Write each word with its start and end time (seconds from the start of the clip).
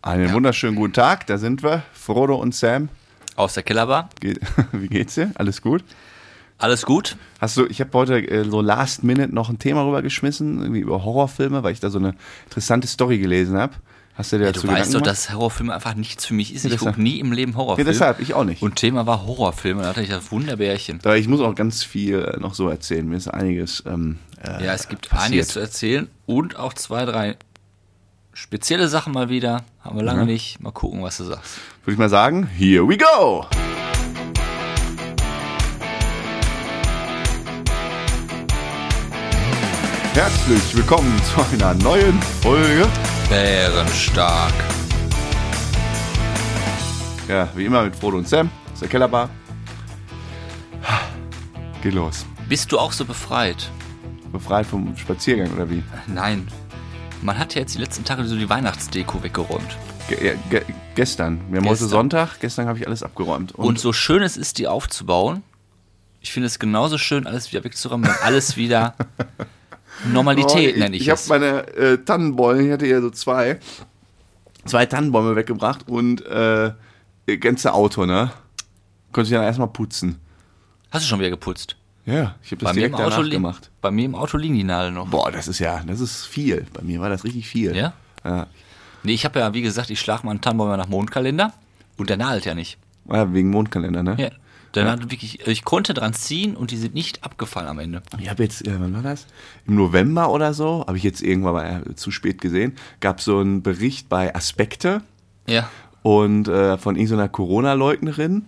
Einen 0.00 0.32
wunderschönen 0.32 0.76
guten 0.76 0.92
Tag, 0.92 1.26
da 1.26 1.38
sind 1.38 1.62
wir, 1.62 1.82
Frodo 1.92 2.36
und 2.36 2.54
Sam. 2.54 2.88
Aus 3.36 3.54
der 3.54 3.62
Kellerbar. 3.62 4.08
Ge 4.20 4.36
Wie 4.72 4.88
geht's 4.88 5.14
dir? 5.14 5.32
Alles 5.34 5.60
gut? 5.60 5.84
Alles 6.56 6.84
gut? 6.86 7.16
Hast 7.40 7.56
du, 7.56 7.66
ich 7.66 7.80
habe 7.80 7.90
heute 7.94 8.18
äh, 8.18 8.44
so 8.48 8.60
last 8.60 9.04
minute 9.04 9.32
noch 9.34 9.48
ein 9.48 9.58
Thema 9.58 9.84
rübergeschmissen, 9.86 10.60
irgendwie 10.60 10.80
über 10.80 11.04
Horrorfilme, 11.04 11.62
weil 11.62 11.72
ich 11.72 11.80
da 11.80 11.90
so 11.90 11.98
eine 11.98 12.14
interessante 12.46 12.86
Story 12.88 13.18
gelesen 13.18 13.56
habe. 13.56 13.74
Hast 14.14 14.32
du 14.32 14.38
dir 14.38 14.46
Ja, 14.46 14.52
dazu 14.52 14.66
du 14.66 14.72
weißt 14.72 14.94
doch, 14.94 15.00
dass 15.00 15.32
Horrorfilme 15.32 15.72
einfach 15.72 15.94
nichts 15.94 16.26
für 16.26 16.34
mich 16.34 16.52
ist. 16.52 16.64
Ich 16.64 16.72
deshalb. 16.72 16.94
gucke 16.94 17.02
nie 17.02 17.20
im 17.20 17.30
Leben 17.30 17.52
Ja, 17.52 17.58
Horrorfilme. 17.58 17.90
deshalb, 17.90 18.18
ich 18.20 18.34
auch 18.34 18.44
nicht. 18.44 18.62
Und 18.62 18.74
Thema 18.74 19.06
war 19.06 19.24
Horrorfilme. 19.24 19.82
Da 19.82 19.88
hatte 19.90 20.02
ich 20.02 20.08
das 20.08 20.32
Wunderbärchen. 20.32 20.98
Aber 21.04 21.16
ich 21.16 21.28
muss 21.28 21.40
auch 21.40 21.54
ganz 21.54 21.84
viel 21.84 22.20
äh, 22.24 22.40
noch 22.40 22.54
so 22.54 22.68
erzählen. 22.68 23.08
Mir 23.08 23.16
ist 23.16 23.28
einiges. 23.28 23.84
Ähm, 23.86 24.18
äh, 24.42 24.64
Ja, 24.64 24.74
es 24.74 24.88
gibt 24.88 25.08
passiert. 25.08 25.26
einiges 25.28 25.48
zu 25.48 25.60
erzählen 25.60 26.08
und 26.26 26.56
auch 26.56 26.74
zwei, 26.74 27.04
drei 27.04 27.36
spezielle 28.42 28.88
Sachen 28.88 29.12
mal 29.12 29.28
wieder. 29.28 29.64
Haben 29.80 29.96
wir 29.96 30.04
lange 30.04 30.20
Ja. 30.20 30.26
nicht. 30.26 30.60
Mal 30.60 30.70
gucken, 30.70 31.02
was 31.02 31.16
du 31.16 31.24
sagst. 31.24 31.58
Würde 31.84 31.92
ich 31.94 31.98
mal 31.98 32.08
sagen, 32.08 32.46
here 32.46 32.88
we 32.88 32.96
go! 32.96 33.44
Herzlich 40.14 40.74
willkommen 40.76 41.14
zu 41.24 41.40
einer 41.54 41.74
neuen 41.74 42.20
Folge. 42.42 42.86
Bärenstark. 43.28 44.52
Ja, 47.28 47.48
wie 47.54 47.66
immer 47.66 47.84
mit 47.84 47.94
Frodo 47.94 48.16
und 48.18 48.28
Sam 48.28 48.50
aus 48.72 48.80
der 48.80 48.88
Kellerbar. 48.88 49.28
Geht 51.82 51.94
los. 51.94 52.26
Bist 52.48 52.72
du 52.72 52.78
auch 52.78 52.90
so 52.92 53.04
befreit? 53.04 53.70
Befreit 54.32 54.66
vom 54.66 54.96
Spaziergang 54.96 55.52
oder 55.52 55.70
wie? 55.70 55.82
Nein. 56.06 56.48
Man 57.22 57.38
hat 57.38 57.54
ja 57.54 57.62
jetzt 57.62 57.74
die 57.74 57.80
letzten 57.80 58.04
Tage 58.04 58.24
so 58.24 58.36
die 58.36 58.48
Weihnachtsdeko 58.48 59.22
weggeräumt. 59.22 59.76
Ge 60.08 60.36
ge 60.50 60.62
gestern. 60.94 61.40
Wir 61.50 61.58
haben 61.58 61.64
heute 61.64 61.70
Gestern. 61.80 61.88
Sonntag. 61.88 62.40
Gestern 62.40 62.66
habe 62.68 62.78
ich 62.78 62.86
alles 62.86 63.02
abgeräumt. 63.02 63.52
Und, 63.52 63.78
so 63.78 63.92
schön 63.92 64.22
es 64.22 64.36
ist, 64.36 64.58
die 64.58 64.68
aufzubauen, 64.68 65.42
ich 66.20 66.32
finde 66.32 66.46
es 66.46 66.58
genauso 66.58 66.98
schön, 66.98 67.26
alles 67.26 67.50
wieder 67.52 67.64
wegzuräumen, 67.64 68.08
wenn 68.08 68.16
alles 68.22 68.56
wieder 68.56 68.94
Normalität 70.12 70.76
Oh, 70.76 70.78
nenne 70.78 70.96
ich, 70.96 71.02
Ich 71.02 71.10
habe 71.10 71.18
es. 71.20 71.28
meine 71.28 71.66
äh, 71.76 71.98
Tannenbäume, 71.98 72.66
ich 72.66 72.72
hatte 72.72 72.86
ja 72.86 73.00
so 73.00 73.10
zwei, 73.10 73.58
zwei 74.64 74.86
Tannenbäume 74.86 75.36
weggebracht 75.36 75.88
und 75.88 76.24
äh, 76.26 76.72
ganze 77.40 77.72
Auto, 77.74 78.06
ne? 78.06 78.30
Konnte 79.12 79.28
ich 79.28 79.34
dann 79.34 79.44
erstmal 79.44 79.68
putzen. 79.68 80.18
Hast 80.90 81.04
du 81.04 81.08
schon 81.08 81.18
wieder 81.18 81.30
geputzt? 81.30 81.76
Ja, 82.08 82.34
ich 82.42 82.50
habe 82.52 82.56
Bei 82.64 82.68
das 82.70 82.70
im 82.70 82.74
direkt 82.80 82.94
Auto 82.94 83.10
danach 83.10 83.22
li- 83.24 83.30
gemacht. 83.30 83.70
bei 83.82 83.90
mir 83.90 84.04
im 84.06 84.14
Auto 84.14 84.38
liegen 84.38 84.54
die 84.54 84.64
Nadeln 84.64 84.94
noch. 84.94 85.08
Boah, 85.08 85.30
das 85.30 85.46
ist 85.48 85.58
ja, 85.58 85.82
das 85.86 86.00
ist 86.00 86.24
viel. 86.26 86.66
Bei 86.72 86.82
mir 86.82 87.00
war 87.00 87.08
das 87.10 87.24
richtig 87.24 87.46
viel. 87.48 87.76
Ja? 87.76 87.92
Ja, 88.24 88.46
Nee, 89.02 89.12
ich 89.12 89.24
habe 89.24 89.38
ja, 89.38 89.52
wie 89.54 89.62
gesagt, 89.62 89.90
ich 89.90 90.00
schlage 90.00 90.26
meinen 90.26 90.40
Tannenbaum 90.40 90.70
ja 90.70 90.76
nach 90.76 90.88
Mondkalender 90.88 91.52
und 91.98 92.10
der 92.10 92.16
nadelt 92.16 92.44
ja 92.46 92.54
nicht. 92.54 92.78
Ja, 93.10 93.32
wegen 93.32 93.50
Mondkalender, 93.50 94.02
ne? 94.02 94.16
Ja. 94.18 94.30
Der 94.74 94.84
nadelt 94.84 95.10
wirklich, 95.10 95.46
ich 95.46 95.64
konnte 95.64 95.94
dran 95.94 96.12
ziehen 96.12 96.54
und 96.56 96.70
die 96.72 96.76
sind 96.76 96.94
nicht 96.94 97.24
abgefallen 97.24 97.68
am 97.68 97.78
Ende. 97.78 98.02
Ich 98.18 98.28
habe 98.28 98.42
jetzt, 98.42 98.66
äh, 98.66 98.74
wann 98.78 98.92
war 98.94 99.02
das? 99.02 99.26
Im 99.66 99.76
November 99.76 100.30
oder 100.30 100.52
so, 100.52 100.84
habe 100.86 100.96
ich 100.98 101.02
jetzt 101.04 101.22
irgendwann 101.22 101.54
mal 101.54 101.82
äh, 101.90 101.94
zu 101.94 102.10
spät 102.10 102.40
gesehen, 102.40 102.76
gab 103.00 103.20
so 103.20 103.38
einen 103.38 103.62
Bericht 103.62 104.08
bei 104.10 104.34
Aspekte 104.34 105.00
Ja. 105.46 105.70
und 106.02 106.48
äh, 106.48 106.76
von 106.76 106.96
irgendeiner 106.96 107.28
Corona-Leugnerin. 107.30 108.46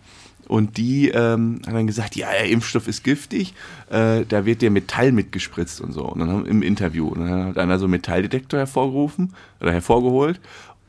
Und 0.50 0.78
die 0.78 1.10
ähm, 1.10 1.62
hat 1.64 1.74
dann 1.74 1.86
gesagt, 1.86 2.16
ja, 2.16 2.32
der 2.32 2.48
Impfstoff 2.48 2.88
ist 2.88 3.04
giftig, 3.04 3.54
äh, 3.88 4.24
da 4.28 4.46
wird 4.46 4.62
der 4.62 4.72
Metall 4.72 5.12
mitgespritzt 5.12 5.80
und 5.80 5.92
so. 5.92 6.02
Und 6.02 6.18
dann 6.18 6.28
haben, 6.28 6.44
im 6.44 6.62
Interview. 6.62 7.06
Und 7.06 7.20
dann 7.20 7.44
hat 7.44 7.58
einer 7.58 7.78
so 7.78 7.84
einen 7.84 7.92
Metalldetektor 7.92 8.58
hervorgerufen 8.58 9.32
oder 9.60 9.72
hervorgeholt 9.72 10.40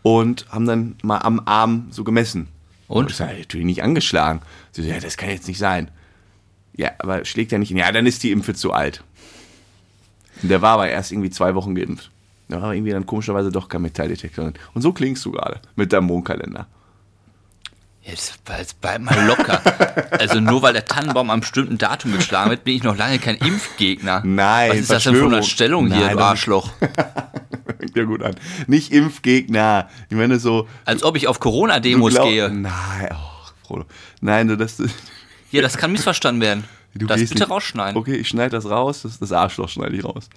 und 0.02 0.48
haben 0.50 0.66
dann 0.66 0.96
mal 1.04 1.20
am 1.20 1.40
Arm 1.46 1.90
so 1.92 2.04
gemessen. 2.04 2.48
Und? 2.88 3.12
Ich 3.12 3.18
sag, 3.18 3.38
natürlich 3.38 3.68
nicht 3.68 3.84
angeschlagen. 3.84 4.42
Sie 4.72 4.82
so, 4.82 4.90
ja, 4.90 5.00
das 5.00 5.16
kann 5.16 5.30
jetzt 5.30 5.48
nicht 5.48 5.60
sein. 5.60 5.92
Ja, 6.76 6.90
aber 6.98 7.24
schlägt 7.24 7.52
ja 7.52 7.60
nicht. 7.60 7.70
Ja, 7.70 7.92
dann 7.92 8.08
ist 8.08 8.24
die 8.24 8.32
Impfe 8.32 8.56
zu 8.56 8.74
alt. 8.74 9.04
Und 10.42 10.50
der 10.50 10.64
war 10.64 10.72
aber 10.72 10.90
erst 10.90 11.12
irgendwie 11.12 11.30
zwei 11.30 11.54
Wochen 11.54 11.76
geimpft. 11.76 12.10
Da 12.50 12.56
war 12.56 12.64
aber 12.64 12.74
irgendwie 12.74 12.94
dann 12.94 13.06
komischerweise 13.06 13.52
doch 13.52 13.70
kein 13.70 13.84
Metalldetektor 13.84 14.46
drin. 14.46 14.56
Und 14.74 14.82
so 14.82 14.92
klingst 14.92 15.24
du 15.24 15.34
gerade 15.34 15.60
mit 15.76 15.94
deinem 15.94 16.08
Mondkalender. 16.08 16.66
Jetzt, 18.04 18.40
jetzt 18.58 18.82
bleib 18.82 19.02
mal 19.02 19.26
locker. 19.28 19.62
also 20.20 20.40
nur 20.40 20.62
weil 20.64 20.74
der 20.74 20.86
Tannenbaum 20.86 21.30
am 21.30 21.42
bestimmten 21.42 21.78
Datum 21.78 22.14
geschlagen 22.14 22.50
wird, 22.50 22.64
bin 22.64 22.76
ich 22.76 22.84
noch 22.84 22.98
lange 22.98 23.20
kein 23.20 23.36
Impfgegner. 23.36 24.22
Nein, 24.26 24.72
Was 24.72 24.78
ist 24.80 24.90
das 24.92 25.04
denn 25.04 25.16
für 25.16 25.26
eine. 25.28 25.44
Stellung 25.44 25.88
hier, 25.88 25.98
Nein, 26.08 26.10
du 26.12 26.18
das- 26.18 26.26
Arschloch? 26.26 26.72
Fängt 27.78 27.96
ja 27.96 28.04
gut 28.04 28.24
an. 28.24 28.36
Nicht 28.68 28.92
Impfgegner. 28.92 29.88
Ich 30.10 30.18
meine 30.18 30.40
so. 30.40 30.68
Als 30.86 31.04
ob 31.04 31.16
ich 31.16 31.28
auf 31.28 31.38
du 31.38 31.42
Corona-Demos 31.44 32.16
gehe. 32.16 32.50
Nein, 32.50 33.10
ach, 33.12 33.54
Frodo. 33.66 33.86
Nein, 34.20 34.48
du, 34.48 34.58
das. 34.58 34.78
Du 34.78 34.88
Ja, 35.52 35.62
das 35.62 35.78
kann 35.78 35.92
missverstanden 35.92 36.42
werden. 36.42 36.64
das 36.96 37.18
gehst 37.20 37.34
bitte 37.34 37.44
nicht- 37.44 37.52
rausschneiden. 37.52 37.98
Okay, 37.98 38.16
ich 38.16 38.28
schneide 38.28 38.50
das 38.52 38.66
raus. 38.66 39.04
Das, 39.04 39.20
das 39.20 39.32
Arschloch 39.32 39.70
schneide 39.70 39.96
ich 39.96 40.04
raus. 40.04 40.28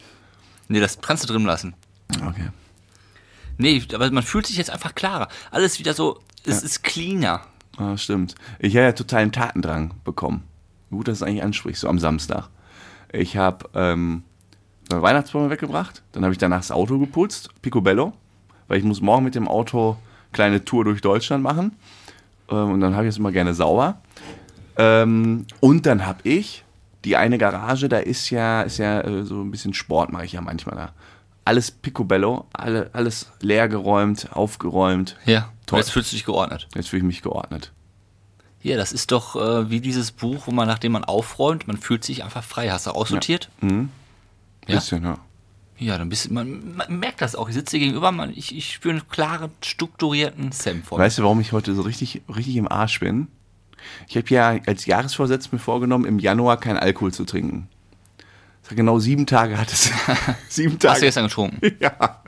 Nee, 0.68 0.80
das 0.80 0.98
kannst 1.00 1.24
du 1.24 1.32
drin 1.32 1.44
lassen. 1.44 1.74
Okay. 2.14 2.50
Nee, 3.56 3.82
aber 3.94 4.10
man 4.10 4.22
fühlt 4.22 4.46
sich 4.46 4.56
jetzt 4.56 4.70
einfach 4.70 4.94
klarer. 4.94 5.28
Alles 5.50 5.78
wieder 5.78 5.94
so, 5.94 6.20
es 6.44 6.62
ist 6.62 6.82
cleaner. 6.82 7.42
Ah, 7.76 7.96
stimmt. 7.96 8.34
Ich 8.58 8.76
habe 8.76 8.86
ja 8.86 8.92
totalen 8.92 9.32
Tatendrang 9.32 9.94
bekommen. 10.04 10.44
Gut, 10.90 11.08
dass 11.08 11.18
du 11.18 11.24
es 11.24 11.28
eigentlich 11.28 11.42
ansprichst, 11.42 11.80
so 11.80 11.88
am 11.88 11.98
Samstag. 11.98 12.48
Ich 13.12 13.36
habe 13.36 13.68
ähm, 13.74 14.22
meine 14.90 15.02
Weihnachtsbäume 15.02 15.50
weggebracht, 15.50 16.02
dann 16.12 16.24
habe 16.24 16.32
ich 16.32 16.38
danach 16.38 16.58
das 16.58 16.70
Auto 16.70 16.98
geputzt, 16.98 17.50
Picobello, 17.62 18.12
weil 18.68 18.78
ich 18.78 18.84
muss 18.84 19.00
morgen 19.00 19.24
mit 19.24 19.34
dem 19.34 19.48
Auto 19.48 19.96
kleine 20.32 20.64
Tour 20.64 20.84
durch 20.84 21.00
Deutschland 21.00 21.42
machen. 21.42 21.72
Ähm, 22.48 22.72
und 22.72 22.80
dann 22.80 22.94
habe 22.94 23.06
ich 23.06 23.10
es 23.10 23.18
immer 23.18 23.32
gerne 23.32 23.54
sauber. 23.54 24.00
Ähm, 24.76 25.46
und 25.60 25.86
dann 25.86 26.06
habe 26.06 26.28
ich 26.28 26.64
die 27.04 27.16
eine 27.16 27.38
Garage, 27.38 27.88
da 27.88 27.98
ist 27.98 28.30
ja, 28.30 28.62
ist 28.62 28.78
ja 28.78 29.00
äh, 29.00 29.24
so 29.24 29.40
ein 29.42 29.50
bisschen 29.50 29.74
Sport, 29.74 30.12
mache 30.12 30.24
ich 30.24 30.32
ja 30.32 30.40
manchmal 30.40 30.76
da. 30.76 30.92
Alles 31.44 31.70
Picobello, 31.70 32.46
alle, 32.52 32.90
alles 32.94 33.30
leer 33.40 33.68
geräumt, 33.68 34.30
aufgeräumt. 34.32 35.16
Ja, 35.26 35.50
Toll. 35.74 35.80
Jetzt 35.80 35.90
fühlst 35.90 36.12
du 36.12 36.16
dich 36.16 36.24
geordnet. 36.24 36.68
Jetzt 36.74 36.88
fühle 36.88 37.00
ich 37.00 37.06
mich 37.06 37.22
geordnet. 37.22 37.72
Ja, 38.62 38.76
das 38.76 38.92
ist 38.92 39.12
doch 39.12 39.36
äh, 39.36 39.68
wie 39.70 39.80
dieses 39.80 40.10
Buch, 40.10 40.46
wo 40.46 40.50
man, 40.50 40.66
nachdem 40.66 40.92
man 40.92 41.04
aufräumt, 41.04 41.68
man 41.68 41.76
fühlt 41.76 42.02
sich 42.02 42.24
einfach 42.24 42.42
frei. 42.42 42.70
Hast 42.70 42.86
du 42.86 42.92
aussortiert? 42.92 43.50
Mhm. 43.60 43.90
Ja? 44.66 44.76
Bisschen, 44.76 45.04
ja. 45.04 45.18
Ja, 45.76 45.98
dann 45.98 46.08
bist 46.08 46.30
man, 46.30 46.76
man 46.76 46.98
merkt 46.98 47.20
das 47.20 47.34
auch. 47.34 47.48
Ich 47.48 47.54
sitze 47.54 47.76
hier 47.76 47.86
gegenüber, 47.86 48.12
man, 48.12 48.30
ich, 48.30 48.56
ich 48.56 48.72
spüre 48.72 48.94
einen 48.94 49.08
klaren, 49.08 49.50
strukturierten 49.62 50.52
Sam 50.52 50.82
vor. 50.82 50.98
Weißt 50.98 51.18
du, 51.18 51.24
warum 51.24 51.40
ich 51.40 51.52
heute 51.52 51.74
so 51.74 51.82
richtig, 51.82 52.22
richtig 52.34 52.56
im 52.56 52.70
Arsch 52.70 53.00
bin? 53.00 53.26
Ich 54.08 54.16
habe 54.16 54.28
ja 54.30 54.58
als 54.66 54.86
Jahresvorsatz 54.86 55.52
mir 55.52 55.58
vorgenommen, 55.58 56.04
im 56.04 56.18
Januar 56.18 56.58
kein 56.58 56.76
Alkohol 56.78 57.12
zu 57.12 57.24
trinken. 57.24 57.68
Genau 58.70 58.98
sieben 58.98 59.26
Tage 59.26 59.58
hat 59.58 59.70
es. 59.72 59.90
sieben 60.48 60.74
Hast 60.74 60.82
du 60.82 60.88
Tage. 60.88 61.00
gestern 61.00 61.26
getrunken? 61.26 61.60
Ja. 61.80 62.22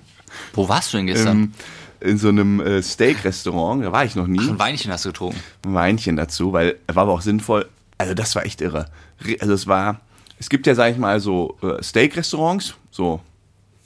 Wo 0.52 0.68
warst 0.68 0.92
du 0.92 0.98
denn 0.98 1.06
gestern? 1.06 1.36
Ähm, 1.36 1.52
in 2.00 2.18
so 2.18 2.28
einem 2.28 2.60
äh, 2.60 2.82
Steak-Restaurant, 2.82 3.84
da 3.84 3.92
war 3.92 4.04
ich 4.04 4.14
noch 4.16 4.26
nie. 4.26 4.38
Ein 4.40 4.58
Weinchen 4.58 4.92
hast 4.92 5.04
du 5.04 5.10
getrunken. 5.10 5.40
ein 5.64 5.74
Weinchen 5.74 6.16
dazu, 6.16 6.52
weil 6.52 6.76
war 6.92 7.04
aber 7.04 7.12
auch 7.12 7.20
sinnvoll. 7.22 7.68
Also 7.98 8.14
das 8.14 8.34
war 8.34 8.44
echt 8.44 8.60
irre. 8.60 8.86
Re- 9.24 9.36
Also 9.40 9.54
es 9.54 9.66
war, 9.66 10.00
es 10.38 10.48
gibt 10.48 10.66
ja, 10.66 10.74
sag 10.74 10.92
ich 10.92 10.98
mal, 10.98 11.20
so 11.20 11.56
äh, 11.62 11.82
Steak-Restaurants, 11.82 12.74
so, 12.90 13.20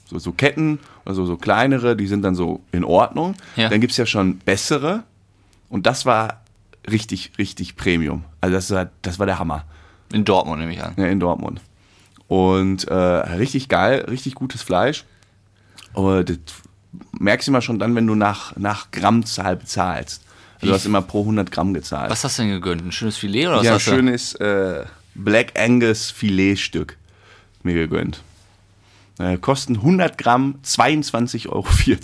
so, 0.06 0.18
so 0.18 0.32
Ketten, 0.32 0.78
also 1.04 1.24
so 1.26 1.36
kleinere, 1.36 1.96
die 1.96 2.06
sind 2.06 2.22
dann 2.22 2.34
so 2.34 2.60
in 2.72 2.84
Ordnung. 2.84 3.34
Ja. 3.56 3.68
Dann 3.68 3.80
gibt 3.80 3.92
es 3.92 3.96
ja 3.96 4.06
schon 4.06 4.38
bessere 4.38 5.04
und 5.68 5.86
das 5.86 6.04
war 6.06 6.40
richtig, 6.90 7.32
richtig 7.38 7.76
Premium. 7.76 8.24
Also 8.40 8.54
das 8.54 8.70
war, 8.70 8.90
das 9.02 9.18
war 9.18 9.26
der 9.26 9.38
Hammer 9.38 9.64
In 10.12 10.24
Dortmund 10.24 10.60
nehme 10.60 10.72
ich 10.72 10.82
an. 10.82 10.94
ja, 10.96 11.06
in 11.06 11.20
Dortmund. 11.20 11.60
Und 12.26 12.86
äh, 12.88 12.94
richtig 12.94 13.68
geil, 13.68 14.04
richtig 14.08 14.34
gutes 14.34 14.62
Fleisch. 14.62 15.04
Aber 15.94 16.22
das 16.24 16.38
merkst 17.18 17.46
du 17.48 17.52
immer 17.52 17.62
schon 17.62 17.78
dann, 17.78 17.94
wenn 17.94 18.06
du 18.06 18.14
nach, 18.14 18.56
nach 18.56 18.90
Grammzahl 18.90 19.56
bezahlst. 19.56 20.22
Also 20.56 20.66
du 20.66 20.72
hast 20.74 20.86
immer 20.86 21.00
pro 21.02 21.20
100 21.20 21.50
Gramm 21.50 21.72
gezahlt. 21.72 22.10
Was 22.10 22.22
hast 22.24 22.38
du 22.38 22.42
denn 22.42 22.50
gegönnt? 22.52 22.84
Ein 22.84 22.92
schönes 22.92 23.16
Filet 23.16 23.46
oder 23.46 23.58
was 23.58 23.64
ja, 23.64 23.72
hast 23.74 23.86
du? 23.86 23.90
schönes 23.92 24.34
äh, 24.34 24.84
Black 25.14 25.58
Angus 25.58 26.10
Filetstück 26.10 26.96
mir 27.62 27.74
gegönnt. 27.74 28.22
Äh, 29.18 29.36
kosten 29.38 29.76
100 29.76 30.18
Gramm 30.18 30.56
22,40 30.64 31.48
Euro. 31.48 31.62
Viel, 31.64 31.98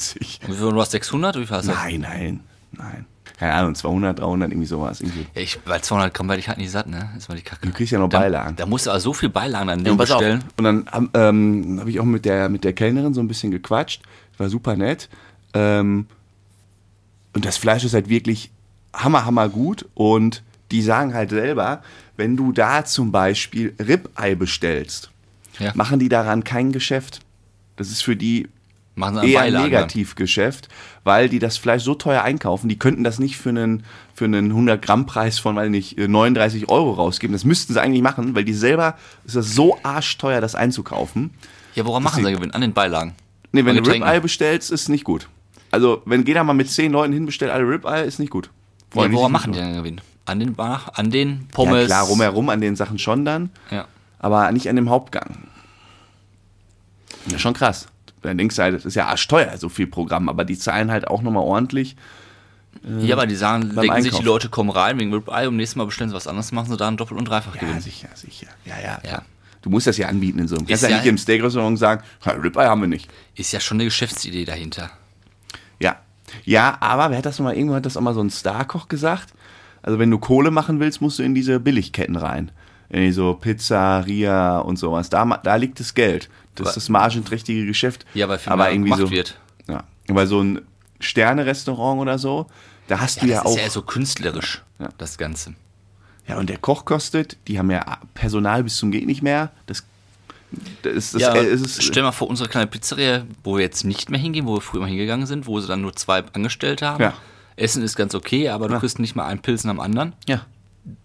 du 0.46 0.80
hast 0.80 0.92
600? 0.92 1.36
Wie 1.36 1.46
viel 1.46 1.56
hast 1.56 1.68
du? 1.68 1.72
Nein, 1.72 2.00
nein, 2.00 2.40
nein. 2.72 3.06
Keine 3.38 3.52
Ahnung, 3.52 3.74
200, 3.74 4.18
300, 4.18 4.50
irgendwie 4.50 4.66
sowas. 4.66 5.02
Irgendwie. 5.02 5.26
Ja, 5.34 5.42
ich, 5.42 5.58
bei 5.60 5.78
200 5.78 6.14
Gramm 6.14 6.28
werde 6.28 6.40
ich 6.40 6.48
halt 6.48 6.56
nicht 6.56 6.70
satt, 6.70 6.86
ne? 6.86 7.10
Das 7.14 7.28
mal 7.28 7.34
die 7.34 7.42
Kacke. 7.42 7.66
Du 7.66 7.72
kriegst 7.72 7.92
ja 7.92 7.98
noch 7.98 8.08
Da, 8.08 8.20
Beilagen. 8.20 8.56
da 8.56 8.64
musst 8.64 8.86
du 8.86 8.90
also 8.90 9.10
so 9.10 9.12
viel 9.12 9.28
Beilagen 9.28 9.68
an 9.68 9.80
Ja, 9.80 9.84
dem 9.84 9.96
pass 9.98 10.10
auf. 10.10 10.20
bestellen. 10.20 10.44
Und 10.56 10.64
dann 10.64 11.10
ähm, 11.12 11.76
habe 11.80 11.90
ich 11.90 12.00
auch 12.00 12.04
mit 12.04 12.24
der, 12.24 12.48
mit 12.48 12.64
der 12.64 12.72
Kellnerin 12.72 13.12
so 13.12 13.20
ein 13.20 13.28
bisschen 13.28 13.50
gequatscht. 13.50 14.00
War 14.38 14.48
super 14.48 14.76
nett. 14.76 15.08
Ähm, 15.54 16.06
und 17.34 17.44
das 17.44 17.56
Fleisch 17.56 17.84
ist 17.84 17.94
halt 17.94 18.08
wirklich 18.08 18.50
hammer, 18.94 19.24
hammer 19.24 19.48
gut. 19.48 19.86
Und 19.94 20.42
die 20.70 20.82
sagen 20.82 21.14
halt 21.14 21.30
selber, 21.30 21.82
wenn 22.16 22.36
du 22.36 22.52
da 22.52 22.84
zum 22.84 23.12
Beispiel 23.12 23.74
Ribeye 23.78 24.34
bestellst, 24.36 25.10
Ja. 25.58 25.72
machen 25.74 25.98
die 25.98 26.08
daran 26.08 26.44
kein 26.44 26.72
Geschäft. 26.72 27.20
Das 27.76 27.88
ist 27.90 28.02
für 28.02 28.16
die 28.16 28.48
Machen 28.98 29.18
eher 29.22 29.40
Beilagen 29.40 29.64
Negativgeschäft, 29.66 30.68
weil 31.04 31.28
die 31.28 31.38
das 31.38 31.58
Fleisch 31.58 31.82
so 31.82 31.94
teuer 31.94 32.22
einkaufen, 32.22 32.66
die 32.70 32.78
könnten 32.78 33.04
das 33.04 33.18
nicht 33.18 33.36
für 33.36 33.50
einen, 33.50 33.84
für 34.14 34.24
einen 34.24 34.46
100 34.52 34.80
Gramm 34.80 35.04
Preis 35.04 35.38
von, 35.38 35.54
weiß 35.56 35.68
nicht, 35.68 35.98
39 35.98 36.70
Euro 36.70 36.92
rausgeben. 36.92 37.34
Das 37.34 37.44
müssten 37.44 37.74
sie 37.74 37.80
eigentlich 37.82 38.00
machen, 38.00 38.34
weil 38.34 38.44
die 38.44 38.54
selber, 38.54 38.96
ist 39.26 39.36
das 39.36 39.54
so 39.54 39.78
arschteuer, 39.82 40.40
das 40.40 40.54
einzukaufen. 40.54 41.30
Ja, 41.74 41.84
woran 41.84 42.02
machen 42.02 42.24
sie 42.24 42.32
Gewinn? 42.32 42.52
An 42.52 42.62
den 42.62 42.72
Beilagen. 42.72 43.12
Nee, 43.56 43.64
wenn 43.64 43.82
du. 43.82 43.90
Ribeye 43.90 44.20
bestellst, 44.20 44.70
ist 44.70 44.88
nicht 44.88 45.04
gut. 45.04 45.28
Also, 45.70 46.02
wenn 46.06 46.24
jeder 46.24 46.44
mal 46.44 46.52
mit 46.54 46.70
10 46.70 46.92
Leuten 46.92 47.12
hinbestellt, 47.12 47.50
alle 47.50 47.64
Ribeye, 47.68 48.02
ist 48.04 48.18
nicht 48.18 48.30
gut. 48.30 48.50
Ja, 48.94 49.02
woran 49.12 49.12
sich 49.12 49.28
machen 49.30 49.52
die 49.52 49.58
denn 49.58 49.74
Gewinn? 49.74 50.00
An 50.24 50.40
den, 50.40 50.54
Bar, 50.54 50.92
an 50.94 51.10
den 51.10 51.30
Ja, 51.30 51.36
Pommes. 51.52 51.86
klar, 51.86 52.04
rumherum 52.06 52.48
an 52.48 52.60
den 52.60 52.74
Sachen 52.76 52.98
schon 52.98 53.24
dann, 53.24 53.50
Ja. 53.70 53.86
aber 54.18 54.50
nicht 54.52 54.68
an 54.68 54.76
dem 54.76 54.90
Hauptgang. 54.90 55.36
Ja, 57.30 57.38
schon 57.38 57.54
krass. 57.54 57.86
Dann 58.22 58.38
denkst 58.38 58.56
du 58.56 58.62
halt, 58.62 58.74
das 58.74 58.84
ist 58.84 58.94
ja 58.94 59.06
arschteuer, 59.06 59.56
so 59.56 59.68
viel 59.68 59.86
Programm, 59.86 60.28
aber 60.28 60.44
die 60.44 60.58
zahlen 60.58 60.90
halt 60.90 61.06
auch 61.08 61.22
nochmal 61.22 61.44
ordentlich. 61.44 61.96
ja, 63.00 63.14
aber 63.14 63.26
die 63.26 63.36
sagen, 63.36 63.68
beim 63.74 63.82
denken 63.86 64.02
sich, 64.02 64.06
Einkauf. 64.12 64.20
die 64.20 64.26
Leute 64.26 64.48
kommen 64.48 64.70
rein 64.70 64.98
wegen 64.98 65.12
Ribeye 65.14 65.46
und 65.48 65.56
nächstes 65.56 65.76
Mal 65.76 65.86
bestellen 65.86 66.10
sie 66.10 66.16
was 66.16 66.26
anderes, 66.26 66.50
machen 66.52 66.70
sie 66.70 66.76
da 66.76 66.88
einen 66.88 66.96
Doppel- 66.96 67.16
und 67.16 67.24
Ja, 67.28 67.30
Dreifachgewinn. 67.40 67.80
sicher, 67.80 68.08
sicher. 68.14 68.48
Ja, 68.64 68.74
ja. 68.82 68.98
Ja. 69.04 69.22
Du 69.66 69.70
musst 69.72 69.88
das 69.88 69.96
ja 69.96 70.06
anbieten 70.06 70.38
in 70.38 70.46
so 70.46 70.54
einem. 70.54 70.64
Du 70.64 70.70
kannst 70.70 70.84
Ist 70.84 70.88
ja 70.88 70.94
ja- 70.96 71.02
nicht 71.02 71.10
im 71.10 71.18
Steak-Restaurant 71.18 71.76
sagen, 71.76 72.04
"Ha, 72.24 72.30
Ribeye 72.30 72.66
haben 72.68 72.82
wir 72.82 72.86
nicht. 72.86 73.10
Ist 73.34 73.50
ja 73.50 73.58
schon 73.58 73.78
eine 73.78 73.84
Geschäftsidee 73.86 74.44
dahinter. 74.44 74.92
Ja. 75.80 75.96
Ja, 76.44 76.76
aber 76.78 77.10
wer 77.10 77.18
hat 77.18 77.26
das 77.26 77.40
nochmal, 77.40 77.56
irgendwann 77.56 77.78
hat 77.78 77.86
das 77.86 77.96
auch 77.96 78.00
mal 78.00 78.14
so 78.14 78.20
ein 78.22 78.30
Starkoch 78.30 78.86
gesagt. 78.86 79.34
Also 79.82 79.98
wenn 79.98 80.08
du 80.08 80.18
Kohle 80.18 80.52
machen 80.52 80.78
willst, 80.78 81.00
musst 81.00 81.18
du 81.18 81.24
in 81.24 81.34
diese 81.34 81.58
Billigketten 81.58 82.14
rein. 82.14 82.52
In 82.90 83.00
die 83.00 83.10
so 83.10 83.34
Pizzeria 83.34 84.58
und 84.58 84.78
sowas. 84.78 85.10
Da, 85.10 85.24
da 85.42 85.56
liegt 85.56 85.80
das 85.80 85.94
Geld. 85.94 86.28
Das 86.54 86.60
Aber- 86.60 86.68
ist 86.70 86.76
das 86.76 86.88
margenträchtige 86.88 87.66
Geschäft. 87.66 88.06
Ja, 88.14 88.28
weil 88.28 88.38
viel 88.38 88.52
aber 88.52 88.70
irgendwie 88.70 88.90
gemacht 88.90 89.00
so, 89.08 89.10
wird. 89.10 89.36
Ja. 89.68 89.82
Aber 90.08 90.28
so 90.28 90.40
ein 90.42 90.60
Sterne-Restaurant 91.00 92.00
oder 92.00 92.18
so, 92.18 92.46
da 92.86 93.00
hast 93.00 93.16
du 93.16 93.26
das 93.26 93.30
ja 93.30 93.40
ist 93.40 93.46
auch. 93.46 93.56
ja 93.56 93.62
eher 93.64 93.70
so 93.70 93.82
künstlerisch, 93.82 94.62
Ja. 94.78 94.90
das 94.96 95.18
Ganze. 95.18 95.54
Ja, 96.28 96.38
und 96.38 96.48
der 96.50 96.58
Koch 96.58 96.84
kostet, 96.84 97.36
die 97.48 97.58
haben 97.58 97.70
ja 97.70 97.98
Personal 98.14 98.64
bis 98.64 98.76
zum 98.76 98.90
Geht 98.90 99.06
nicht 99.06 99.22
mehr. 99.22 99.50
Das, 99.66 99.84
das, 100.82 100.92
ist- 100.94 101.14
das 101.14 101.22
ja, 101.22 101.34
es 101.36 101.60
ist, 101.60 101.82
stell 101.82 102.02
mal 102.02 102.12
vor, 102.12 102.28
unsere 102.28 102.48
kleine 102.48 102.66
Pizzeria, 102.66 103.24
wo 103.44 103.56
wir 103.56 103.62
jetzt 103.62 103.84
nicht 103.84 104.10
mehr 104.10 104.18
hingehen, 104.20 104.46
wo 104.46 104.54
wir 104.54 104.60
früher 104.60 104.80
mal 104.80 104.88
hingegangen 104.88 105.26
sind, 105.26 105.46
wo 105.46 105.60
sie 105.60 105.68
dann 105.68 105.82
nur 105.82 105.94
zwei 105.94 106.22
Angestellte 106.32 106.86
haben. 106.86 107.02
Ja. 107.02 107.14
Essen 107.56 107.82
ist 107.82 107.96
ganz 107.96 108.14
okay, 108.14 108.48
aber 108.48 108.68
du 108.68 108.74
Ja. 108.74 108.80
kriegst 108.80 108.98
nicht 108.98 109.14
mal 109.16 109.26
einen 109.26 109.40
Pilz 109.40 109.64
am 109.66 109.80
anderen. 109.80 110.12
ja. 110.26 110.42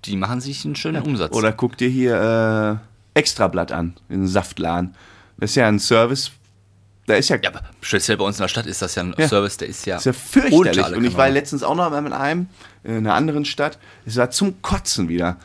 Die 0.05 0.15
machen 0.15 0.41
sich 0.41 0.63
einen 0.63 0.75
schönen 0.75 1.01
Umsatz. 1.01 1.33
Oder 1.35 1.51
guck 1.53 1.75
dir 1.75 1.89
hier 1.89 2.79
äh, 3.15 3.19
Extrablatt 3.19 3.71
an, 3.71 3.95
in 4.09 4.27
Saftladen. 4.27 4.93
Das 5.37 5.49
ist 5.51 5.55
ja 5.55 5.67
ein 5.67 5.79
Service, 5.79 6.29
da 7.07 7.15
ist 7.15 7.29
ja, 7.29 7.37
ja, 7.41 7.49
aber 7.49 7.61
speziell 7.81 8.17
bei 8.17 8.23
uns 8.25 8.37
in 8.37 8.43
der 8.43 8.47
Stadt 8.47 8.65
ist 8.67 8.81
das 8.81 8.95
ja 8.95 9.03
ein 9.03 9.13
Ja. 9.17 9.27
Service, 9.27 9.57
der 9.57 9.67
ist 9.69 9.85
ja, 9.85 9.97
ist 9.97 10.05
ja 10.05 10.13
fürchterlich. 10.13 10.95
Und 10.95 11.03
ich 11.03 11.15
war 11.17 11.29
letztens 11.29 11.63
auch 11.63 11.75
noch 11.75 11.89
mal 11.89 12.01
mit 12.01 12.13
einem 12.13 12.47
in 12.83 12.97
einer 12.97 13.13
anderen 13.15 13.45
Stadt. 13.45 13.77
Es 14.05 14.17
war 14.17 14.29
zum 14.31 14.61
Kotzen 14.61 15.09
wieder. 15.09 15.37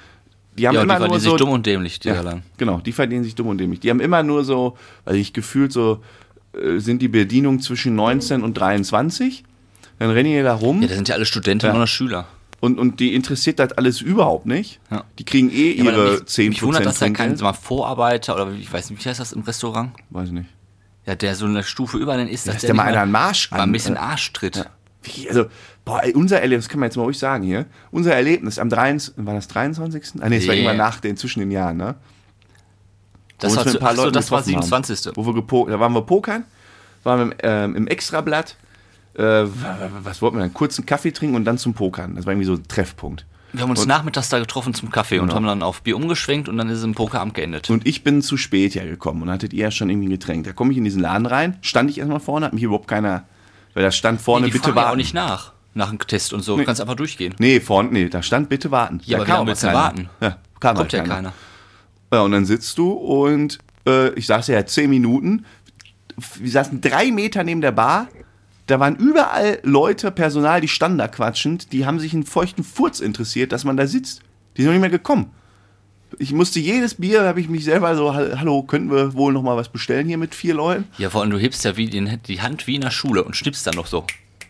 Die 0.59 0.67
haben 0.67 0.75
Ja, 0.75 0.81
die 0.81 0.85
immer 0.85 0.99
nur 0.99 1.09
verdienen 1.09 1.21
so, 1.21 1.31
sich 1.33 1.39
dumm 1.39 1.51
und 1.51 1.67
dämlich, 1.67 2.01
die 2.01 2.09
ja, 2.09 2.21
Laden. 2.23 2.43
genau, 2.57 2.79
die 2.79 2.93
verdienen 2.93 3.25
sich 3.25 3.35
dumm 3.35 3.49
und 3.49 3.59
dämlich. 3.59 3.81
Die 3.81 3.91
haben 3.91 4.01
immer 4.01 4.23
nur 4.23 4.43
so, 4.45 4.77
also 5.05 5.19
ich 5.19 5.33
gefühlt 5.35 5.71
so, 5.73 6.03
äh, 6.55 6.79
sind 6.79 7.03
die 7.03 7.09
Bedienungen 7.09 7.61
zwischen 7.61 7.95
19 7.95 8.43
und 8.43 8.55
23. 8.55 9.45
Dann 9.99 10.11
rennen 10.11 10.31
die 10.33 10.43
da 10.43 10.55
rum. 10.55 10.81
Ja, 10.83 10.89
das 10.89 10.97
sind 10.97 11.09
ja 11.09 11.15
alle 11.15 11.27
Studenten 11.27 11.67
Ja. 11.67 11.75
oder 11.75 11.87
Schüler. 11.87 12.27
Und, 12.61 12.79
und 12.79 13.01
die 13.01 13.15
interessiert 13.15 13.59
das 13.59 13.73
alles 13.73 14.01
überhaupt 14.01 14.47
nicht. 14.47 14.81
Ja. 14.91 15.05
Die 15.19 15.25
kriegen 15.25 15.51
eh 15.51 15.73
Ja, 15.77 15.85
ihre 15.85 16.11
mich, 16.13 16.21
10% 16.23 16.49
mich 16.49 16.63
wundert, 16.63 16.87
dass 16.87 16.99
da 17.01 17.11
kein 17.11 17.37
Vorarbeiter 17.37 18.35
oder 18.35 18.51
ich 18.53 18.73
weiß 18.73 18.89
nicht, 18.91 19.05
wie 19.05 19.09
heißt 19.11 19.21
das 19.21 19.33
im 19.33 19.43
Restaurant? 19.43 19.91
Weiß 20.09 20.29
ich 20.29 20.33
nicht. 20.33 20.49
Ja, 21.07 21.15
der 21.15 21.35
so 21.37 21.47
eine 21.47 21.63
Stufe 21.63 21.99
über 21.99 22.17
den 22.17 22.29
ist, 22.29 22.49
dass 22.49 22.57
Dass 22.57 22.63
der 22.63 22.75
mal 22.75 22.85
nicht 22.85 22.93
einer 22.93 23.03
einen 23.03 23.13
Marsch 23.13 23.51
mal 23.53 23.61
ein 23.61 23.73
bisschen 23.73 23.95
äh, 23.95 24.01
Arsch 24.01 24.33
tritt. 24.33 24.69
Wie, 25.05 25.29
also, 25.29 25.47
boah, 25.85 26.03
ey, 26.03 26.13
unser 26.15 26.41
Erlebnis, 26.41 26.65
das 26.65 26.71
kann 26.71 26.81
man 26.81 26.89
jetzt 26.89 26.97
mal 26.97 27.05
ruhig 27.05 27.19
sagen 27.19 27.45
hier. 27.45 27.67
Unser 27.93 28.15
Erlebnis 28.15 28.59
am 28.59 28.69
23. 28.69 29.25
War 29.25 29.35
das 29.35 29.47
23.? 29.47 30.21
Ah, 30.21 30.29
nee, 30.29 30.39
es 30.39 30.49
war 30.49 30.55
irgendwann 30.55 30.77
nach 30.77 30.99
den, 30.99 31.17
zwischen 31.17 31.41
den 31.41 31.53
Jahren, 31.53 31.77
ne? 31.77 31.95
Das, 33.39 33.55
war, 33.55 33.65
so, 33.65 33.79
Leuten 33.79 34.13
das 34.15 34.31
war 34.31 34.43
getroffen 34.43 34.57
haben. 34.57 34.85
27. 34.85 35.13
Wo 35.15 35.27
wir 35.27 35.35
gepo 35.35 35.69
da 35.69 35.79
waren 35.79 35.93
wir 35.93 36.03
pokern, 36.03 36.45
waren 37.05 37.19
wir 37.19 37.25
im, 37.25 37.35
ähm, 37.43 37.77
im 37.77 37.87
Extrablatt. 37.87 38.57
Äh, 39.15 39.45
was 40.03 40.21
wollten 40.23 40.37
wir 40.37 40.41
dann? 40.41 40.55
Kurzen 40.55 40.87
Kaffee 40.87 41.13
trinken 41.13 41.37
und 41.37 41.45
dann 41.45 41.59
zum 41.59 41.75
Pokern. 41.75 42.17
Das 42.17 42.27
war 42.27 42.33
irgendwie 42.33 42.47
so 42.47 42.55
ein 42.55 42.67
Treffpunkt. 42.67 43.25
Wir 43.57 43.63
haben 43.63 43.71
uns 43.71 43.81
Und- 43.83 43.89
nachmittags 43.89 44.29
da 44.29 44.39
getroffen 44.39 44.75
zum 44.75 44.91
Kaffee 44.91 45.19
und 45.19 45.27
Genau. 45.29 45.37
haben 45.37 45.47
dann 45.47 45.63
auf 45.63 45.83
Bier 45.83 45.97
umgeschwenkt 45.97 46.49
und 46.49 46.59
dann 46.59 46.69
ist 46.69 46.79
es 46.79 46.85
im 46.85 46.95
Pokerabend 46.95 47.35
geendet. 47.35 47.71
Und 47.71 47.87
ich 47.87 48.05
bin 48.05 48.21
zu 48.23 48.37
spät 48.37 48.75
ja 48.75 48.85
gekommen 48.85 49.23
und 49.23 49.31
hattet 49.31 49.53
ihr 49.53 49.65
ja 49.65 49.71
schon 49.71 49.89
irgendwie 49.91 50.09
ein 50.09 50.11
Getränk. 50.11 50.45
Da 50.45 50.53
komme 50.53 50.73
ich 50.73 50.79
in 50.79 50.85
diesen 50.85 51.01
Laden 51.01 51.27
rein, 51.27 51.57
stand 51.63 51.91
ich 51.91 51.99
erstmal 51.99 52.21
vorne, 52.21 52.47
hat 52.47 52.53
mich 52.53 52.63
überhaupt 52.63 52.87
keiner, 52.89 53.25
weil 53.75 53.83
da 53.83 53.91
stand 53.91 54.21
vorne, 54.21 54.47
die 54.47 54.53
bitte 54.53 54.65
fragen 54.65 54.77
ja 54.77 54.83
warten. 54.83 54.93
auch 54.93 54.97
nicht 54.97 55.15
nach, 55.15 55.53
nach 55.75 55.89
einem 55.89 55.99
Test 55.99 56.33
und 56.33 56.43
so. 56.43 56.57
Du 56.57 56.65
kannst 56.65 56.81
einfach 56.81 56.95
durchgehen. 56.97 57.35
Nee, 57.39 57.61
vorne, 57.61 57.89
nee, 57.93 58.09
da 58.09 58.23
stand 58.23 58.49
bitte 58.51 58.71
warten. 58.71 59.01
Ja, 59.05 59.25
da 59.25 59.37
aber 59.37 59.45
du 59.47 59.53
denn 59.53 59.61
keiner. 59.61 59.75
warten? 59.75 60.09
Ja, 60.21 60.29
kam 60.61 60.77
Kommt 60.77 60.79
halt 60.79 60.93
ja 60.93 61.03
keiner. 61.15 61.33
Ja, 62.13 62.21
und 62.21 62.33
dann 62.33 62.45
sitzt 62.45 62.77
du 62.79 62.91
und 62.93 63.59
äh, 63.87 64.11
ich 64.15 64.27
saß 64.27 64.49
ja 64.49 64.65
zehn 64.67 64.91
Minuten. 64.91 65.45
Wir 66.39 66.51
saßen 66.51 66.81
drei 66.81 67.11
Meter 67.11 67.43
neben 67.45 67.61
der 67.61 67.73
Bar. 67.73 68.09
Da 68.67 68.81
waren 68.81 68.97
überall 68.97 69.61
Leute, 69.63 70.11
Personal, 70.11 70.61
die 70.61 70.69
standen 70.69 70.99
da 70.99 71.07
quatschend. 71.09 71.73
Die 71.73 71.87
haben 71.87 72.01
sich 72.01 72.13
einen 72.13 72.25
feuchten 72.25 72.65
Furz 72.65 73.01
interessiert, 73.01 73.53
dass 73.53 73.65
man 73.65 73.77
da 73.77 73.87
sitzt. 73.87 74.21
Die 74.57 74.63
sind 74.63 74.67
noch 74.71 74.73
nicht 74.75 74.81
mehr 74.81 74.91
gekommen. 74.91 75.31
Ich 76.19 76.33
musste 76.33 76.61
jedes 76.61 76.95
Bier, 76.95 77.23
habe 77.25 77.41
ich 77.41 77.49
mich 77.49 77.65
selber 77.65 77.95
so, 77.97 78.15
"Hall- 78.15 78.39
hallo, 78.41 78.63
könnten 78.63 78.91
wir 78.91 79.15
wohl 79.15 79.33
noch 79.33 79.43
mal 79.43 79.57
was 79.57 79.69
bestellen 79.69 80.07
hier 80.07 80.19
mit 80.19 80.35
vier 80.35 80.55
Leuten? 80.55 80.85
Ja, 80.99 81.11
vor 81.11 81.21
allem 81.21 81.31
du 81.31 81.39
hebst 81.39 81.65
ja 81.65 81.77
wie 81.77 81.89
den, 81.91 82.21
die 82.27 82.41
Hand 82.41 82.67
wie 82.67 82.77
in 82.77 82.81
der 82.81 82.91
Schule 82.91 83.23
und 83.25 83.37
schnippst 83.37 83.67
dann 83.67 83.75
noch 83.75 83.87
so. 83.87 84.05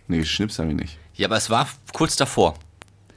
Nee, 0.08 0.24
Schnips 0.24 0.58
habe 0.58 0.70
ich 0.70 0.76
nicht. 0.76 0.98
Ja, 1.14 1.26
aber 1.28 1.36
es 1.36 1.50
war 1.50 1.68
kurz 1.92 2.14
davor. 2.16 2.54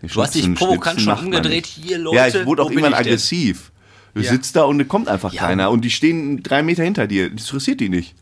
Nee, 0.02 0.10
Du 0.12 0.22
hast 0.22 0.36
dich 0.36 0.54
provokant 0.56 1.00
schon 1.02 1.18
umgedreht. 1.18 1.66
Hier, 1.66 1.98
Leute. 1.98 2.16
Ja, 2.18 2.28
ich 2.28 2.46
wurde 2.46 2.64
auch 2.64 2.70
irgendwann 2.72 2.94
ich 2.94 3.00
aggressiv. 3.00 3.72
Du 4.16 4.22
Ja. 4.22 4.32
sitzt 4.32 4.56
da 4.56 4.64
und 4.64 4.80
da 4.80 4.86
kommt 4.86 5.08
einfach 5.10 5.32
Ja. 5.34 5.42
keiner. 5.42 5.70
Und 5.70 5.82
die 5.82 5.92
stehen 5.92 6.42
drei 6.42 6.64
Meter 6.64 6.84
hinter 6.84 7.06
dir. 7.08 7.30
Das 7.30 7.44
interessiert 7.46 7.80
die 7.82 7.90
nicht. 7.90 8.16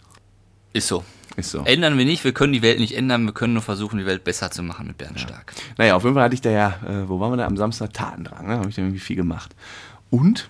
Ist 0.73 0.87
so. 0.87 1.03
Ist 1.37 1.51
so. 1.51 1.63
Ändern 1.63 1.97
wir 1.97 2.05
nicht, 2.05 2.23
wir 2.23 2.33
können 2.33 2.51
die 2.51 2.63
Welt 2.63 2.79
nicht 2.79 2.97
ändern, 2.97 3.25
wir 3.25 3.31
können 3.31 3.53
nur 3.53 3.61
versuchen, 3.61 3.99
die 3.99 4.05
Welt 4.05 4.23
besser 4.23 4.51
zu 4.51 4.63
machen 4.63 4.87
mit 4.87 4.97
Bernd 4.97 5.19
Stark. 5.19 5.53
Naja, 5.77 5.95
auf 5.95 6.03
jeden 6.03 6.15
Fall 6.15 6.23
hatte 6.23 6.33
ich 6.33 6.41
da 6.41 6.49
ja, 6.49 6.79
äh, 6.85 7.07
wo 7.07 7.19
waren 7.19 7.31
wir 7.31 7.37
da? 7.37 7.45
Am 7.45 7.55
Samstag 7.57 7.93
Tatendrang, 7.93 8.47
ne? 8.47 8.57
Habe 8.57 8.69
ich 8.69 8.75
da 8.75 8.81
irgendwie 8.81 8.99
viel 8.99 9.15
gemacht. 9.15 9.55
Und, 10.09 10.49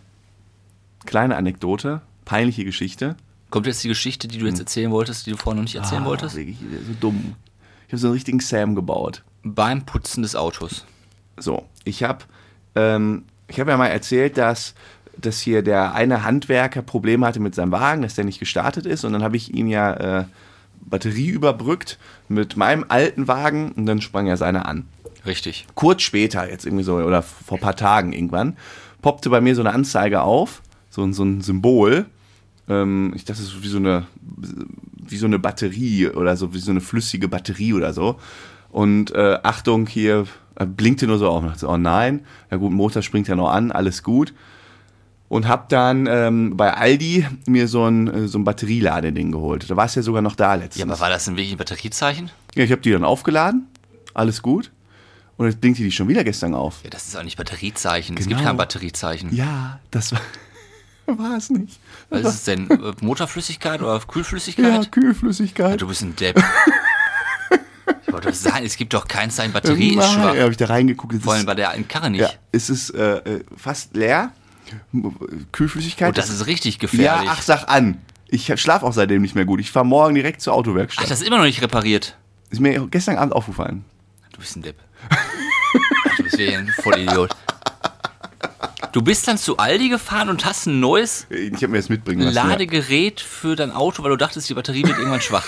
kleine 1.05 1.35
Anekdote, 1.35 2.01
peinliche 2.23 2.63
Geschichte. 2.63 3.17
Kommt 3.49 3.67
jetzt 3.67 3.83
die 3.83 3.89
Geschichte, 3.89 4.27
die 4.29 4.37
du 4.37 4.45
jetzt 4.45 4.59
erzählen 4.59 4.89
wolltest, 4.89 5.25
die 5.25 5.31
du 5.31 5.37
vorher 5.37 5.55
noch 5.57 5.63
nicht 5.63 5.75
erzählen 5.75 5.99
Hm. 5.99 6.07
Ah, 6.07 6.09
wolltest? 6.09 6.35
Wirklich, 6.35 6.57
so 6.59 6.93
dumm. 6.99 7.35
Ich 7.87 7.93
habe 7.93 7.99
so 7.99 8.07
einen 8.07 8.13
richtigen 8.13 8.39
Sam 8.39 8.73
gebaut. 8.73 9.23
Beim 9.43 9.85
Putzen 9.85 10.23
des 10.23 10.35
Autos. 10.35 10.85
So, 11.37 11.65
ich 11.83 12.03
habe 12.03 12.25
ähm, 12.75 13.25
ich 13.47 13.59
hab 13.59 13.67
ja 13.67 13.77
mal 13.77 13.87
erzählt, 13.87 14.37
dass, 14.37 14.73
dass 15.17 15.39
hier 15.39 15.63
der 15.63 15.93
eine 15.93 16.23
Handwerker 16.23 16.81
Probleme 16.81 17.25
hatte 17.25 17.39
mit 17.39 17.55
seinem 17.55 17.71
Wagen, 17.71 18.01
dass 18.01 18.15
der 18.15 18.25
nicht 18.25 18.39
gestartet 18.39 18.85
ist. 18.85 19.03
Und 19.03 19.13
dann 19.13 19.23
habe 19.23 19.37
ich 19.37 19.53
ihm 19.53 19.67
ja 19.67 20.19
äh, 20.19 20.25
Batterie 20.87 21.27
überbrückt 21.29 21.99
mit 22.29 22.57
meinem 22.57 22.85
alten 22.87 23.27
Wagen 23.27 23.71
und 23.73 23.85
dann 23.85 24.01
sprang 24.01 24.27
er 24.27 24.37
seine 24.37 24.65
an. 24.65 24.85
Richtig. 25.25 25.65
kurz 25.75 26.03
später, 26.03 26.49
jetzt 26.49 26.65
irgendwie 26.65 26.85
so, 26.85 26.95
oder 26.95 27.21
vor 27.21 27.57
ein 27.57 27.61
paar 27.61 27.75
Tagen 27.75 28.13
irgendwann, 28.13 28.55
poppte 29.01 29.29
bei 29.29 29.41
mir 29.41 29.55
so 29.55 29.61
eine 29.61 29.73
Anzeige 29.73 30.21
auf, 30.21 30.61
so, 30.89 31.03
ein- 31.03 31.11
so 31.13 31.23
ein 31.25 31.41
Symbol. 31.41 32.05
Ähm, 32.69 33.11
ich 33.13 33.25
dachte, 33.25 33.41
das 33.41 33.51
ist 33.53 33.61
wie 33.63 33.67
so 33.67 33.77
eine, 33.77 34.07
wie 34.25 35.17
so 35.17 35.25
eine 35.25 35.37
Batterie 35.39 36.07
oder 36.09 36.37
so, 36.37 36.53
wie 36.53 36.59
so 36.59 36.71
eine 36.71 36.79
flüssige 36.81 37.27
Batterie 37.27 37.73
oder 37.73 37.91
so. 37.93 38.17
Und 38.69 39.11
äh, 39.15 39.39
Achtung, 39.43 39.87
hier 39.87 40.25
äh, 40.55 40.65
blinkte 40.65 41.07
nur 41.07 41.17
so 41.17 41.27
auf. 41.29 41.43
Und 41.43 41.49
dachte, 41.49 41.67
oh 41.67 41.77
nein, 41.77 42.21
ja 42.49 42.57
gut, 42.57 42.71
Motor 42.71 43.01
springt 43.01 43.27
ja 43.27 43.35
noch 43.35 43.49
an, 43.49 43.71
alles 43.73 44.03
gut. 44.03 44.33
Und 45.29 45.47
hab 45.47 45.67
dann 45.67 46.07
ähm, 46.07 46.55
bei 46.55 46.73
Aldi 46.73 47.27
mir 47.47 47.67
so 47.67 47.85
ein, 47.85 48.07
äh, 48.07 48.27
so 48.29 48.37
ein 48.39 48.45
Batterieladeding 48.45 49.31
geholt. 49.33 49.69
Da 49.69 49.75
war 49.75 49.85
es 49.85 49.95
ja 49.95 50.01
sogar 50.01 50.21
noch 50.21 50.35
da 50.35 50.55
letztens. 50.55 50.77
Ja, 50.77 50.85
aber 50.85 50.99
war 51.01 51.09
das 51.09 51.27
ein 51.27 51.35
wirklich 51.35 51.51
ein 51.51 51.57
Batteriezeichen? 51.57 52.31
Ja, 52.55 52.63
ich 52.63 52.71
habe 52.71 52.81
die 52.81 52.91
dann 52.91 53.03
aufgeladen, 53.03 53.67
alles 54.13 54.41
gut. 54.41 54.71
Und 55.35 55.45
jetzt 55.47 55.59
blinkte 55.59 55.83
die 55.83 55.91
schon 55.91 56.07
wieder 56.07 56.23
gestern 56.23 56.55
auf. 56.55 56.79
Ja, 56.83 56.89
das 56.89 57.07
ist 57.07 57.17
auch 57.17 57.23
nicht 57.23 57.37
Batteriezeichen. 57.37 58.15
Es 58.17 58.23
Genau. 58.25 58.37
gibt 58.37 58.47
kein 58.47 58.57
Batteriezeichen. 58.57 59.35
Ja, 59.35 59.79
das 59.91 60.13
war, 60.13 60.21
war 61.17 61.35
es 61.37 61.49
nicht. 61.49 61.77
Was 62.09 62.21
ist 62.21 62.27
es 62.27 62.43
denn? 62.45 62.69
Äh, 62.71 62.93
Motorflüssigkeit 63.01 63.81
oder 63.81 63.95
Ja, 63.95 63.99
Kühlflüssigkeit? 63.99 64.91
Kühlflüssigkeit. 64.93 65.81
du 65.81 65.87
bist 65.89 66.03
ein 66.03 66.15
Depp. 66.15 66.41
ich 68.07 68.13
wollte 68.13 68.29
das 68.29 68.41
sagen, 68.41 68.65
es 68.65 68.77
gibt 68.77 68.93
doch 68.93 69.07
kein 69.07 69.29
Zeichen, 69.29 69.51
Batterie 69.51 69.89
ist 69.97 70.11
schwach. 70.13 70.37
habe 70.37 70.51
ich 70.51 70.57
da 70.57 70.67
reingeguckt. 70.67 71.13
Es 71.13 71.23
Vor 71.23 71.33
allem 71.33 71.45
bei 71.45 71.53
der 71.55 71.69
alten 71.71 71.87
Karre 71.87 72.09
nicht. 72.09 72.21
ja, 72.21 72.29
es 72.51 72.69
ist 72.69 72.91
äh, 72.91 73.17
äh, 73.17 73.43
fast 73.57 73.95
leer. 73.95 74.31
Kühlflüssigkeit. 75.51 76.09
Oh, 76.09 76.11
das 76.11 76.29
ist 76.29 76.45
richtig 76.47 76.75
ja, 76.75 76.79
gefährlich. 76.81 77.29
ach, 77.31 77.41
sag 77.41 77.67
an. 77.69 77.99
Ich 78.29 78.51
schlafe 78.59 78.85
auch 78.85 78.93
seitdem 78.93 79.21
nicht 79.21 79.35
mehr 79.35 79.45
gut. 79.45 79.59
Ich 79.59 79.71
fahre 79.71 79.85
morgen 79.85 80.15
direkt 80.15 80.41
zur 80.41 80.53
Autowerkstatt. 80.53 81.05
Ach, 81.05 81.09
das 81.09 81.21
ist 81.21 81.27
immer 81.27 81.37
noch 81.37 81.45
nicht 81.45 81.61
repariert. 81.61 82.17
ist 82.49 82.59
mir 82.59 82.87
gestern 82.87 83.17
Abend 83.17 83.33
aufgefallen. 83.33 83.85
Du 84.33 84.39
bist 84.39 84.55
ein 84.57 84.61
Depp. 84.63 84.75
du 86.17 86.23
bist 86.23 86.37
wie 86.37 86.55
ein 86.55 86.67
Vollidiot. 86.83 87.35
Du 88.91 89.01
bist 89.01 89.27
dann 89.27 89.37
zu 89.37 89.57
Aldi 89.57 89.89
gefahren 89.89 90.29
und 90.29 90.45
hast 90.45 90.65
ein 90.65 90.79
neues 90.79 91.27
Ich 91.29 91.53
habe 91.55 91.69
mir 91.69 91.77
das 91.77 91.89
mitbringen 91.89 92.21
lassen. 92.21 92.35
ja. 92.35 92.45
Ladegerät 92.45 93.21
für 93.21 93.55
dein 93.55 93.71
Auto, 93.71 94.03
weil 94.03 94.11
du 94.11 94.17
dachtest, 94.17 94.49
die 94.49 94.53
Batterie 94.53 94.83
wird 94.83 94.97
irgendwann 94.97 95.21
schwach. 95.21 95.45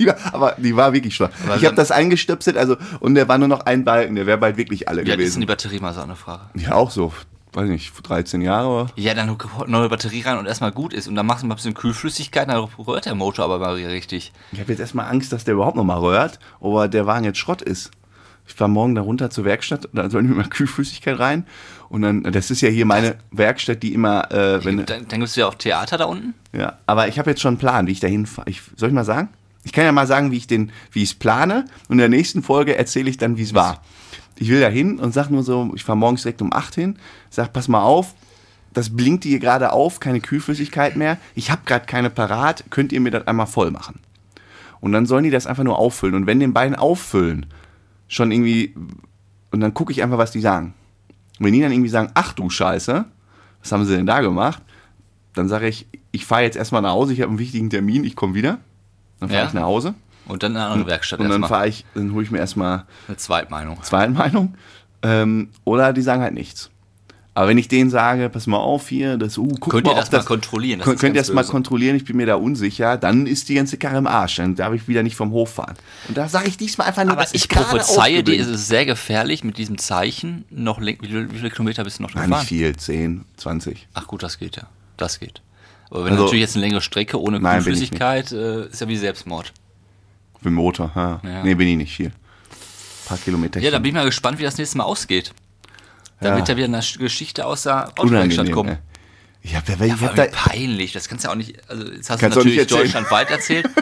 Die 0.00 0.06
war, 0.06 0.16
aber 0.32 0.54
die 0.56 0.74
war 0.74 0.92
wirklich 0.92 1.14
schwach. 1.14 1.30
Aber 1.44 1.56
ich 1.56 1.64
habe 1.66 1.76
das 1.76 1.90
eingestöpselt, 1.90 2.56
also 2.56 2.76
und 3.00 3.14
der 3.14 3.28
war 3.28 3.36
nur 3.38 3.48
noch 3.48 3.66
ein 3.66 3.84
Balken, 3.84 4.14
der 4.14 4.26
wäre 4.26 4.38
bald 4.38 4.56
wirklich 4.56 4.88
alle 4.88 5.04
Wie 5.04 5.10
alt 5.10 5.10
ist 5.10 5.16
denn 5.18 5.18
gewesen. 5.18 5.40
die 5.40 5.46
Batterie 5.46 5.78
mal 5.80 5.92
so 5.92 6.00
eine 6.00 6.16
Frage? 6.16 6.44
Ja, 6.54 6.72
auch 6.72 6.90
so, 6.90 7.12
weiß 7.52 7.68
nicht, 7.68 7.92
13 8.02 8.40
Jahre. 8.40 8.68
Oder? 8.68 8.86
Ja, 8.96 9.12
dann 9.12 9.36
neue 9.66 9.88
Batterie 9.90 10.22
rein 10.22 10.38
und 10.38 10.46
erstmal 10.46 10.72
gut 10.72 10.94
ist. 10.94 11.06
Und 11.06 11.16
dann 11.16 11.26
machst 11.26 11.42
du 11.42 11.46
mal 11.46 11.54
ein 11.54 11.56
bisschen 11.56 11.74
Kühlflüssigkeit, 11.74 12.48
dann 12.48 12.56
rührt 12.78 13.04
der 13.04 13.14
Motor 13.14 13.44
aber 13.44 13.58
mal 13.58 13.74
richtig. 13.74 14.32
Ich 14.52 14.60
habe 14.60 14.72
jetzt 14.72 14.80
erstmal 14.80 15.10
Angst, 15.10 15.32
dass 15.32 15.44
der 15.44 15.54
überhaupt 15.54 15.76
noch 15.76 15.84
mal 15.84 15.98
röhrt, 15.98 16.38
aber 16.60 16.88
der 16.88 17.06
Wagen 17.06 17.24
jetzt 17.24 17.38
Schrott 17.38 17.60
ist. 17.62 17.90
Ich 18.46 18.54
fahre 18.54 18.70
morgen 18.70 18.96
da 18.96 19.02
runter 19.02 19.30
zur 19.30 19.44
Werkstatt, 19.44 19.88
da 19.92 20.10
sollen 20.10 20.28
wir 20.28 20.34
mal 20.34 20.48
Kühlflüssigkeit 20.48 21.18
rein. 21.20 21.46
Und 21.88 22.02
dann, 22.02 22.22
das 22.24 22.50
ist 22.50 22.60
ja 22.62 22.68
hier 22.68 22.84
meine 22.86 23.16
Werkstatt, 23.30 23.82
die 23.82 23.94
immer, 23.94 24.30
äh, 24.32 24.64
wenn, 24.64 24.78
Dann, 24.86 25.06
dann 25.08 25.20
gibt 25.20 25.24
es 25.24 25.36
ja 25.36 25.46
auch 25.46 25.54
Theater 25.54 25.98
da 25.98 26.06
unten. 26.06 26.34
Ja, 26.52 26.78
aber 26.86 27.06
ich 27.08 27.18
habe 27.18 27.30
jetzt 27.30 27.42
schon 27.42 27.50
einen 27.50 27.58
Plan, 27.58 27.86
wie 27.86 27.92
ich 27.92 28.00
dahin 28.00 28.26
fahre. 28.26 28.50
Ich, 28.50 28.62
soll 28.76 28.88
ich 28.88 28.94
mal 28.94 29.04
sagen? 29.04 29.28
Ich 29.64 29.72
kann 29.72 29.84
ja 29.84 29.92
mal 29.92 30.06
sagen, 30.06 30.30
wie 30.30 30.36
ich 30.36 30.46
den, 30.46 30.72
wie 30.92 31.02
ich 31.02 31.10
es 31.10 31.14
plane. 31.14 31.66
Und 31.88 31.94
in 31.94 31.98
der 31.98 32.08
nächsten 32.08 32.42
Folge 32.42 32.76
erzähle 32.76 33.10
ich 33.10 33.18
dann, 33.18 33.36
wie 33.36 33.42
es 33.42 33.54
war. 33.54 33.82
Ich 34.36 34.48
will 34.48 34.60
da 34.60 34.68
hin 34.68 34.98
und 34.98 35.12
sag 35.12 35.30
nur 35.30 35.42
so, 35.42 35.70
ich 35.74 35.84
fahre 35.84 35.98
morgens 35.98 36.22
direkt 36.22 36.40
um 36.40 36.52
8 36.52 36.74
hin, 36.74 36.98
sag, 37.28 37.52
pass 37.52 37.68
mal 37.68 37.82
auf, 37.82 38.14
das 38.72 38.96
blinkt 38.96 39.24
hier 39.24 39.38
gerade 39.38 39.72
auf, 39.72 40.00
keine 40.00 40.20
Kühlflüssigkeit 40.20 40.96
mehr. 40.96 41.18
Ich 41.34 41.50
habe 41.50 41.62
gerade 41.66 41.84
keine 41.86 42.08
parat, 42.08 42.64
könnt 42.70 42.92
ihr 42.92 43.00
mir 43.00 43.10
das 43.10 43.26
einmal 43.26 43.46
voll 43.46 43.70
machen? 43.70 44.00
Und 44.80 44.92
dann 44.92 45.04
sollen 45.04 45.24
die 45.24 45.30
das 45.30 45.46
einfach 45.46 45.64
nur 45.64 45.78
auffüllen. 45.78 46.14
Und 46.14 46.26
wenn 46.26 46.40
den 46.40 46.54
beiden 46.54 46.74
auffüllen, 46.74 47.46
schon 48.08 48.32
irgendwie, 48.32 48.74
und 49.50 49.60
dann 49.60 49.74
gucke 49.74 49.92
ich 49.92 50.02
einfach, 50.02 50.18
was 50.18 50.30
die 50.30 50.40
sagen. 50.40 50.72
Und 51.38 51.46
wenn 51.46 51.52
die 51.52 51.60
dann 51.60 51.72
irgendwie 51.72 51.90
sagen, 51.90 52.10
ach 52.14 52.32
du 52.32 52.48
Scheiße, 52.48 53.04
was 53.60 53.72
haben 53.72 53.84
sie 53.84 53.96
denn 53.96 54.06
da 54.06 54.20
gemacht? 54.20 54.62
Dann 55.34 55.48
sage 55.48 55.68
ich, 55.68 55.86
ich 56.12 56.24
fahre 56.24 56.42
jetzt 56.42 56.56
erstmal 56.56 56.82
nach 56.82 56.92
Hause, 56.92 57.12
ich 57.12 57.20
habe 57.20 57.28
einen 57.28 57.38
wichtigen 57.38 57.68
Termin, 57.68 58.04
ich 58.04 58.16
komme 58.16 58.34
wieder. 58.34 58.58
Dann 59.20 59.28
fahre 59.28 59.42
Ja. 59.42 59.48
ich 59.48 59.54
nach 59.54 59.62
Hause. 59.62 59.94
Und 60.26 60.42
dann 60.42 60.52
in 60.52 60.58
eine 60.58 60.66
andere 60.68 60.88
Werkstatt 60.90 61.18
Und 61.20 61.28
dann 61.28 61.42
fahre 61.44 61.68
ich, 61.68 61.84
dann 61.94 62.12
hole 62.12 62.24
ich 62.24 62.30
mir 62.30 62.38
erstmal 62.38 62.84
Eine 63.08 63.16
Zweitmeinung. 63.16 63.82
Zweitmeinung. 63.82 64.54
Ähm, 65.02 65.48
oder 65.64 65.92
die 65.92 66.02
sagen 66.02 66.22
halt 66.22 66.34
nichts. 66.34 66.70
Aber 67.32 67.48
wenn 67.48 67.58
ich 67.58 67.68
denen 67.68 67.90
sage, 67.90 68.28
pass 68.28 68.46
mal 68.48 68.58
auf 68.58 68.88
hier, 68.88 69.16
das, 69.16 69.38
uh, 69.38 69.46
guck 69.60 69.72
Könnt 69.72 69.86
mal, 69.86 69.92
ihr 69.92 69.96
das 69.96 70.08
ob 70.08 70.12
mal 70.14 70.24
kontrollieren? 70.24 70.80
Das 70.80 70.86
Könnt, 70.98 71.02
ihr 71.14 71.20
das 71.22 71.32
mal 71.32 71.44
kontrollieren, 71.44 71.94
ich 71.96 72.04
bin 72.04 72.16
mir 72.16 72.26
da 72.26 72.34
unsicher, 72.34 72.96
dann 72.96 73.26
ist 73.26 73.48
die 73.48 73.54
ganze 73.54 73.76
Karre 73.78 73.98
im 73.98 74.06
Arsch. 74.08 74.36
Dann 74.36 74.56
darf 74.56 74.74
ich 74.74 74.88
wieder 74.88 75.02
nicht 75.04 75.14
vom 75.16 75.30
Hof 75.30 75.54
fahren. 75.54 75.74
Und 76.08 76.16
da 76.18 76.28
sage 76.28 76.48
ich 76.48 76.56
diesmal 76.58 76.88
einfach 76.88 77.04
nur, 77.04 77.12
Aber 77.12 77.22
das 77.22 77.32
ich 77.32 77.48
gerade 77.48 77.66
prophezeie 77.66 78.22
dir, 78.24 78.38
es 78.40 78.48
ist 78.48 78.66
sehr 78.66 78.84
gefährlich 78.84 79.42
mit 79.44 79.58
diesem 79.58 79.78
Zeichen. 79.78 80.44
Noch 80.50 80.80
wie, 80.80 80.98
viele- 81.00 81.30
wie 81.30 81.36
viele 81.38 81.50
Kilometer 81.50 81.84
bist 81.84 81.98
du 82.00 82.02
noch 82.02 82.14
Nein, 82.14 82.24
gefahren? 82.24 82.40
nicht 82.40 82.48
viel, 82.48 82.76
10, 82.76 83.24
20. 83.36 83.88
Ach 83.94 84.06
gut, 84.06 84.22
das 84.22 84.38
geht 84.38 84.56
ja. 84.56 84.64
Das 84.96 85.18
geht. 85.20 85.40
Aber 85.90 86.04
wenn 86.04 86.12
Also- 86.12 86.24
natürlich 86.24 86.40
jetzt 86.42 86.56
eine 86.56 86.64
längere 86.64 86.82
Strecke 86.82 87.20
ohne 87.20 87.40
Nein, 87.40 87.64
bin 87.64 87.74
ich 87.74 87.90
Kühlflüssigkeit, 87.90 88.32
äh, 88.32 88.66
ist 88.68 88.80
ja 88.80 88.88
wie 88.88 88.96
Selbstmord. 88.96 89.52
Für 90.38 90.44
den 90.44 90.54
Motor, 90.54 90.94
ha. 90.94 91.20
Ja. 91.24 91.42
Nee, 91.44 91.54
bin 91.54 91.68
ich 91.68 91.76
nicht 91.76 91.94
viel. 91.94 92.06
Ein 92.06 92.12
paar 93.08 93.18
Kilometer. 93.18 93.60
Ja, 93.60 93.70
da 93.70 93.78
bin 93.78 93.88
ich 93.88 93.94
mal 93.94 94.04
gespannt, 94.04 94.38
wie 94.38 94.44
das 94.44 94.56
nächste 94.56 94.78
Mal 94.78 94.84
ausgeht. 94.84 95.32
Da 96.20 96.30
Ja. 96.30 96.36
wird 96.36 96.48
ja 96.48 96.56
wieder 96.56 96.66
eine 96.66 96.80
Geschichte 96.98 97.46
aus 97.46 97.64
der 97.64 97.88
Autowerkstatt 97.98 98.48
ey. 98.48 98.76
Ich 99.42 99.56
hab, 99.56 99.68
ich 99.68 99.78
Ja, 99.80 100.00
hab 100.00 100.14
da, 100.16 100.26
peinlich, 100.26 100.92
das 100.92 101.08
kannst 101.08 101.24
du 101.24 101.28
ja 101.28 101.32
auch 101.32 101.36
nicht, 101.36 101.56
also 101.68 101.90
jetzt 101.90 102.10
hast 102.10 102.22
du 102.22 102.28
natürlich 102.28 102.66
deutschlandweit 102.66 103.30
erzählt. 103.30 103.66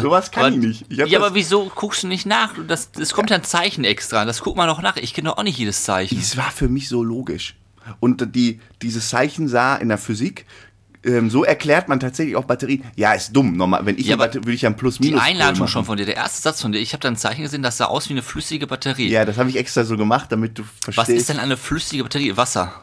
sowas 0.00 0.30
kann 0.30 0.44
aber, 0.44 0.54
ich 0.54 0.60
nicht. 0.60 0.84
Ich 0.88 1.00
hab 1.00 1.08
ja, 1.08 1.18
das, 1.18 1.26
aber 1.26 1.34
wieso 1.34 1.68
guckst 1.74 2.04
du 2.04 2.06
nicht 2.06 2.24
nach? 2.24 2.54
Das, 2.66 2.92
das 2.92 3.12
kommt 3.12 3.30
ja 3.30 3.36
ein 3.36 3.44
Zeichen 3.44 3.84
extra, 3.84 4.24
das 4.24 4.40
guck 4.40 4.56
mal 4.56 4.66
noch 4.66 4.80
nach. 4.80 4.96
Ich 4.96 5.12
kenne 5.12 5.30
doch 5.30 5.38
auch 5.38 5.42
nicht 5.42 5.58
jedes 5.58 5.82
Zeichen. 5.82 6.18
Es 6.18 6.36
war 6.36 6.50
für 6.52 6.68
mich 6.68 6.88
so 6.88 7.02
logisch. 7.02 7.56
Und 8.00 8.34
die, 8.34 8.60
dieses 8.82 9.08
Zeichen 9.08 9.48
sah 9.48 9.76
in 9.76 9.88
der 9.88 9.98
Physik, 9.98 10.46
ähm, 11.04 11.30
so 11.30 11.44
erklärt 11.44 11.88
man 11.88 12.00
tatsächlich 12.00 12.34
auch 12.36 12.44
Batterien. 12.44 12.82
Ja, 12.96 13.12
ist 13.12 13.32
dumm. 13.34 13.56
Normal, 13.56 13.86
wenn 13.86 13.96
ich 13.98 14.06
Ja, 14.06 14.14
eine 14.14 14.22
aber 14.24 14.26
Batter- 14.32 14.40
würde 14.44 14.52
ich 14.52 14.62
ja 14.62 14.68
ein 14.70 14.74
Die 14.74 14.78
Plus-Minus. 14.80 15.20
Einleitung 15.22 15.60
machen. 15.60 15.68
schon 15.68 15.84
von 15.84 15.96
dir, 15.96 16.06
der 16.06 16.16
erste 16.16 16.42
Satz 16.42 16.60
von 16.60 16.72
dir, 16.72 16.78
ich 16.80 16.92
habe 16.92 17.00
da 17.00 17.08
ein 17.08 17.16
Zeichen 17.16 17.42
gesehen, 17.42 17.62
das 17.62 17.76
sah 17.76 17.84
aus 17.86 18.08
wie 18.08 18.14
eine 18.14 18.22
flüssige 18.22 18.66
Batterie. 18.66 19.08
Ja, 19.08 19.24
das 19.24 19.38
habe 19.38 19.48
ich 19.48 19.56
extra 19.56 19.84
so 19.84 19.96
gemacht, 19.96 20.32
damit 20.32 20.58
du 20.58 20.64
verstehst. 20.82 20.96
Was 20.98 21.08
ist 21.08 21.28
denn 21.28 21.38
eine 21.38 21.56
flüssige 21.56 22.02
Batterie? 22.02 22.36
Wasser. 22.36 22.82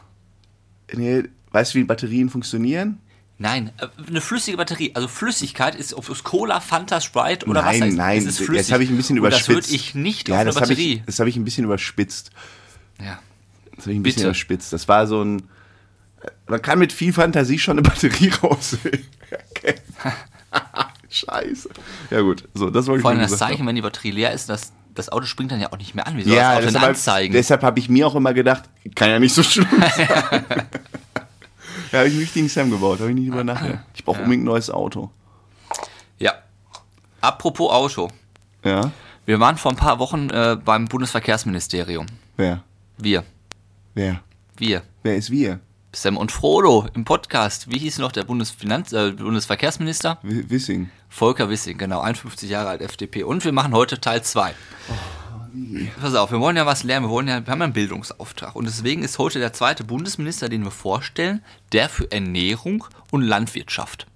Nee, 0.94 1.24
weißt 1.52 1.74
du, 1.74 1.78
wie 1.78 1.84
Batterien 1.84 2.30
funktionieren? 2.30 3.00
Nein, 3.38 3.70
äh, 3.78 3.88
eine 4.08 4.22
flüssige 4.22 4.56
Batterie. 4.56 4.92
Also 4.94 5.08
Flüssigkeit 5.08 5.74
ist 5.74 5.92
ob 5.92 6.08
es 6.08 6.24
Cola, 6.24 6.60
Fanta, 6.60 7.02
Sprite 7.02 7.44
oder 7.46 7.60
nein, 7.60 7.74
Wasser 7.74 7.86
ist. 7.88 7.96
nein, 7.96 8.22
flüssig. 8.22 8.56
das 8.56 8.72
habe 8.72 8.82
ich 8.82 8.88
ein 8.88 8.96
bisschen 8.96 9.16
Und 9.18 9.26
überspitzt. 9.26 9.48
Das 9.50 9.54
würde 9.54 9.74
ich 9.74 9.94
nicht 9.94 10.28
ja, 10.28 10.36
auf 10.36 10.40
eine 10.40 10.46
das 10.48 10.56
habe 10.56 10.68
Batterie. 10.68 10.92
ich, 10.94 11.02
das 11.04 11.18
habe 11.18 11.28
ich 11.28 11.36
ein 11.36 11.44
bisschen 11.44 11.64
überspitzt. 11.64 12.30
ja. 12.98 13.18
Das 13.76 13.84
habe 13.84 13.92
ich 13.92 13.98
ein 13.98 14.02
bisschen 14.02 14.20
Bitte. 14.20 14.28
überspitzt. 14.28 14.72
Das 14.72 14.88
war 14.88 15.06
so 15.06 15.22
ein. 15.22 15.42
Man 16.48 16.62
kann 16.62 16.78
mit 16.78 16.92
viel 16.92 17.12
Fantasie 17.12 17.58
schon 17.58 17.78
eine 17.78 17.82
Batterie 17.88 18.30
raussehen. 18.42 19.06
Okay. 19.50 19.74
Scheiße. 21.10 21.70
Ja, 22.10 22.20
gut. 22.20 22.44
So, 22.54 22.70
das 22.70 22.86
wollte 22.86 22.98
ich 22.98 23.02
Vor 23.02 23.10
allem 23.10 23.20
das 23.20 23.36
Zeichen, 23.38 23.60
haben. 23.60 23.66
wenn 23.68 23.76
die 23.76 23.82
Batterie 23.82 24.10
leer 24.10 24.32
ist, 24.32 24.48
das, 24.48 24.72
das 24.94 25.08
Auto 25.08 25.24
springt 25.26 25.52
dann 25.52 25.60
ja 25.60 25.72
auch 25.72 25.78
nicht 25.78 25.94
mehr 25.94 26.06
an. 26.06 26.16
Wie 26.16 26.22
soll 26.24 26.34
Ja, 26.34 26.56
das 26.56 26.64
Auto 26.64 26.66
deshalb, 26.72 26.88
anzeigen? 26.90 27.32
deshalb 27.32 27.62
habe 27.62 27.78
ich 27.78 27.88
mir 27.88 28.06
auch 28.06 28.14
immer 28.14 28.34
gedacht, 28.34 28.64
kann 28.94 29.08
ja 29.10 29.18
nicht 29.18 29.34
so 29.34 29.42
schlimm 29.42 29.66
sein. 29.70 30.08
ja, 31.92 31.98
habe 31.98 32.08
ich 32.08 32.14
einen 32.14 32.18
richtigen 32.20 32.48
Sam 32.48 32.70
gebaut, 32.70 32.98
habe 33.00 33.10
ich 33.10 33.16
nicht 33.16 33.28
drüber 33.30 33.44
nachgedacht. 33.44 33.84
Ich 33.94 34.04
brauche 34.04 34.18
unbedingt 34.18 34.42
ein 34.42 34.46
neues 34.46 34.70
Auto. 34.70 35.10
ja. 36.18 36.32
Apropos 37.22 37.70
Auto. 37.72 38.10
Ja? 38.62 38.90
Wir 39.24 39.40
waren 39.40 39.56
vor 39.56 39.72
ein 39.72 39.76
paar 39.76 39.98
Wochen 39.98 40.28
äh, 40.30 40.56
beim 40.62 40.84
Bundesverkehrsministerium. 40.86 42.06
Wer? 42.36 42.62
Wir. 42.98 43.24
Wer? 43.96 44.20
Wir. 44.58 44.82
Wer 45.04 45.16
ist 45.16 45.30
wir? 45.30 45.58
Sam 45.94 46.18
und 46.18 46.30
Frodo 46.30 46.86
im 46.92 47.06
Podcast. 47.06 47.72
Wie 47.72 47.78
hieß 47.78 47.96
noch 47.96 48.12
der 48.12 48.24
Bundesfinanz 48.24 48.92
äh, 48.92 49.12
Bundesverkehrsminister? 49.12 50.18
W 50.22 50.44
Wissing. 50.50 50.90
Volker 51.08 51.48
Wissing, 51.48 51.78
genau, 51.78 52.00
51 52.00 52.50
Jahre 52.50 52.68
alt, 52.68 52.82
FDP. 52.82 53.24
Und 53.24 53.42
wir 53.46 53.52
machen 53.52 53.72
heute 53.72 53.98
Teil 53.98 54.22
2. 54.22 54.52
Pass 55.98 56.14
auf, 56.14 56.30
wir 56.30 56.40
wollen 56.40 56.58
ja 56.58 56.66
was 56.66 56.82
lernen, 56.82 57.06
wir, 57.06 57.10
wollen 57.10 57.26
ja, 57.26 57.46
wir 57.46 57.50
haben 57.50 57.60
ja 57.60 57.64
einen 57.64 57.72
Bildungsauftrag. 57.72 58.54
Und 58.54 58.66
deswegen 58.66 59.02
ist 59.02 59.18
heute 59.18 59.38
der 59.38 59.54
zweite 59.54 59.82
Bundesminister, 59.82 60.50
den 60.50 60.62
wir 60.62 60.72
vorstellen, 60.72 61.42
der 61.72 61.88
für 61.88 62.12
Ernährung 62.12 62.84
und 63.12 63.22
Landwirtschaft. 63.22 64.06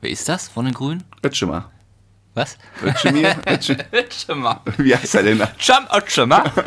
Wer 0.00 0.08
ist 0.08 0.26
das 0.26 0.48
von 0.48 0.64
den 0.64 0.72
Grünen? 0.72 1.04
Ötschemar. 1.22 1.70
Was? 2.40 2.58
Ötschemir? 2.84 3.36
Ötsch 3.46 3.70
Ötschemar. 3.92 4.62
Wie 4.78 4.94
heißt 4.94 5.14
er 5.14 5.22
denn? 5.22 5.38
Cem 5.60 5.84
Ötschemar. 5.94 6.52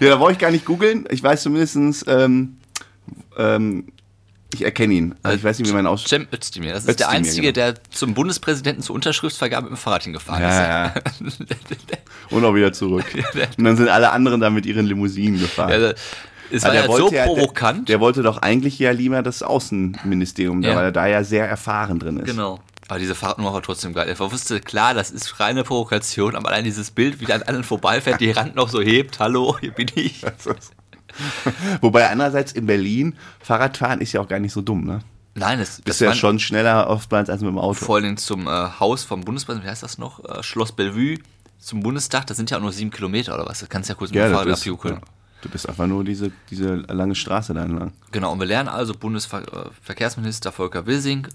Ja, 0.00 0.10
da 0.10 0.16
brauche 0.16 0.32
ich 0.32 0.38
gar 0.38 0.50
nicht 0.50 0.64
googeln. 0.64 1.06
Ich 1.10 1.22
weiß 1.22 1.42
zumindest, 1.44 2.04
ähm, 2.08 2.58
ähm, 3.38 3.86
ich 4.52 4.64
erkenne 4.64 4.92
ihn. 4.94 5.14
Also 5.22 5.36
ich 5.38 5.44
weiß 5.44 5.58
nicht, 5.58 5.68
wie 5.68 5.72
man 5.72 5.86
ausspricht. 5.86 6.10
Cem 6.10 6.28
Özdemir. 6.32 6.72
Das 6.72 6.84
ist 6.84 6.86
der 7.00 7.06
Özdemir, 7.06 7.16
Einzige, 7.16 7.52
genau. 7.52 7.72
der 7.72 7.74
zum 7.90 8.12
Bundespräsidenten 8.14 8.82
zur 8.82 8.94
Unterschriftsvergabe 8.96 9.64
mit 9.70 9.78
dem 9.78 9.80
Fahrrad 9.80 10.02
hingefahren 10.02 10.42
Ja, 10.42 10.86
ist. 10.86 11.40
ja. 11.40 11.96
Und 12.36 12.44
auch 12.44 12.54
wieder 12.54 12.72
zurück. 12.72 13.04
Und 13.56 13.64
dann 13.64 13.76
sind 13.76 13.88
alle 13.88 14.10
anderen 14.10 14.40
da 14.40 14.50
mit 14.50 14.66
ihren 14.66 14.86
Limousinen 14.86 15.40
gefahren. 15.40 15.72
Also, 15.72 15.92
es 16.50 16.62
war 16.64 16.74
ja 16.74 16.86
so 16.86 17.10
ja- 17.10 17.24
provokant. 17.24 17.88
Der, 17.88 17.94
der 17.94 18.00
wollte 18.00 18.22
doch 18.22 18.38
eigentlich 18.38 18.78
ja 18.78 18.90
lieber 18.90 19.22
das 19.22 19.42
Außenministerium, 19.42 20.62
Ja. 20.62 20.74
weil 20.76 20.84
er 20.86 20.92
da 20.92 21.06
ja 21.06 21.24
sehr 21.24 21.48
erfahren 21.48 21.98
drin 21.98 22.18
ist. 22.18 22.26
Genau. 22.26 22.60
Aber 22.88 22.98
diese 22.98 23.14
Fahrradnummer 23.14 23.52
war 23.54 23.62
trotzdem 23.62 23.94
geil. 23.94 24.08
Er 24.08 24.18
wusste, 24.18 24.60
klar, 24.60 24.92
das 24.92 25.10
ist 25.10 25.40
reine 25.40 25.64
Provokation, 25.64 26.36
aber 26.36 26.50
allein 26.50 26.64
dieses 26.64 26.90
Bild, 26.90 27.20
wie 27.20 27.24
der 27.24 27.36
an 27.36 27.42
anderen 27.42 27.64
vorbeifährt, 27.64 28.20
die 28.20 28.34
Hand 28.34 28.54
noch 28.56 28.68
so 28.68 28.82
hebt, 28.82 29.18
hallo, 29.20 29.56
hier 29.58 29.72
bin 29.72 29.90
ich. 29.94 30.22
Wobei 31.80 32.10
andererseits 32.10 32.52
in 32.52 32.66
Berlin 32.66 33.16
Fahrradfahren 33.40 34.00
ist 34.00 34.12
ja 34.12 34.20
auch 34.20 34.28
gar 34.28 34.40
nicht 34.40 34.52
so 34.52 34.60
dumm, 34.60 34.84
ne? 34.84 35.00
Nein, 35.36 35.58
das, 35.58 35.80
Bist 35.80 36.00
das 36.00 36.06
ja 36.06 36.14
schon 36.14 36.38
schneller 36.38 36.88
oftmals 36.88 37.28
als 37.28 37.40
mit 37.40 37.50
dem 37.50 37.58
Auto. 37.58 37.74
vor 37.74 37.96
allem 37.96 38.16
zum 38.16 38.46
äh, 38.46 38.50
Haus 38.78 39.02
vom 39.02 39.22
Bundespräsidenten, 39.22 39.66
wie 39.66 39.70
heißt 39.70 39.82
das 39.82 39.98
noch? 39.98 40.24
Äh, 40.24 40.42
Schloss 40.42 40.72
Bellevue 40.72 41.18
zum 41.58 41.80
Bundestag, 41.80 42.26
das 42.26 42.36
sind 42.36 42.50
ja 42.50 42.58
auch 42.58 42.62
nur 42.62 42.72
sieben 42.72 42.90
Kilometer 42.90 43.34
oder 43.34 43.46
was. 43.46 43.60
Das 43.60 43.68
kannst 43.68 43.88
du 43.88 43.94
ja 43.94 43.98
kurz 43.98 44.12
mit 44.12 44.20
dem 44.22 44.32
Fahrrad 44.32 44.58
abjuckeln. 44.58 44.94
ja. 44.94 45.00
Du 45.42 45.50
bist 45.50 45.68
einfach 45.68 45.86
nur 45.86 46.04
diese, 46.04 46.30
diese 46.50 46.76
lange 46.76 47.14
Straße 47.14 47.52
da 47.52 47.64
entlang. 47.64 47.92
Genau, 48.12 48.32
und 48.32 48.38
wir 48.38 48.46
lernen 48.46 48.68
also 48.68 48.94
Bundesverkehrsminister 48.94 50.52
Volker 50.52 50.86
Wissing, 50.86 51.26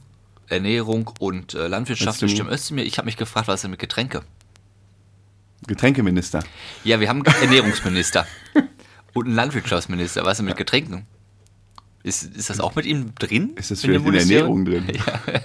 Ernährung 0.50 1.12
und 1.20 1.54
äh, 1.54 1.68
Landwirtschaft 1.68 2.20
bestimmt 2.20 2.52
Özdemir. 2.52 2.86
Ich 2.86 2.98
habe 2.98 3.06
mich 3.06 3.18
gefragt, 3.18 3.48
was 3.48 3.56
ist 3.56 3.64
denn 3.64 3.72
mit 3.72 3.80
Getränke? 3.80 4.22
Getränkeminister. 5.68 6.44
Ja, 6.84 7.00
wir 7.00 7.10
haben 7.10 7.26
einen 7.26 7.44
Ernährungsminister 7.44 8.26
und 9.14 9.26
einen 9.26 9.36
Landwirtschaftsminister. 9.36 10.24
Was 10.24 10.34
ist 10.34 10.38
denn 10.40 10.46
mit 10.46 10.58
Getränken? 10.58 11.06
Ist, 12.02 12.24
ist 12.24 12.50
das 12.50 12.60
auch 12.60 12.76
mit 12.76 12.86
ihm 12.86 13.14
drin? 13.16 13.52
Ist 13.56 13.72
das 13.72 13.82
vielleicht 13.82 14.06
in 14.06 14.12
der? 14.12 14.22
Ernährung 14.22 14.66
drin? 14.66 14.88
Ja, 14.94 15.20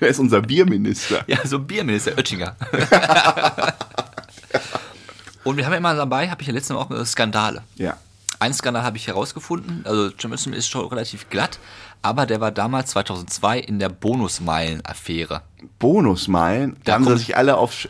Wer 0.00 0.08
ist 0.08 0.18
unser 0.18 0.42
Bierminister? 0.42 1.22
ja, 1.28 1.46
so 1.46 1.56
ein 1.58 1.66
Bierminister, 1.66 2.16
Oettinger. 2.18 2.56
und 5.44 5.56
wir 5.56 5.64
haben 5.64 5.72
ja 5.72 5.78
immer 5.78 5.94
dabei, 5.94 6.28
habe 6.28 6.42
ich 6.42 6.48
ja 6.48 6.52
letztes 6.52 6.74
Mal 6.74 6.80
auch 6.80 6.90
äh, 6.90 7.04
Skandale. 7.06 7.62
Ja. 7.76 7.96
Einen 8.40 8.54
Skandal 8.54 8.82
habe 8.82 8.96
ich 8.96 9.06
herausgefunden, 9.06 9.82
also 9.86 10.10
Jim 10.18 10.32
Özdemir 10.32 10.58
ist 10.58 10.68
schon 10.68 10.86
relativ 10.88 11.30
glatt, 11.30 11.60
aber 12.04 12.26
der 12.26 12.40
war 12.40 12.50
damals 12.52 12.90
2002 12.90 13.58
in 13.60 13.78
der 13.78 13.88
Bonusmeilen-Affäre. 13.88 15.42
Bonusmeilen. 15.78 16.76
Da 16.84 16.94
haben 16.94 17.04
sie 17.06 17.16
sich 17.16 17.36
alle 17.36 17.56
auf 17.56 17.86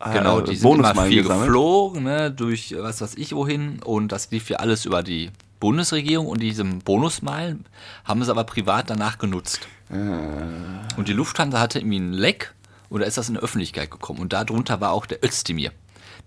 äh, 0.00 0.12
Genau, 0.12 0.40
die 0.40 0.56
sind 0.56 0.72
immer 0.72 0.94
viel 1.04 1.22
gesammelt. 1.22 1.46
geflogen, 1.48 2.04
ne, 2.04 2.30
durch 2.30 2.72
äh, 2.72 2.82
was 2.82 3.00
weiß 3.00 3.16
ich 3.16 3.34
wohin 3.34 3.80
und 3.84 4.10
das 4.10 4.30
lief 4.30 4.48
ja 4.48 4.56
alles 4.58 4.86
über 4.86 5.02
die 5.02 5.30
Bundesregierung 5.60 6.28
und 6.28 6.40
diesem 6.40 6.78
Bonusmeilen 6.78 7.66
haben 8.04 8.22
es 8.22 8.28
aber 8.28 8.44
privat 8.44 8.88
danach 8.90 9.18
genutzt. 9.18 9.60
Und 9.90 11.08
die 11.08 11.12
Lufthansa 11.12 11.58
hatte 11.60 11.80
irgendwie 11.80 11.96
einen 11.96 12.12
Leck 12.12 12.54
und 12.88 13.00
da 13.00 13.06
ist 13.06 13.18
das 13.18 13.28
in 13.28 13.34
die 13.34 13.40
Öffentlichkeit 13.40 13.90
gekommen. 13.90 14.20
Und 14.20 14.32
darunter 14.32 14.80
war 14.80 14.92
auch 14.92 15.04
der 15.06 15.24
Özdemir. 15.24 15.72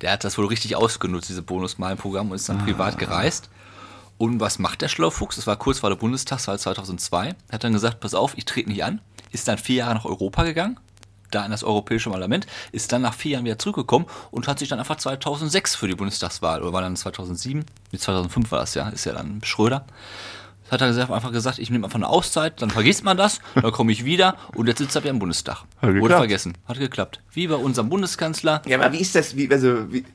Der 0.02 0.12
hat 0.12 0.24
das 0.24 0.38
wohl 0.38 0.48
richtig 0.48 0.76
ausgenutzt, 0.76 1.30
diese 1.30 1.44
Bonusmeilenprogramm, 1.44 2.30
und 2.32 2.36
ist 2.36 2.50
dann 2.50 2.58
privat 2.66 2.98
gereist. 2.98 3.50
Und 4.22 4.40
was 4.40 4.60
macht 4.60 4.84
der 4.84 4.88
Schlaufuchs? 4.88 5.38
Das 5.38 5.48
war 5.48 5.56
kurz 5.56 5.80
vor 5.80 5.90
der 5.90 5.98
Bundestagswahl 5.98 6.60
2002. 6.60 7.34
Hat 7.52 7.64
dann 7.64 7.74
gesagt, 7.74 8.02
pass 8.02 8.14
auf, 8.14 8.38
ich 8.38 8.46
trete 8.46 8.70
nicht 8.70 8.84
an. 8.84 9.02
Ist 9.32 9.48
dann 9.48 9.58
vier 9.58 9.78
Jahre 9.78 9.96
nach 9.96 10.06
Europa 10.06 10.44
gegangen, 10.44 10.80
da 11.32 11.44
in 11.44 11.50
das 11.50 11.64
Europäische 11.64 12.12
Parlament, 12.12 12.46
ist 12.72 12.92
dann 12.92 13.02
nach 13.02 13.16
vier 13.16 13.32
Jahren 13.32 13.46
wieder 13.46 13.58
zurückgekommen 13.58 14.06
und 14.30 14.48
hat 14.48 14.60
sich 14.60 14.70
dann 14.70 14.78
einfach 14.78 14.98
2006 14.98 15.74
für 15.74 15.88
die 15.88 15.96
Bundestagswahl, 15.96 16.62
oder 16.62 16.72
war 16.72 16.82
dann 16.84 16.96
2007, 16.96 17.66
nee, 17.92 17.98
2005 17.98 18.52
war 18.52 18.60
das 18.60 18.76
ja, 18.76 18.90
ist 18.90 19.06
ja 19.06 19.14
dann 19.14 19.42
Schröder, 19.44 19.88
hat 20.70 20.82
er 20.82 20.90
einfach 21.10 21.32
gesagt, 21.32 21.58
ich 21.58 21.72
nehme 21.72 21.88
einfach 21.88 21.98
eine 21.98 22.08
Auszeit, 22.08 22.62
dann 22.62 22.70
vergisst 22.70 23.04
man 23.04 23.18
das, 23.18 23.40
dann 23.56 23.72
komme 23.72 23.92
ich 23.92 24.06
wieder 24.06 24.38
und 24.54 24.68
jetzt 24.68 24.78
sitzt 24.78 24.96
er 24.96 25.02
wieder 25.02 25.10
im 25.10 25.20
Bundestag. 25.20 25.64
Wurde 25.82 25.94
geklappt. 25.96 26.20
vergessen. 26.20 26.54
Hat 26.68 26.78
geklappt. 26.78 27.22
Wie 27.32 27.48
bei 27.48 27.56
unserem 27.56 27.90
Bundeskanzler. 27.90 28.62
Ja, 28.68 28.78
aber 28.80 28.94
wie 28.94 29.02
ist 29.02 29.16
das? 29.16 29.36
Wie, 29.36 29.52
also, 29.52 29.92
wie, 29.92 30.06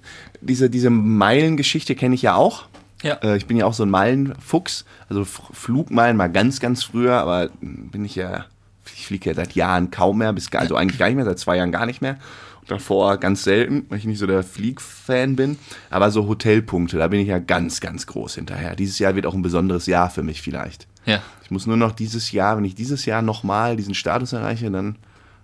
diese, 0.40 0.70
diese 0.70 0.90
Meilengeschichte 0.90 1.96
kenne 1.96 2.14
ich 2.14 2.22
ja 2.22 2.36
auch. 2.36 2.66
Ja. 3.02 3.14
Äh, 3.22 3.36
ich 3.36 3.46
bin 3.46 3.56
ja 3.56 3.66
auch 3.66 3.74
so 3.74 3.84
ein 3.84 3.90
Meilenfuchs. 3.90 4.84
Also 5.08 5.24
Flugmeilen 5.24 6.16
mal 6.16 6.28
ganz, 6.28 6.60
ganz 6.60 6.84
früher, 6.84 7.14
aber 7.14 7.50
bin 7.60 8.04
ich 8.04 8.14
ja, 8.14 8.46
ich 8.94 9.06
fliege 9.06 9.30
ja 9.30 9.34
seit 9.36 9.54
Jahren 9.54 9.90
kaum 9.90 10.18
mehr, 10.18 10.32
bis 10.32 10.50
gar, 10.50 10.62
also 10.62 10.76
eigentlich 10.76 10.98
gar 10.98 11.06
nicht 11.06 11.16
mehr, 11.16 11.24
seit 11.24 11.38
zwei 11.38 11.56
Jahren 11.56 11.72
gar 11.72 11.86
nicht 11.86 12.00
mehr. 12.00 12.18
Und 12.60 12.70
davor 12.70 13.18
ganz 13.18 13.44
selten, 13.44 13.86
weil 13.88 13.98
ich 13.98 14.06
nicht 14.06 14.18
so 14.18 14.26
der 14.26 14.42
Fliegfan 14.42 15.36
bin. 15.36 15.58
Aber 15.90 16.10
so 16.10 16.26
Hotelpunkte, 16.26 16.98
da 16.98 17.08
bin 17.08 17.20
ich 17.20 17.28
ja 17.28 17.38
ganz, 17.38 17.80
ganz 17.80 18.06
groß 18.06 18.36
hinterher. 18.36 18.74
Dieses 18.74 18.98
Jahr 18.98 19.14
wird 19.14 19.26
auch 19.26 19.34
ein 19.34 19.42
besonderes 19.42 19.86
Jahr 19.86 20.10
für 20.10 20.22
mich 20.22 20.42
vielleicht. 20.42 20.86
Ja. 21.04 21.22
Ich 21.44 21.50
muss 21.50 21.66
nur 21.66 21.76
noch 21.76 21.92
dieses 21.92 22.32
Jahr, 22.32 22.56
wenn 22.56 22.64
ich 22.64 22.74
dieses 22.74 23.06
Jahr 23.06 23.22
nochmal 23.22 23.76
diesen 23.76 23.94
Status 23.94 24.32
erreiche, 24.32 24.70
dann 24.70 24.96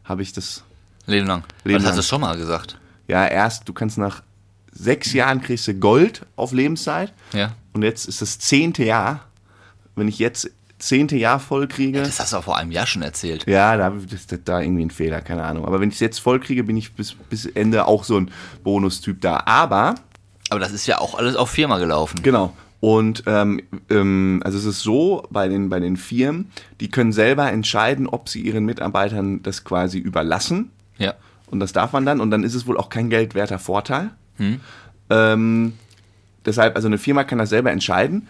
habe 0.04 0.22
ich 0.22 0.32
das 0.32 0.64
Leben 1.06 1.26
lang. 1.26 1.44
Leben 1.64 1.78
das 1.78 1.90
hast 1.90 1.96
lang. 1.96 2.02
du 2.02 2.02
schon 2.02 2.20
mal 2.20 2.36
gesagt. 2.36 2.78
ja, 3.06 3.26
erst, 3.26 3.68
du 3.68 3.72
kannst 3.72 3.98
nach 3.98 4.22
sechs 4.72 5.12
Jahren 5.12 5.40
kriegst 5.40 5.66
du 5.68 5.74
Gold 5.74 6.26
auf 6.36 6.52
Lebenszeit. 6.52 7.12
Ja. 7.32 7.54
Und 7.72 7.82
jetzt 7.82 8.06
ist 8.06 8.20
das 8.22 8.38
zehnte 8.38 8.84
Jahr. 8.84 9.20
Wenn 9.94 10.08
ich 10.08 10.18
jetzt 10.18 10.50
zehnte 10.78 11.16
Jahr 11.16 11.38
voll 11.38 11.68
kriege, 11.68 12.00
Das 12.02 12.18
hast 12.18 12.32
du 12.32 12.38
auch 12.38 12.44
vor 12.44 12.56
einem 12.56 12.72
Jahr 12.72 12.86
schon 12.86 13.02
erzählt. 13.02 13.44
ja, 13.46 13.76
da 13.76 13.92
ist 14.10 14.36
da 14.46 14.60
irgendwie 14.60 14.84
ein 14.84 14.90
Fehler, 14.90 15.20
keine 15.20 15.44
Ahnung. 15.44 15.64
Aber 15.64 15.80
wenn 15.80 15.88
ich 15.90 15.94
es 15.96 16.00
jetzt 16.00 16.18
voll 16.18 16.40
kriege, 16.40 16.64
bin 16.64 16.76
ich 16.76 16.92
bis, 16.94 17.14
bis 17.14 17.46
Ende 17.46 17.86
auch 17.86 18.02
so 18.04 18.16
ein 18.18 18.30
Bonustyp 18.64 19.20
da. 19.20 19.42
Aber, 19.46 19.94
Aber 20.50 20.58
das 20.60 20.72
ist 20.72 20.86
ja 20.86 20.98
auch 20.98 21.14
alles 21.16 21.36
auf 21.36 21.50
Firma 21.50 21.78
gelaufen. 21.78 22.20
genau. 22.22 22.52
Und 22.80 23.22
ähm, 23.26 23.60
ähm, 23.90 24.40
also 24.44 24.58
es 24.58 24.64
ist 24.64 24.80
so 24.80 25.24
bei 25.30 25.46
den, 25.46 25.68
bei 25.68 25.78
den 25.78 25.96
Firmen, 25.96 26.50
die 26.80 26.88
können 26.90 27.12
selber 27.12 27.48
entscheiden, 27.52 28.08
ob 28.08 28.28
sie 28.28 28.40
ihren 28.40 28.64
Mitarbeitern 28.64 29.40
das 29.44 29.62
quasi 29.62 29.98
überlassen. 29.98 30.72
Ja. 30.98 31.14
Und 31.46 31.60
das 31.60 31.72
darf 31.72 31.92
man 31.92 32.04
dann. 32.04 32.20
Und 32.20 32.32
dann 32.32 32.42
ist 32.42 32.54
es 32.54 32.66
wohl 32.66 32.76
auch 32.76 32.88
kein 32.88 33.08
geldwerter 33.08 33.60
Vorteil. 33.60 34.10
Ähm, 35.10 35.72
deshalb, 36.44 36.76
also 36.76 36.88
eine 36.88 36.98
Firma 36.98 37.24
kann 37.24 37.38
das 37.38 37.50
selber 37.50 37.70
entscheiden. 37.70 38.28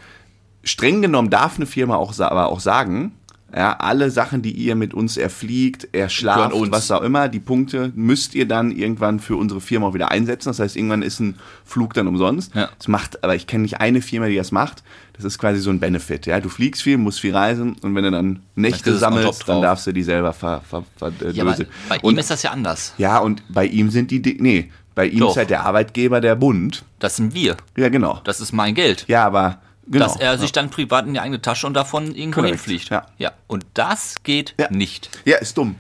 Streng 0.65 1.03
genommen 1.03 1.31
darf 1.31 1.57
eine 1.57 1.67
Firma 1.67 1.97
auch, 1.97 2.19
aber 2.21 2.49
auch 2.49 2.61
sagen, 2.61 3.13
ja, 3.55 3.77
alle 3.77 4.11
Sachen, 4.11 4.41
die 4.41 4.53
ihr 4.53 4.75
mit 4.77 4.95
uns 4.95 5.19
erfliegt, 5.19 5.89
erschlaft, 5.95 6.55
was 6.71 6.91
auch 6.91 7.03
immer, 7.03 7.29
die 7.29 7.39
Punkte 7.41 7.93
müsst 7.95 8.35
ihr 8.35 8.49
dann 8.49 8.71
irgendwann 8.71 9.21
für 9.21 9.37
unsere 9.37 9.61
Firma 9.61 9.89
auch 9.89 9.95
wieder 9.95 10.11
einsetzen. 10.11 10.49
Das 10.49 10.59
heißt, 10.59 10.75
irgendwann 10.75 11.03
ist 11.03 11.21
ein 11.21 11.35
Flug 11.63 11.93
dann 11.93 12.07
umsonst. 12.07 12.55
Ja. 12.55 12.71
Das 12.79 12.89
macht, 12.89 13.23
aber 13.23 13.35
ich 13.35 13.47
kenne 13.47 13.63
nicht 13.63 13.79
eine 13.79 14.01
Firma, 14.01 14.29
die 14.29 14.37
das 14.37 14.53
macht. 14.53 14.83
Das 15.13 15.27
ist 15.27 15.39
quasi 15.39 15.61
so 15.61 15.69
ein 15.69 15.81
Benefit. 15.81 16.25
Ja, 16.25 16.41
du 16.41 16.49
fliegst 16.49 16.81
viel, 16.83 16.97
musst 16.97 17.21
viel 17.21 17.37
reisen 17.37 17.77
und 17.83 17.95
wenn 17.95 18.05
du 18.05 18.11
dann 18.11 18.41
Nächte 18.55 18.97
sammelst, 18.97 19.47
dann 19.47 19.61
darfst 19.61 19.87
du 19.87 19.93
die 19.93 20.03
selber 20.03 20.33
ver, 20.33 20.63
ver, 20.67 20.85
ver, 20.97 21.13
äh, 21.21 21.33
Ja, 21.33 21.45
lösen. 21.45 21.67
bei 21.91 22.01
und, 22.01 22.15
ihm 22.15 22.19
ist 22.19 22.31
das 22.31 22.43
ja 22.43 22.53
anders. 22.53 22.95
ja, 22.97 23.19
und 23.19 23.43
bei 23.53 23.67
ihm 23.67 23.91
sind 23.91 24.11
die, 24.11 24.23
Di- 24.23 24.39
nee, 24.41 24.71
bei 24.95 25.07
ihm 25.07 25.21
Doch. 25.21 25.31
ist 25.31 25.37
halt 25.37 25.51
der 25.51 25.65
Arbeitgeber 25.65 26.21
der 26.21 26.35
Bund. 26.37 26.85
Das 26.99 27.17
sind 27.17 27.35
wir. 27.35 27.57
Ja, 27.77 27.89
genau. 27.89 28.21
Das 28.25 28.41
ist 28.41 28.53
mein 28.53 28.75
Geld. 28.75 29.05
Ja, 29.09 29.25
aber 29.27 29.59
genau. 29.87 30.05
Dass 30.07 30.17
er 30.17 30.39
sich 30.39 30.53
dann 30.53 30.71
privat 30.71 31.07
in 31.07 31.15
die 31.15 31.21
eigene 31.21 31.41
Tasche 31.43 31.67
und 31.67 31.75
davon 31.75 32.15
irgendwo 32.15 32.41
Korrekt, 32.41 32.57
hinfliegt. 32.57 32.91
ja. 32.91 33.07
ja. 33.19 33.33
Und 33.47 33.65
das 33.75 34.23
geht 34.23 34.55
Ja. 34.59 34.71
nicht. 34.71 35.11
ja, 35.25 35.39
ist 35.39 35.57
dumm. 35.59 35.77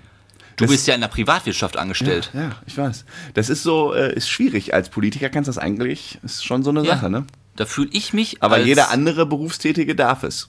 Du 0.57 0.65
Das- 0.65 0.71
bist 0.73 0.87
ja 0.87 0.95
in 0.95 1.01
der 1.01 1.09
Privatwirtschaft 1.09 1.77
angestellt. 1.77 2.31
Ja, 2.35 2.53
ich 2.67 2.77
weiß. 2.77 3.05
Das 3.35 3.49
ist 3.49 3.63
so, 3.63 3.95
äh, 3.95 4.15
ist 4.15 4.29
schwierig. 4.29 4.75
Als 4.75 4.91
Politiker 4.91 5.29
kannst 5.31 5.49
du 5.49 5.51
das 5.53 5.59
eigentlich, 5.59 6.19
ist 6.23 6.45
schon 6.45 6.63
so 6.63 6.71
eine 6.71 6.83
Ja. 6.85 6.95
Sache, 6.97 7.09
ne? 7.11 7.25
Da 7.57 7.65
fühle 7.67 7.91
ich 7.93 8.13
mich. 8.13 8.43
Aber 8.43 8.59
jeder 8.61 8.91
andere 8.91 9.27
Berufstätige 9.27 9.95
darf 9.95 10.23
es. 10.23 10.49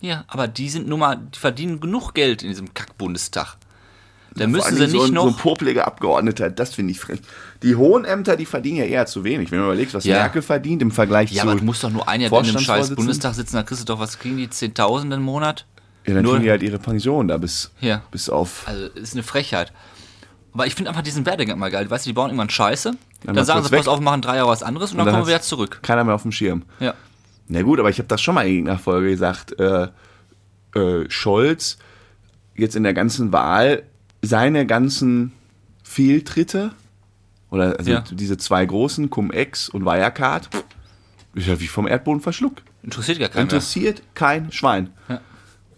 Ja, 0.00 0.24
aber 0.28 0.46
die 0.46 0.68
sind 0.70 0.86
nun 0.88 1.00
mal, 1.00 1.16
die 1.16 1.38
verdienen 1.38 1.80
genug 1.80 2.12
Geld 2.14 2.42
in 2.42 2.48
diesem 2.50 2.72
Kack-Bundestag. 2.72 3.56
Da 4.38 4.44
Vor 4.44 4.52
müssen 4.52 4.76
sie 4.76 4.82
nicht 4.82 4.92
so 4.92 5.02
ein, 5.02 5.12
noch. 5.12 5.22
So 5.24 5.28
ein 5.30 5.36
popliger 5.36 5.86
Abgeordneter, 5.86 6.50
das 6.50 6.74
finde 6.74 6.92
ich 6.92 7.00
frech. 7.00 7.20
Die 7.62 7.76
hohen 7.76 8.04
Ämter, 8.04 8.36
die 8.36 8.46
verdienen 8.46 8.78
ja 8.78 8.84
eher 8.84 9.06
zu 9.06 9.24
wenig. 9.24 9.50
Wenn 9.50 9.58
man 9.58 9.68
überlegt, 9.68 9.94
was 9.94 10.04
Ja. 10.04 10.16
Merkel 10.18 10.42
verdient 10.42 10.82
im 10.82 10.90
Vergleich 10.90 11.30
ja, 11.32 11.42
zu. 11.42 11.48
aber 11.48 11.58
du 11.58 11.64
musst 11.64 11.82
doch 11.84 11.90
nur 11.90 12.08
ein 12.08 12.20
Jahr 12.20 12.32
in 12.32 12.44
dem 12.52 12.58
scheiß? 12.58 12.94
Bundestag 12.94 13.34
sitzen, 13.34 13.56
da 13.56 13.62
kriegst 13.62 13.82
du 13.82 13.86
doch, 13.92 14.00
was 14.00 14.18
kriegen 14.18 14.36
die? 14.36 14.48
10.000 14.48 15.14
im 15.14 15.22
Monat? 15.22 15.66
ja, 16.06 16.14
dann 16.14 16.22
nur- 16.22 16.32
kriegen 16.34 16.44
die 16.44 16.50
halt 16.50 16.62
ihre 16.62 16.78
Pension 16.78 17.28
da 17.28 17.36
bis, 17.36 17.70
Ja. 17.80 18.02
bis 18.10 18.28
auf. 18.30 18.62
Also, 18.66 18.86
ist 18.86 19.12
eine 19.14 19.22
Frechheit. 19.22 19.72
Aber 20.54 20.66
ich 20.66 20.74
finde 20.74 20.88
einfach 20.90 21.02
diesen 21.02 21.26
Werdegang 21.26 21.58
mal 21.58 21.70
geil. 21.70 21.88
Weißt 21.90 22.06
du, 22.06 22.10
die 22.10 22.14
bauen 22.14 22.30
irgendwann 22.30 22.48
Scheiße. 22.50 22.92
Dann, 23.24 23.36
du 23.36 23.44
sagen 23.44 23.62
sie, 23.62 23.70
pass 23.70 23.86
auf, 23.86 24.00
machen 24.00 24.22
drei 24.22 24.36
Jahre 24.36 24.48
was 24.48 24.62
anderes 24.62 24.92
und, 24.92 24.98
dann, 24.98 25.06
kommen 25.06 25.22
wir 25.24 25.26
wieder 25.28 25.42
zurück. 25.42 25.80
Keiner 25.82 26.04
mehr 26.04 26.14
auf 26.14 26.22
dem 26.22 26.32
Schirm. 26.32 26.62
Ja. 26.80 26.94
Na 27.48 27.62
gut, 27.62 27.78
aber 27.78 27.90
ich 27.90 27.98
habe 27.98 28.08
das 28.08 28.20
schon 28.20 28.34
mal 28.34 28.46
in 28.46 28.52
irgendeiner 28.54 28.78
Folge 28.78 29.10
gesagt. 29.10 29.58
Äh, 29.60 29.88
äh, 30.74 31.04
Scholz 31.10 31.78
jetzt 32.56 32.74
in 32.76 32.82
der 32.82 32.94
ganzen 32.94 33.32
Wahl 33.32 33.82
seine 34.22 34.66
ganzen 34.66 35.32
Fehltritte 35.82 36.72
oder 37.50 37.78
also 37.78 37.90
Ja. 37.90 38.04
diese 38.10 38.36
zwei 38.36 38.64
großen, 38.64 39.10
Cum-Ex 39.10 39.68
und 39.68 39.84
Wirecard, 39.84 40.48
ist 41.34 41.46
ja 41.46 41.58
wie 41.60 41.66
vom 41.66 41.86
Erdboden 41.86 42.20
verschluckt. 42.20 42.62
Interessiert 42.82 43.18
gar 43.18 43.28
keinen. 43.28 43.42
Interessiert 43.44 44.02
kein 44.14 44.52
Schwein. 44.52 44.90
Ja. 45.08 45.20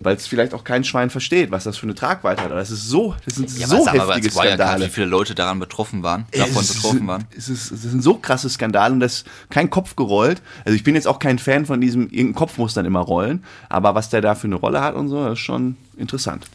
Weil 0.03 0.17
es 0.17 0.27
vielleicht 0.27 0.55
auch 0.55 0.65
kein 0.65 0.83
Schwein 0.83 1.11
versteht, 1.11 1.51
was 1.51 1.65
das 1.65 1.77
für 1.77 1.83
eine 1.85 1.95
Tragweite 1.95 2.41
hat. 2.43 2.51
Aber 2.51 2.59
das 2.61 2.71
ist 2.71 2.89
so, 2.89 3.15
das 3.27 3.35
sind 3.35 3.57
Ja, 3.59 3.67
so 3.67 3.87
aber 3.87 4.15
heftige 4.15 4.29
als 4.29 4.35
Wirecard, 4.35 4.55
Skandale. 4.59 4.87
wie 4.87 4.89
viele 4.89 5.07
Leute 5.07 5.35
daran 5.35 5.59
betroffen 5.59 6.03
waren, 6.03 6.25
davon 6.33 6.63
Es 6.63 6.75
betroffen 6.75 7.07
waren. 7.07 7.25
Es, 7.37 7.51
ist, 7.51 7.71
es 7.71 7.83
sind 7.83 8.03
so 8.03 8.15
krasse 8.15 8.49
Skandale 8.49 8.95
und 8.95 9.01
das 9.01 9.13
ist 9.17 9.27
kein 9.51 9.69
Kopf 9.69 9.97
gerollt. 9.97 10.41
Also 10.65 10.75
ich 10.75 10.85
bin 10.85 10.95
jetzt 10.95 11.07
auch 11.07 11.19
kein 11.19 11.39
Fan 11.39 11.67
von 11.67 11.81
diesem, 11.83 12.09
irgendein 12.09 12.35
Kopf 12.35 12.57
muss 12.57 12.73
dann 12.73 12.87
immer 12.87 13.01
rollen, 13.01 13.45
aber 13.69 13.95
was 13.95 14.09
der 14.09 14.23
da 14.23 14.35
für 14.35 14.47
eine 14.47 14.55
Rolle 14.57 14.81
hat 14.81 14.95
und 14.95 15.09
so, 15.09 15.23
das 15.23 15.35
ist 15.35 15.41
schon 15.41 15.77
interessant. 15.99 16.47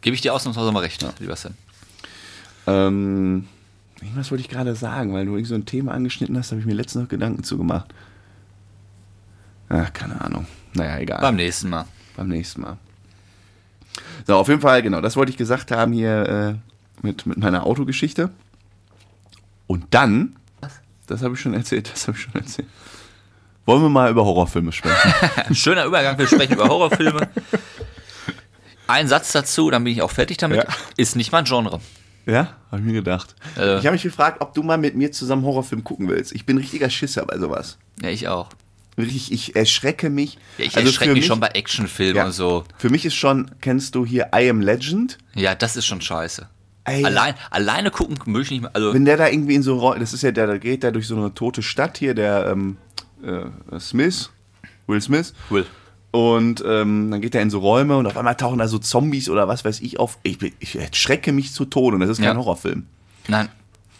Gebe 0.00 0.14
ich 0.14 0.20
dir 0.20 0.34
ausnahmsweise 0.34 0.70
mal 0.72 0.80
recht, 0.80 1.04
lieber 1.18 1.36
Sam. 1.36 1.54
Ähm, 2.66 3.48
irgendwas 4.00 4.30
wollte 4.30 4.42
ich 4.42 4.48
gerade 4.48 4.74
sagen, 4.74 5.12
weil 5.12 5.26
du 5.26 5.32
irgend 5.32 5.48
so 5.48 5.54
ein 5.54 5.66
Thema 5.66 5.92
angeschnitten 5.92 6.36
hast, 6.36 6.50
habe 6.50 6.60
ich 6.60 6.66
mir 6.66 6.74
letztens 6.74 7.04
noch 7.04 7.08
Gedanken 7.08 7.42
zugemacht. 7.42 7.92
Ach, 9.68 9.92
keine 9.92 10.20
Ahnung. 10.20 10.46
Naja, 10.74 10.98
egal. 10.98 11.20
Beim 11.20 11.36
nächsten 11.36 11.68
Mal. 11.68 11.86
Beim 12.16 12.28
nächsten 12.28 12.60
Mal. 12.60 12.78
So, 14.26 14.36
auf 14.36 14.48
jeden 14.48 14.60
Fall, 14.60 14.82
genau, 14.82 15.00
das 15.00 15.16
wollte 15.16 15.30
ich 15.30 15.36
gesagt 15.36 15.70
haben 15.70 15.92
hier 15.92 16.60
äh, 17.02 17.06
mit, 17.06 17.26
mit 17.26 17.38
meiner 17.38 17.64
Autogeschichte. 17.66 18.30
Und 19.66 19.86
dann, 19.90 20.36
das 21.06 21.22
habe 21.22 21.34
ich 21.34 21.40
schon 21.40 21.54
erzählt, 21.54 21.90
das 21.92 22.06
habe 22.06 22.16
ich 22.16 22.24
schon 22.24 22.34
erzählt. 22.34 22.68
Wollen 23.66 23.82
wir 23.82 23.90
mal 23.90 24.10
über 24.10 24.24
Horrorfilme 24.24 24.72
sprechen? 24.72 25.12
Ein 25.46 25.54
schöner 25.54 25.84
Übergang, 25.84 26.16
wir 26.16 26.26
sprechen 26.26 26.54
über 26.54 26.68
Horrorfilme. 26.68 27.28
Ein 28.88 29.06
Satz 29.06 29.32
dazu, 29.32 29.70
dann 29.70 29.84
bin 29.84 29.92
ich 29.92 30.02
auch 30.02 30.10
fertig 30.10 30.38
damit. 30.38 30.58
Ja. 30.58 30.64
Ist 30.96 31.14
nicht 31.14 31.30
mein 31.30 31.44
Genre. 31.44 31.80
ja, 32.26 32.54
habe 32.70 32.80
ich 32.80 32.86
mir 32.86 32.94
gedacht. 32.94 33.36
Äh. 33.56 33.78
Ich 33.78 33.86
habe 33.86 33.92
mich 33.92 34.02
gefragt, 34.02 34.40
ob 34.40 34.54
du 34.54 34.62
mal 34.62 34.78
mit 34.78 34.96
mir 34.96 35.12
zusammen 35.12 35.44
Horrorfilm 35.44 35.84
gucken 35.84 36.08
willst. 36.08 36.32
Ich 36.32 36.44
bin 36.46 36.58
richtiger 36.58 36.90
Schisser 36.90 37.24
bei 37.26 37.38
sowas. 37.38 37.78
Ja, 38.02 38.08
ich 38.08 38.28
auch. 38.28 38.48
Richtig, 38.96 39.30
ich 39.30 39.54
erschrecke 39.54 40.10
mich. 40.10 40.38
Ja, 40.58 40.64
ich 40.64 40.76
Also 40.76 40.88
erschrecke 40.88 41.12
mich 41.12 41.26
schon 41.26 41.38
bei 41.38 41.48
Actionfilmen 41.48 42.16
ja, 42.16 42.24
und 42.26 42.32
so. 42.32 42.64
Für 42.78 42.90
mich 42.90 43.04
ist 43.04 43.14
schon, 43.14 43.50
kennst 43.60 43.94
du 43.94 44.04
hier 44.04 44.30
I 44.34 44.50
Am 44.50 44.60
Legend? 44.60 45.18
Ja, 45.34 45.54
das 45.54 45.76
ist 45.76 45.86
schon 45.86 46.00
scheiße. 46.00 46.48
Ey, 46.84 47.04
Allein, 47.04 47.34
alleine 47.50 47.90
gucken 47.90 48.18
möchte 48.26 48.54
ich 48.54 48.60
nicht 48.60 48.62
mehr. 48.62 48.70
Also, 48.74 48.94
Wenn 48.94 49.04
der 49.04 49.18
da 49.18 49.28
irgendwie 49.28 49.54
in 49.54 49.62
so 49.62 49.94
das 49.94 50.14
ist 50.14 50.22
ja 50.22 50.32
der, 50.32 50.46
der 50.46 50.58
geht 50.58 50.82
da 50.82 50.90
durch 50.90 51.06
so 51.06 51.16
eine 51.16 51.34
tote 51.34 51.62
Stadt 51.62 51.98
hier, 51.98 52.14
der 52.14 52.46
ähm, 52.46 52.78
äh, 53.22 53.78
Smith, 53.78 54.30
Will 54.86 55.00
Smith. 55.00 55.34
Will. 55.50 55.66
Und 56.10 56.64
ähm, 56.66 57.10
dann 57.10 57.20
geht 57.20 57.34
er 57.34 57.42
in 57.42 57.50
so 57.50 57.58
Räume 57.58 57.96
und 57.98 58.06
auf 58.06 58.16
einmal 58.16 58.34
tauchen 58.34 58.58
da 58.58 58.66
so 58.68 58.78
Zombies 58.78 59.28
oder 59.28 59.46
was 59.46 59.64
weiß 59.64 59.80
ich 59.80 60.00
auf. 60.00 60.18
Ich, 60.22 60.38
ich 60.58 60.76
erschrecke 60.76 61.32
mich 61.32 61.52
zu 61.52 61.64
Tode 61.66 61.96
und 61.96 62.00
das 62.00 62.08
ist 62.10 62.16
kein 62.18 62.26
Ja. 62.28 62.36
Horrorfilm. 62.36 62.86
Nein, 63.28 63.48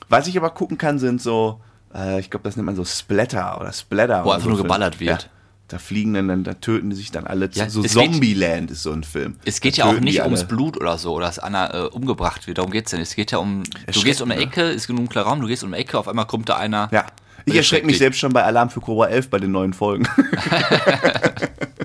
Was 0.09 0.27
ich 0.27 0.37
aber 0.38 0.49
gucken 0.51 0.79
kann, 0.79 0.99
sind 0.99 1.21
so, 1.21 1.61
äh, 1.94 2.18
ich 2.18 2.31
glaube, 2.31 2.44
das 2.44 2.57
nennt 2.57 2.64
man 2.64 2.77
so 2.77 2.85
Splatter 2.85 3.61
oder 3.61 3.73
Splatter. 3.75 4.25
Wo 4.25 4.31
einfach 4.31 4.44
so 4.44 4.49
nur 4.49 4.57
Filme. 4.59 4.68
geballert 4.68 5.01
wird. 5.01 5.23
Ja. 5.25 5.29
Da 5.71 5.77
fliegen 5.77 6.14
dann, 6.14 6.29
dann, 6.29 6.44
da 6.44 6.55
töten 6.55 6.88
die 6.88 6.97
sich 6.97 7.11
dann 7.11 7.27
alle. 7.27 7.51
Ja, 7.53 7.68
so 7.68 7.83
es 7.85 7.92
geht- 7.92 8.11
Zombieland 8.11 8.71
ist 8.71 8.85
so 8.85 8.90
ein 8.92 9.05
Film. 9.05 9.37
es 9.44 9.61
geht 9.61 9.77
Da 9.79 9.85
ja 9.90 9.94
auch 9.94 10.01
nicht 10.01 10.23
ums. 10.23 10.44
Blut 10.44 10.79
oder 10.81 10.97
so, 10.97 11.12
oder 11.12 11.27
dass 11.27 11.38
einer 11.38 11.75
äh, 11.75 11.79
umgebracht 11.88 12.47
wird. 12.47 12.57
Darum 12.57 12.71
geht 12.71 12.87
es 12.87 12.92
ja 12.92 12.99
nicht. 12.99 13.09
Es 13.11 13.16
geht 13.16 13.33
ja 13.33 13.37
um, 13.38 13.64
du 13.92 14.01
gehst 14.03 14.23
um 14.23 14.31
eine 14.31 14.40
ne? 14.40 14.47
Ecke, 14.47 14.62
ist 14.62 14.87
genug 14.87 15.05
ein 15.05 15.09
klarer 15.11 15.29
Raum, 15.29 15.42
du 15.42 15.47
gehst 15.47 15.62
um 15.62 15.75
eine 15.75 15.83
Ecke, 15.83 15.99
auf 15.99 16.09
einmal 16.09 16.25
kommt 16.25 16.49
da 16.49 16.57
einer. 16.57 16.88
Ja. 16.90 17.05
Ich 17.44 17.55
erschrecke 17.55 17.87
mich 17.87 17.99
selbst 17.99 18.18
schon 18.18 18.33
bei 18.33 18.44
Alarm 18.44 18.71
für 18.71 18.81
Cobra 18.81 19.09
11 19.09 19.29
bei 19.29 19.38
den 19.38 19.51
neuen 19.53 19.75
Folgen. 19.75 20.09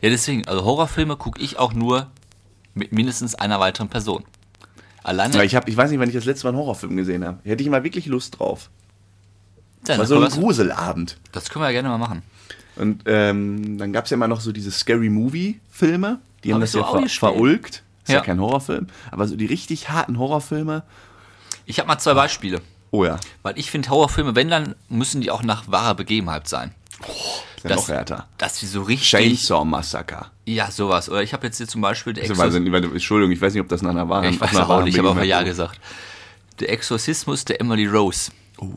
Ja, 0.00 0.10
deswegen, 0.10 0.46
also 0.46 0.64
Horrorfilme 0.64 1.16
gucke 1.16 1.40
ich 1.40 1.58
auch 1.58 1.72
nur 1.72 2.08
mit 2.74 2.92
mindestens 2.92 3.34
einer 3.34 3.60
weiteren 3.60 3.88
Person. 3.88 4.24
Alleine. 5.02 5.44
Ich, 5.44 5.54
hab, 5.54 5.68
ich 5.68 5.76
weiß 5.76 5.90
nicht, 5.90 6.00
wann 6.00 6.08
ich 6.08 6.14
das 6.14 6.24
letzte 6.24 6.46
Mal 6.46 6.50
einen 6.50 6.58
Horrorfilm 6.58 6.96
gesehen 6.96 7.24
habe. 7.24 7.38
Hätte 7.44 7.62
ich 7.62 7.70
mal 7.70 7.82
wirklich 7.84 8.06
Lust 8.06 8.38
drauf. 8.38 8.70
Ja, 9.86 9.94
War 9.94 9.98
das, 9.98 10.08
so 10.08 10.20
ein 10.20 10.28
Gruselabend. 10.30 11.16
das 11.32 11.48
können 11.48 11.62
wir 11.62 11.68
ja 11.68 11.72
gerne 11.80 11.88
mal 11.88 11.98
machen. 11.98 12.22
Und 12.76 13.02
ähm, 13.06 13.78
dann 13.78 13.92
gab 13.92 14.04
es 14.04 14.10
ja 14.10 14.16
immer 14.16 14.28
noch 14.28 14.40
so 14.40 14.52
diese 14.52 14.70
Scary 14.70 15.08
Movie-Filme. 15.08 16.18
Die 16.44 16.52
haben 16.52 16.56
Hab 16.56 16.60
das 16.62 16.70
ich 16.70 16.72
so 16.74 16.78
ja 16.80 16.90
ver 16.92 17.02
gespielt. 17.02 17.18
verulgt. 17.32 17.82
Ist 18.04 18.08
ja. 18.08 18.14
Ja. 18.16 18.20
kein 18.22 18.40
Horrorfilm. 18.40 18.86
Aber 19.10 19.26
so 19.26 19.36
die 19.36 19.46
richtig 19.46 19.88
harten 19.90 20.18
Horrorfilme. 20.18 20.82
Ich 21.66 21.78
habe 21.78 21.88
mal 21.88 21.98
zwei 21.98 22.14
Beispiele. 22.14 22.60
Oh 22.90 23.04
ja. 23.04 23.18
Weil 23.42 23.58
ich 23.58 23.70
finde, 23.70 23.90
Horrorfilme, 23.90 24.34
wenn 24.34 24.48
dann, 24.48 24.74
müssen 24.88 25.20
die 25.20 25.30
auch 25.30 25.42
nach 25.42 25.68
wahrer 25.68 25.94
Begebenheit 25.94 26.48
sein. 26.48 26.72
Ja 27.62 27.70
Das- 27.70 27.76
noch 27.76 27.88
härter. 27.88 28.28
Dass 28.38 28.58
die 28.60 28.66
so 28.66 28.82
richtig. 28.82 29.08
Chainsaw 29.08 29.64
Massacre. 29.64 30.26
Ja, 30.44 30.70
sowas. 30.70 31.08
Oder 31.08 31.22
ich 31.22 31.32
habe 31.32 31.46
jetzt 31.46 31.58
hier 31.58 31.68
zum 31.68 31.80
Beispiel 31.80 32.12
der 32.12 32.24
Also, 32.24 32.36
weil, 32.36 32.84
Entschuldigung, 32.84 33.32
ich 33.32 33.40
weiß 33.40 33.52
nicht, 33.52 33.62
ob 33.62 33.68
das 33.68 33.82
nach 33.82 33.90
einer 33.90 34.08
wahren 34.08 34.24
Ich 34.32 34.40
weiß 34.40 34.52
nach 34.52 34.68
auch 34.68 34.82
nicht, 34.82 34.94
ich 34.94 34.98
habe 34.98 35.10
auch 35.10 35.14
mal 35.14 35.24
Ja 35.24 35.42
gesagt. 35.42 35.80
Der 36.60 36.70
Exorzismus 36.70 37.44
der 37.44 37.60
Emily 37.60 37.86
Rose. 37.86 38.30
Oh. 38.58 38.72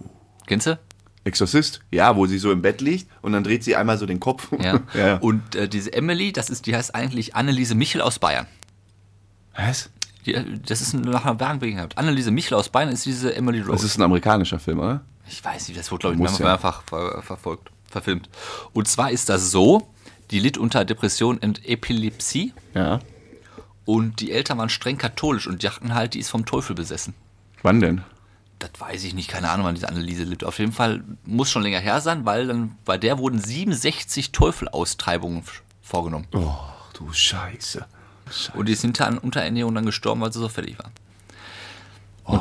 Kennst 0.45 0.67
du? 0.67 0.79
Exorzist? 1.23 1.81
Ja, 1.91 2.15
wo 2.15 2.25
sie 2.25 2.39
so 2.39 2.51
im 2.51 2.61
Bett 2.61 2.81
liegt 2.81 3.07
und 3.21 3.31
dann 3.33 3.43
dreht 3.43 3.63
sie 3.63 3.75
einmal 3.75 3.97
so 3.97 4.05
den 4.05 4.19
Kopf. 4.19 4.49
Ja. 4.61 4.79
ja. 4.93 5.17
Und 5.17 5.55
äh, 5.55 5.67
diese 5.67 5.93
Emily, 5.93 6.31
das 6.31 6.49
ist, 6.49 6.65
die 6.65 6.75
heißt 6.75 6.93
eigentlich 6.95 7.35
Anneliese 7.35 7.75
Michel 7.75 8.01
aus 8.01 8.19
Bayern. 8.19 8.47
Was? 9.55 9.89
Die, 10.25 10.33
äh, 10.33 10.43
das 10.65 10.81
ist 10.81 10.93
nach 10.93 11.25
einer 11.25 11.39
wahren 11.39 11.59
Begebenheit. 11.59 11.97
Anneliese 11.97 12.31
Michel 12.31 12.55
aus 12.57 12.69
Bayern 12.69 12.89
ist 12.89 13.05
diese 13.05 13.35
Emily 13.35 13.59
Rose. 13.61 13.71
Das 13.71 13.83
ist 13.83 13.97
ein 13.97 14.03
amerikanischer 14.03 14.59
Film, 14.59 14.79
oder? 14.79 15.01
Ich 15.27 15.43
weiß 15.43 15.67
nicht, 15.67 15.79
das 15.79 15.91
wurde, 15.91 16.13
glaube 16.13 16.31
ich, 16.31 16.39
mehrfach 16.39 16.83
ja. 16.91 16.97
ver 17.11 17.21
verfolgt, 17.21 17.71
verfilmt. 17.91 18.29
Und 18.73 18.87
zwar 18.87 19.11
ist 19.11 19.29
das 19.29 19.51
so, 19.51 19.87
die 20.31 20.39
litt 20.39 20.57
unter 20.57 20.85
Depression 20.85 21.37
und 21.37 21.65
Epilepsie 21.67 22.53
Ja. 22.73 22.99
und 23.85 24.19
die 24.21 24.31
Eltern 24.31 24.57
waren 24.57 24.69
streng 24.69 24.97
katholisch 24.97 25.47
und 25.47 25.63
dachten 25.63 25.93
halt, 25.93 26.13
die 26.13 26.19
ist 26.19 26.29
vom 26.29 26.45
Teufel 26.45 26.75
besessen. 26.75 27.13
Wann 27.63 27.79
denn? 27.81 28.03
Das 28.59 28.71
weiß 28.77 29.03
ich 29.05 29.13
nicht, 29.15 29.27
keine 29.27 29.49
Ahnung, 29.49 29.65
wann 29.65 29.75
diese 29.75 29.89
Anneliese 29.89 30.23
lebt. 30.23 30.43
Auf 30.43 30.59
jeden 30.59 30.71
Fall 30.71 31.03
muss 31.25 31.49
schon 31.49 31.63
länger 31.63 31.79
her 31.79 31.99
sein, 31.99 32.25
weil 32.25 32.45
dann 32.47 32.77
bei 32.85 32.97
der 32.97 33.17
wurden 33.17 33.39
67 33.39 34.31
Teufelaustreibungen 34.31 35.43
vorgenommen. 35.81 36.27
Oh, 36.33 36.55
du 36.93 37.11
Scheiße. 37.11 37.85
Scheiße. 38.29 38.51
Und 38.53 38.67
die 38.67 38.73
ist 38.73 38.81
hinter 38.81 39.07
an 39.07 39.17
Unterernährung 39.17 39.73
dann 39.75 39.85
gestorben, 39.85 40.21
weil 40.21 40.31
sie 40.31 40.39
so 40.39 40.47
fertig 40.47 40.77
war. 40.79 40.91
Und 42.23 42.39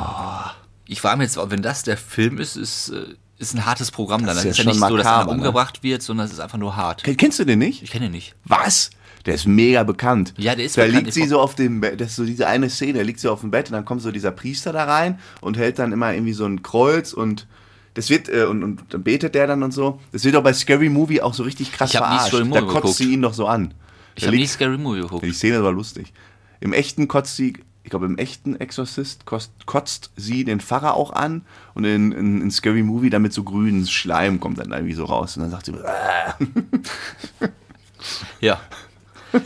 ich 0.87 1.03
war 1.03 1.15
mir 1.15 1.23
jetzt, 1.23 1.37
wenn 1.37 1.61
das 1.61 1.83
der 1.83 1.97
Film 1.97 2.37
ist, 2.37 2.55
ist, 2.55 2.89
äh, 2.89 3.15
ist 3.41 3.53
ein 3.55 3.65
hartes 3.65 3.91
Programm 3.91 4.25
dann. 4.25 4.35
Das 4.35 4.45
ist 4.45 4.57
ja 4.57 4.63
nicht 4.65 4.79
so, 4.79 4.97
dass 4.97 5.05
einer 5.07 5.25
ne? 5.25 5.31
umgebracht 5.31 5.83
wird, 5.83 6.01
sondern 6.01 6.27
es 6.27 6.33
ist 6.33 6.39
einfach 6.39 6.57
nur 6.57 6.75
hart. 6.75 7.03
Ken- 7.03 7.17
Kennst 7.17 7.39
du 7.39 7.45
den 7.45 7.59
nicht? 7.59 7.81
Ich 7.83 7.91
kenne 7.91 8.05
ihn 8.05 8.11
nicht. 8.11 8.35
Was? 8.45 8.91
Der 9.25 9.35
ist 9.35 9.45
mega 9.45 9.83
bekannt. 9.83 10.33
Ja, 10.37 10.55
der 10.55 10.65
ist 10.65 10.77
da 10.77 10.83
bekannt. 10.85 11.03
liegt 11.05 11.13
sie 11.13 11.27
so 11.27 11.39
auf 11.39 11.53
dem 11.55 11.79
Bett, 11.81 11.99
das 12.01 12.09
ist 12.11 12.15
so 12.15 12.25
diese 12.25 12.47
eine 12.47 12.69
Szene, 12.69 12.99
da 12.99 13.03
liegt 13.03 13.19
sie 13.19 13.29
auf 13.29 13.41
dem 13.41 13.51
Bett 13.51 13.67
und 13.69 13.73
dann 13.73 13.85
kommt 13.85 14.01
so 14.01 14.11
dieser 14.11 14.31
Priester 14.31 14.73
da 14.73 14.85
rein 14.85 15.19
und 15.41 15.57
hält 15.57 15.77
dann 15.79 15.91
immer 15.91 16.13
irgendwie 16.13 16.33
so 16.33 16.45
ein 16.45 16.63
Kreuz 16.63 17.13
und 17.13 17.45
das 17.93 18.09
wird, 18.09 18.29
äh, 18.29 18.45
und, 18.45 18.63
und 18.63 18.81
dann 18.89 19.03
betet 19.03 19.35
der 19.35 19.47
dann 19.47 19.61
und 19.63 19.73
so. 19.73 19.99
Das 20.11 20.23
wird 20.23 20.35
auch 20.37 20.43
bei 20.43 20.53
Scary 20.53 20.89
Movie 20.89 21.21
auch 21.21 21.33
so 21.33 21.43
richtig 21.43 21.71
krass 21.71 21.89
Ich 21.91 21.97
hab 21.97 22.09
nie 22.09 22.15
verarscht. 22.15 22.33
Scary 22.33 22.43
da 22.49 22.61
Movie 22.61 22.61
kotzt 22.61 22.75
geguckt. 22.83 22.95
sie 22.97 23.13
ihn 23.13 23.21
doch 23.21 23.33
so 23.33 23.47
an. 23.47 23.73
Ich 24.15 24.21
Da 24.23 24.27
habe 24.27 24.37
nie 24.37 24.47
Scary 24.47 24.77
Movie 24.77 25.01
geguckt. 25.01 25.25
Die 25.25 25.31
Szene 25.33 25.61
war 25.63 25.71
lustig. 25.71 26.13
Im 26.59 26.73
echten 26.73 27.07
kotzt 27.07 27.35
sie, 27.35 27.53
ich 27.83 27.89
glaube 27.89 28.05
im 28.05 28.17
echten 28.17 28.55
Exorzist 28.55 29.25
kotzt, 29.25 29.65
kotzt 29.65 30.11
sie 30.15 30.43
den 30.43 30.59
Pfarrer 30.59 30.93
auch 30.93 31.11
an 31.13 31.43
und 31.73 31.83
in, 31.85 32.11
in, 32.11 32.41
in 32.41 32.51
Scary 32.51 32.83
Movie 32.83 33.09
dann 33.09 33.21
mit 33.21 33.33
so 33.33 33.43
grünen 33.43 33.87
Schleim 33.87 34.39
kommt 34.39 34.59
dann 34.59 34.71
irgendwie 34.71 34.93
so 34.93 35.05
raus 35.05 35.35
und 35.35 35.43
dann 35.43 35.51
sagt 35.51 35.65
sie, 35.65 35.73
äh, 35.73 37.47
Ja. 38.39 38.59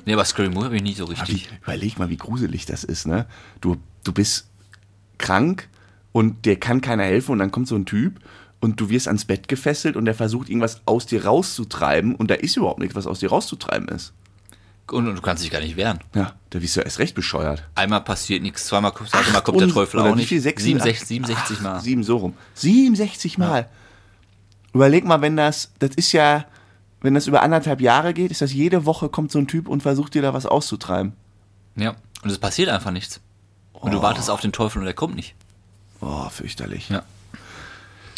Nee, 0.06 0.14
aber 0.14 0.26
Scary 0.26 0.50
Movie 0.50 0.66
habe 0.66 0.76
ich 0.78 0.84
nie 0.84 0.94
so 0.94 1.06
richtig. 1.06 1.50
überleg 1.64 2.00
mal, 2.00 2.10
wie 2.10 2.18
gruselig 2.18 2.66
das 2.66 2.84
ist, 2.84 3.06
ne? 3.06 3.28
Du, 3.62 3.78
du 4.04 4.14
bist 4.14 4.48
krank 5.18 5.70
und 6.12 6.46
dir 6.46 6.60
kann 6.60 6.82
keiner 6.82 7.04
helfen 7.04 7.34
und 7.34 7.40
dann 7.40 7.52
kommt 7.52 7.68
so 7.68 7.76
ein 7.76 7.86
Typ 7.86 8.20
und 8.62 8.80
du 8.80 8.90
wirst 8.90 9.08
ans 9.08 9.26
Bett 9.26 9.48
gefesselt 9.48 9.96
und 9.96 10.06
der 10.06 10.16
versucht 10.16 10.50
irgendwas 10.50 10.82
aus 10.86 11.06
dir 11.06 11.26
rauszutreiben 11.26 12.16
und 12.16 12.32
da 12.32 12.36
ist 12.36 12.58
überhaupt 12.58 12.80
nichts, 12.80 12.96
was 12.96 13.06
aus 13.06 13.20
dir 13.20 13.30
rauszutreiben 13.30 13.88
ist. 13.90 14.14
Und, 14.92 15.08
und 15.08 15.16
du 15.16 15.22
kannst 15.22 15.44
dich 15.44 15.50
gar 15.52 15.62
nicht 15.62 15.76
wehren. 15.78 16.00
Ja, 16.14 16.34
da 16.52 16.62
wirst 16.62 16.76
du 16.76 16.82
erst 16.82 17.00
recht 17.00 17.16
bescheuert. 17.16 17.64
Einmal 17.74 18.02
passiert 18.02 18.44
nichts, 18.44 18.66
zweimal 18.68 18.92
kommt, 18.92 19.12
mal 19.14 19.42
kommt 19.42 19.60
der 19.60 19.68
und- 19.68 19.74
Teufel 19.74 20.00
oder 20.00 20.10
auch 20.10 20.14
wie 20.14 20.18
nicht. 20.20 20.30
viel? 20.30 20.40
Sechs- 20.42 20.64
67, 20.64 21.08
67 21.08 21.62
Mal. 21.62 21.80
Sieben 21.82 22.04
so 22.04 22.18
rum. 22.18 22.36
67 22.54 23.38
Mal. 23.40 23.68
Überleg 24.74 25.06
mal, 25.06 25.22
wenn 25.22 25.38
das, 25.38 25.72
das 25.80 25.92
ist 25.96 26.12
ja, 26.12 26.46
wenn 27.02 27.14
das 27.16 27.26
über 27.28 27.42
anderthalb 27.42 27.82
Jahre 27.82 28.14
geht, 28.14 28.30
ist 28.32 28.42
das 28.42 28.54
jede 28.54 28.86
Woche 28.86 29.10
kommt 29.10 29.32
so 29.32 29.40
ein 29.40 29.48
Typ 29.48 29.68
und 29.68 29.82
versucht 29.82 30.14
dir 30.14 30.22
da 30.22 30.34
was 30.34 30.46
auszutreiben. 30.46 31.14
Ja. 31.76 31.96
Und 32.24 32.30
es 32.30 32.38
passiert 32.38 32.70
einfach 32.70 32.92
nichts. 32.92 33.22
Und 33.74 33.92
du 33.94 34.02
wartest 34.02 34.30
auf 34.30 34.42
den 34.42 34.52
Teufel 34.52 34.82
und 34.82 34.88
er 34.88 34.94
kommt 34.94 35.16
nicht. 35.16 35.36
Oh, 36.02 36.30
fürchterlich. 36.30 36.90
Ja. 36.90 37.04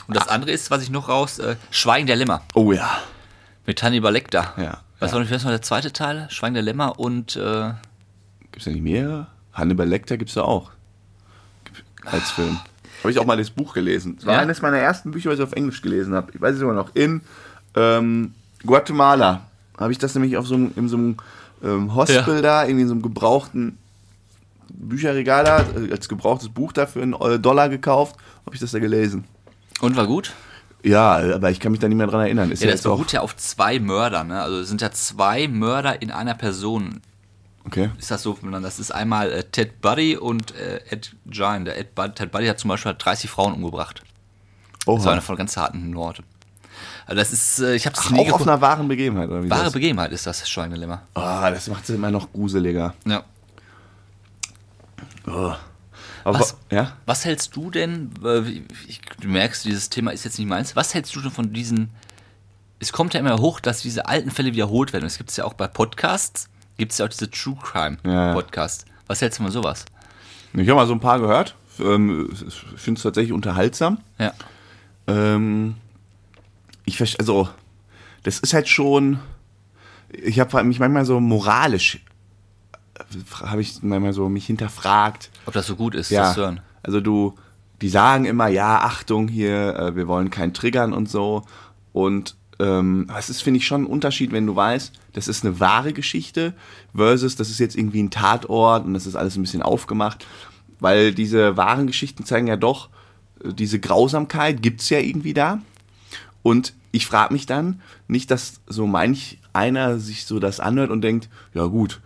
Und 0.08 0.16
das 0.18 0.28
andere 0.30 0.52
ist, 0.52 0.72
was 0.72 0.82
ich 0.84 0.90
noch 0.90 1.10
raus, 1.10 1.40
äh, 1.40 1.56
Schweigen 1.72 2.08
der 2.08 2.16
Lämmer 2.16 2.42
Oh 2.56 2.72
ja. 2.72 2.90
mit 3.66 3.82
Hannibal 3.84 4.14
Lecter. 4.14 4.54
Ja. 4.58 4.82
Was 5.00 5.12
ja. 5.12 5.18
war 5.18 5.24
noch, 5.24 5.44
der 5.44 5.62
zweite 5.62 5.94
Teil? 5.94 6.28
Schweigen 6.30 6.56
der 6.56 6.64
Lämmer 6.64 7.00
und 7.00 7.36
äh, 7.36 7.72
Gibt's 8.52 8.66
da 8.66 8.72
nicht 8.72 8.84
mehrere? 8.84 9.28
Hannibal 9.54 9.88
Lecter 9.88 10.18
gibt's 10.18 10.34
da 10.36 10.42
auch. 10.44 10.72
Als 12.06 12.32
Film. 12.32 12.60
Habe 13.02 13.12
ich 13.12 13.20
auch 13.20 13.26
mal 13.26 13.38
das 13.38 13.50
Buch 13.50 13.74
gelesen. 13.74 14.16
Das 14.16 14.26
war 14.26 14.36
Ja? 14.36 14.40
eines 14.40 14.62
meiner 14.62 14.78
ersten 14.78 15.12
Bücher, 15.12 15.30
was 15.30 15.38
ich 15.40 15.44
auf 15.44 15.54
Englisch 15.54 15.82
gelesen 15.82 16.14
habe. 16.14 16.32
Ich 16.34 16.42
weiß 16.42 16.56
es 16.56 16.62
immer 16.62 16.74
noch. 16.74 16.96
In 16.96 17.22
ähm, 17.76 18.34
Guatemala 18.66 19.42
habe 19.78 19.92
ich 19.92 19.98
das 20.00 20.16
nämlich 20.16 20.38
auf 20.38 20.48
so 20.48 20.56
einem, 20.56 20.72
in 20.76 20.90
so 20.90 20.98
einem 20.98 21.18
ähm, 21.64 21.94
Hospital 21.96 22.36
Ja. 22.36 22.42
da, 22.42 22.64
irgendwie 22.64 22.82
in 22.84 22.88
so 22.88 22.94
einem 22.94 23.02
gebrauchten 23.04 23.78
Bücherregal 24.70 25.44
da, 25.44 25.66
äh, 25.80 25.92
als 25.92 26.10
gebrauchtes 26.10 26.50
Buch 26.50 26.72
dafür 26.72 27.04
einen 27.04 27.14
äh, 27.14 27.40
Dollar 27.40 27.70
gekauft, 27.70 28.16
habe 28.46 28.56
ich 28.56 28.62
das 28.62 28.72
da 28.72 28.80
gelesen. 28.80 29.26
und 29.82 29.96
war 29.96 30.08
gut. 30.08 30.34
Ja, 30.88 31.36
aber 31.36 31.52
ich 31.52 31.60
kann 31.60 31.72
mich 31.72 31.82
da 31.82 31.88
nicht 31.88 31.98
mehr 31.98 32.08
dran 32.08 32.22
erinnern. 32.22 32.52
Ist 32.52 32.62
Ja, 32.62 32.68
ja, 32.68 32.74
das 32.74 32.84
beruht 32.84 33.12
ja 33.12 33.22
auf 33.22 33.36
zwei 33.36 33.80
Mörder, 33.80 34.24
ne? 34.24 34.42
Also 34.42 34.60
es 34.60 34.68
sind 34.68 34.82
ja 34.82 34.92
zwei 34.92 35.48
Mörder 35.48 36.02
in 36.02 36.12
einer 36.12 36.34
Person. 36.34 37.02
Okay. 37.66 37.90
Ist 37.98 38.10
das 38.12 38.24
so? 38.24 38.38
Das 38.62 38.80
ist 38.80 38.92
einmal 38.92 39.32
äh, 39.32 39.44
Ted 39.44 39.82
Buddy 39.82 40.16
und 40.16 40.56
äh, 40.56 40.80
Ed 40.90 41.16
Gein. 41.30 41.66
Der 41.66 41.78
Ed 41.78 41.96
Bud, 41.96 42.16
Ted 42.16 42.32
Buddy 42.32 42.48
hat 42.48 42.60
zum 42.60 42.70
Beispiel 42.70 42.96
30 42.98 43.30
Frauen 43.30 43.54
umgebracht. 43.54 44.04
Das 44.80 44.88
war 44.88 44.96
Oha. 44.96 45.12
einer 45.12 45.22
von 45.22 45.36
ganz 45.36 45.58
harten 45.58 45.90
Norte. 45.90 46.24
Also 47.06 47.20
das 47.20 47.34
ist, 47.34 47.60
äh, 47.60 47.76
ich 47.76 47.86
habe 47.86 47.96
es 48.00 48.10
nie 48.10 48.30
auch 48.32 48.36
auf 48.36 48.42
einer 48.42 48.62
wahren 48.62 48.88
Begebenheit, 48.88 49.30
oder 49.30 49.44
wie 49.44 49.50
Wahre 49.50 49.66
das? 49.66 49.74
Begebenheit 49.74 50.12
ist 50.12 50.26
das 50.26 50.48
Schweinelemmer. 50.50 51.02
Ah, 51.14 51.52
das 51.52 51.68
macht 51.68 51.84
es 51.84 51.90
immer 51.90 52.12
noch 52.12 52.32
gruseliger. 52.32 52.94
Ja. 53.06 53.24
Oh. 55.26 55.54
Aber, 56.28 56.42
Was? 56.42 56.58
ja? 56.72 56.98
Was 57.06 57.24
hältst 57.24 57.56
du 57.56 57.72
denn, 57.72 58.12
äh, 58.22 58.42
ich, 58.88 59.00
du 59.22 59.30
merkst, 59.30 59.64
dieses 59.64 59.90
Thema 59.90 60.12
ist 60.12 60.26
jetzt 60.26 60.38
nicht 60.38 60.48
meins, 60.50 60.76
was 60.76 60.94
hältst 60.94 61.16
du 61.16 61.22
denn 61.22 61.32
von 61.32 61.54
diesen, 61.54 61.90
es 62.80 62.92
kommt 62.92 63.14
ja 63.14 63.22
immer 63.22 63.38
hoch, 63.38 63.62
dass 63.62 63.82
diese 63.82 64.08
alten 64.08 64.30
Fälle 64.30 64.52
wiederholt 64.54 64.92
werden. 64.92 65.06
Es 65.06 65.18
gibt 65.18 65.30
es 65.30 65.38
ja 65.38 65.46
auch 65.46 65.54
bei 65.54 65.68
Podcasts, 65.68 66.50
gibt 66.78 66.92
es 66.92 66.98
ja 66.98 67.06
auch 67.06 67.10
diese 67.10 67.32
True 67.32 67.56
Crime 67.64 67.98
Ja. 68.06 68.34
Podcasts. 68.34 68.84
Was 69.08 69.22
hältst 69.22 69.40
du 69.40 69.44
von 69.44 69.52
sowas? 69.54 69.86
Ich 70.52 70.68
habe 70.68 70.76
mal 70.76 70.86
so 70.88 70.94
ein 70.94 71.00
paar 71.00 71.20
gehört. 71.22 71.56
Ähm, 71.80 72.30
Ich 72.34 72.82
finde 72.82 72.98
es 73.00 73.04
tatsächlich 73.04 73.32
unterhaltsam. 73.32 74.00
Ja. 74.20 74.34
Ähm, 75.08 75.76
ich 76.84 76.98
verstehe, 76.98 77.20
also, 77.20 77.48
das 78.24 78.40
ist 78.40 78.54
halt 78.54 78.68
schon. 78.68 79.20
Ich 80.12 80.42
habe 80.42 80.62
mich 80.66 80.80
manchmal 80.80 81.06
so 81.06 81.22
moralisch, 81.22 82.00
habe 83.44 83.62
ich 83.62 83.82
manchmal 83.84 84.14
so 84.14 84.30
mich 84.30 84.46
hinterfragt. 84.46 85.30
Ob 85.46 85.54
das 85.54 85.68
so 85.68 85.76
gut 85.76 85.96
ist, 85.96 86.10
Ja, 86.10 86.28
das 86.30 86.38
hören. 86.38 86.62
also 86.84 87.00
du, 87.02 87.36
die 87.82 87.90
sagen 87.90 88.26
immer, 88.26 88.48
ja, 88.48 88.80
Achtung 88.82 89.28
hier, 89.28 89.76
äh, 89.76 89.96
wir 89.96 90.08
wollen 90.08 90.30
keinen 90.30 90.54
triggern 90.54 90.94
und 90.94 91.10
so. 91.10 91.44
Und 91.94 92.36
ähm, 92.60 93.08
es 93.18 93.30
ist, 93.30 93.42
finde 93.42 93.60
ich, 93.60 93.68
schon 93.68 93.84
ein 93.84 93.88
Unterschied, 93.88 94.32
wenn 94.32 94.48
du 94.48 94.56
weißt, 94.56 94.92
das 95.14 95.28
ist 95.28 95.46
eine 95.46 95.60
wahre 95.60 95.94
Geschichte 95.94 96.54
versus 96.96 97.36
das 97.36 97.50
ist 97.50 97.60
jetzt 97.60 97.76
irgendwie 97.76 98.02
ein 98.02 98.10
Tatort 98.10 98.86
und 98.86 98.94
das 98.96 99.06
ist 99.06 99.16
alles 99.16 99.36
ein 99.36 99.42
bisschen 99.44 99.62
aufgemacht. 99.62 100.26
Weil 100.80 101.14
diese 101.14 101.58
wahren 101.58 101.88
Geschichten 101.88 102.26
zeigen 102.26 102.48
ja 102.48 102.56
doch, 102.56 102.90
äh, 103.44 103.54
diese 103.54 103.80
Grausamkeit 103.80 104.62
gibt's 104.62 104.90
ja 104.90 105.00
irgendwie 105.00 105.34
da. 105.34 105.60
Und 106.44 106.74
ich 106.92 107.06
frage 107.06 107.34
mich 107.34 107.46
dann, 107.46 107.82
nicht, 108.08 108.32
dass 108.32 108.62
so 108.68 108.88
manch 108.88 109.38
einer 109.54 110.00
sich 110.00 110.26
so 110.26 110.40
das 110.40 110.60
anhört 110.60 110.90
und 110.90 111.02
denkt, 111.02 111.30
ja 111.54 111.66
gut, 111.66 112.00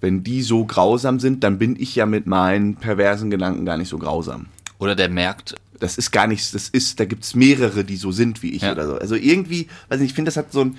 wenn 0.00 0.24
die 0.24 0.42
so 0.42 0.64
grausam 0.64 1.20
sind, 1.20 1.44
dann 1.44 1.58
bin 1.58 1.76
ich 1.78 1.94
ja 1.94 2.06
mit 2.06 2.26
meinen 2.26 2.76
perversen 2.76 3.30
Gedanken 3.30 3.64
gar 3.66 3.76
nicht 3.76 3.88
so 3.88 3.98
grausam. 3.98 4.46
Oder 4.78 4.94
der 4.96 5.08
merkt, 5.08 5.54
Das 5.78 5.96
ist 5.96 6.10
gar 6.10 6.26
nichts, 6.26 6.50
das 6.52 6.68
ist, 6.68 7.00
da 7.00 7.06
gibt's 7.06 7.34
mehrere, 7.34 7.84
die 7.84 7.96
so 7.96 8.12
sind 8.12 8.42
wie 8.42 8.50
ich 8.50 8.60
Ja. 8.62 8.72
oder 8.72 8.86
so. 8.86 8.94
Also 8.98 9.14
irgendwie, 9.14 9.68
weiß 9.88 9.98
nicht, 10.00 10.10
ich 10.10 10.14
finde, 10.14 10.28
das 10.28 10.36
hat 10.36 10.52
so, 10.52 10.60
ein, 10.62 10.76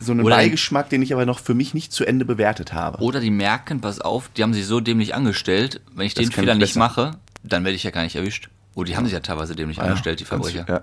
so 0.00 0.12
einen 0.12 0.22
Oder- 0.22 0.36
Beigeschmack, 0.36 0.88
den 0.88 1.02
ich 1.02 1.12
aber 1.12 1.26
noch 1.26 1.38
für 1.38 1.52
mich 1.52 1.74
nicht 1.74 1.92
zu 1.92 2.06
Ende 2.06 2.24
bewertet 2.24 2.72
habe. 2.72 3.02
oder 3.02 3.20
die 3.20 3.30
merken, 3.30 3.82
pass 3.82 4.00
auf, 4.00 4.30
die 4.34 4.42
haben 4.42 4.54
sich 4.54 4.64
so 4.64 4.80
dämlich 4.80 5.14
angestellt, 5.14 5.82
wenn 5.94 6.06
ich 6.06 6.14
Das 6.14 6.24
den 6.24 6.32
Fehler 6.32 6.54
ich 6.54 6.60
nicht 6.60 6.76
mache, 6.76 7.18
dann 7.42 7.62
werde 7.64 7.76
ich 7.76 7.82
ja 7.82 7.90
gar 7.90 8.04
nicht 8.04 8.16
erwischt. 8.16 8.48
Oh, 8.74 8.84
die 8.84 8.96
haben 8.96 9.04
sich 9.04 9.12
ja 9.12 9.20
teilweise 9.20 9.54
dämlich 9.54 9.82
angestellt, 9.82 10.20
die 10.20 10.24
Verbrecher. 10.24 10.64
Ja. 10.66 10.82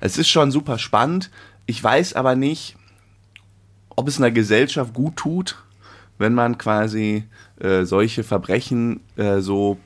Es 0.00 0.18
ist 0.18 0.28
schon 0.28 0.50
super 0.50 0.78
spannend. 0.78 1.30
Ich 1.66 1.82
weiß 1.82 2.14
aber 2.14 2.34
nicht, 2.34 2.74
ob 3.90 4.08
es 4.08 4.18
einer 4.18 4.32
Gesellschaft 4.32 4.92
gut 4.92 5.16
tut, 5.16 5.56
wenn 6.18 6.34
man 6.34 6.58
quasi 6.58 7.24
äh, 7.60 7.84
solche 7.84 8.24
Verbrechen 8.24 9.00
äh, 9.16 9.40
so 9.40 9.78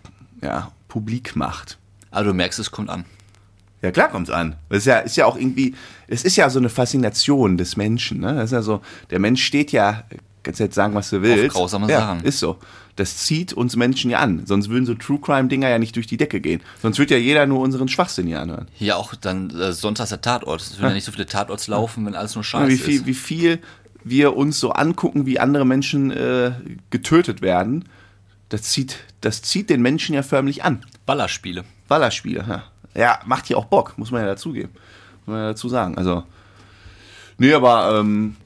ja, 0.42 0.72
publik 0.88 1.36
macht. 1.36 1.78
Aber 2.10 2.24
du 2.24 2.34
merkst, 2.34 2.58
es 2.58 2.70
kommt 2.70 2.90
an. 2.90 3.04
Ja, 3.82 3.90
klar 3.92 4.10
kommt's 4.10 4.30
an. 4.30 4.56
Das 4.68 4.78
ist 4.78 4.86
ja, 4.86 4.98
ist 4.98 5.16
ja 5.16 5.26
auch 5.26 5.36
irgendwie, 5.36 5.74
es 6.06 6.24
ist 6.24 6.36
ja 6.36 6.50
so 6.50 6.58
eine 6.58 6.68
Faszination 6.68 7.56
des 7.56 7.76
Menschen. 7.76 8.20
Ne? 8.20 8.34
Das 8.34 8.46
ist 8.46 8.52
ja 8.52 8.62
so, 8.62 8.82
der 9.10 9.18
Mensch 9.18 9.42
steht 9.42 9.72
ja, 9.72 10.04
kannst 10.42 10.60
jetzt 10.60 10.74
sagen, 10.74 10.94
was 10.94 11.10
du 11.10 11.22
willst. 11.22 11.54
grausame 11.54 11.88
ja, 11.90 12.00
Sachen. 12.00 12.20
Ist 12.24 12.40
so. 12.40 12.58
Das 12.96 13.16
zieht 13.16 13.54
uns 13.54 13.76
Menschen 13.76 14.10
ja 14.10 14.18
an. 14.18 14.44
Sonst 14.44 14.68
würden 14.68 14.84
so 14.84 14.94
True 14.94 15.18
Crime-Dinger 15.20 15.68
ja 15.68 15.78
nicht 15.78 15.96
durch 15.96 16.06
die 16.06 16.18
Decke 16.18 16.40
gehen. 16.40 16.60
Sonst 16.82 16.98
wird 16.98 17.10
ja 17.10 17.16
jeder 17.16 17.46
nur 17.46 17.60
unseren 17.60 17.88
Schwachsinn 17.88 18.26
hier 18.26 18.42
anhören. 18.42 18.68
Hier 18.74 18.98
auch 18.98 19.14
dann 19.14 19.48
äh, 19.58 19.72
sonntags 19.72 20.10
der 20.10 20.20
Tatort. 20.20 20.60
Es 20.60 20.78
würden 20.78 20.88
ja 20.88 20.94
nicht 20.94 21.04
so 21.04 21.12
viele 21.12 21.24
Tatorts 21.26 21.66
laufen, 21.68 22.04
wenn 22.04 22.14
alles 22.14 22.34
nur 22.34 22.44
Ja, 22.44 22.48
Scheiße 22.48 22.68
wie, 22.70 22.76
viel, 22.76 22.94
ist. 22.96 23.06
wie 23.06 23.14
viel 23.14 23.58
wir 24.04 24.36
uns 24.36 24.60
so 24.60 24.70
angucken, 24.70 25.26
wie 25.26 25.38
andere 25.38 25.64
Menschen 25.64 26.10
äh, 26.10 26.52
getötet 26.90 27.42
werden, 27.42 27.84
das 28.48 28.62
zieht, 28.62 28.98
das 29.20 29.42
zieht 29.42 29.70
den 29.70 29.82
Menschen 29.82 30.14
ja 30.14 30.22
förmlich 30.22 30.64
an. 30.64 30.84
Ballerspiele. 31.06 31.64
Ballerspiele, 31.88 32.44
ja. 32.48 32.62
ja, 32.94 33.20
macht 33.26 33.46
hier 33.46 33.58
auch 33.58 33.66
Bock, 33.66 33.96
muss 33.96 34.10
man 34.10 34.22
ja 34.22 34.26
dazugeben. 34.26 34.72
Muss 35.24 35.32
man 35.32 35.42
ja 35.42 35.48
dazu 35.48 35.68
sagen. 35.68 35.96
Also, 35.96 36.24
nee, 37.38 37.52
aber 37.52 37.98
ähm, 37.98 38.36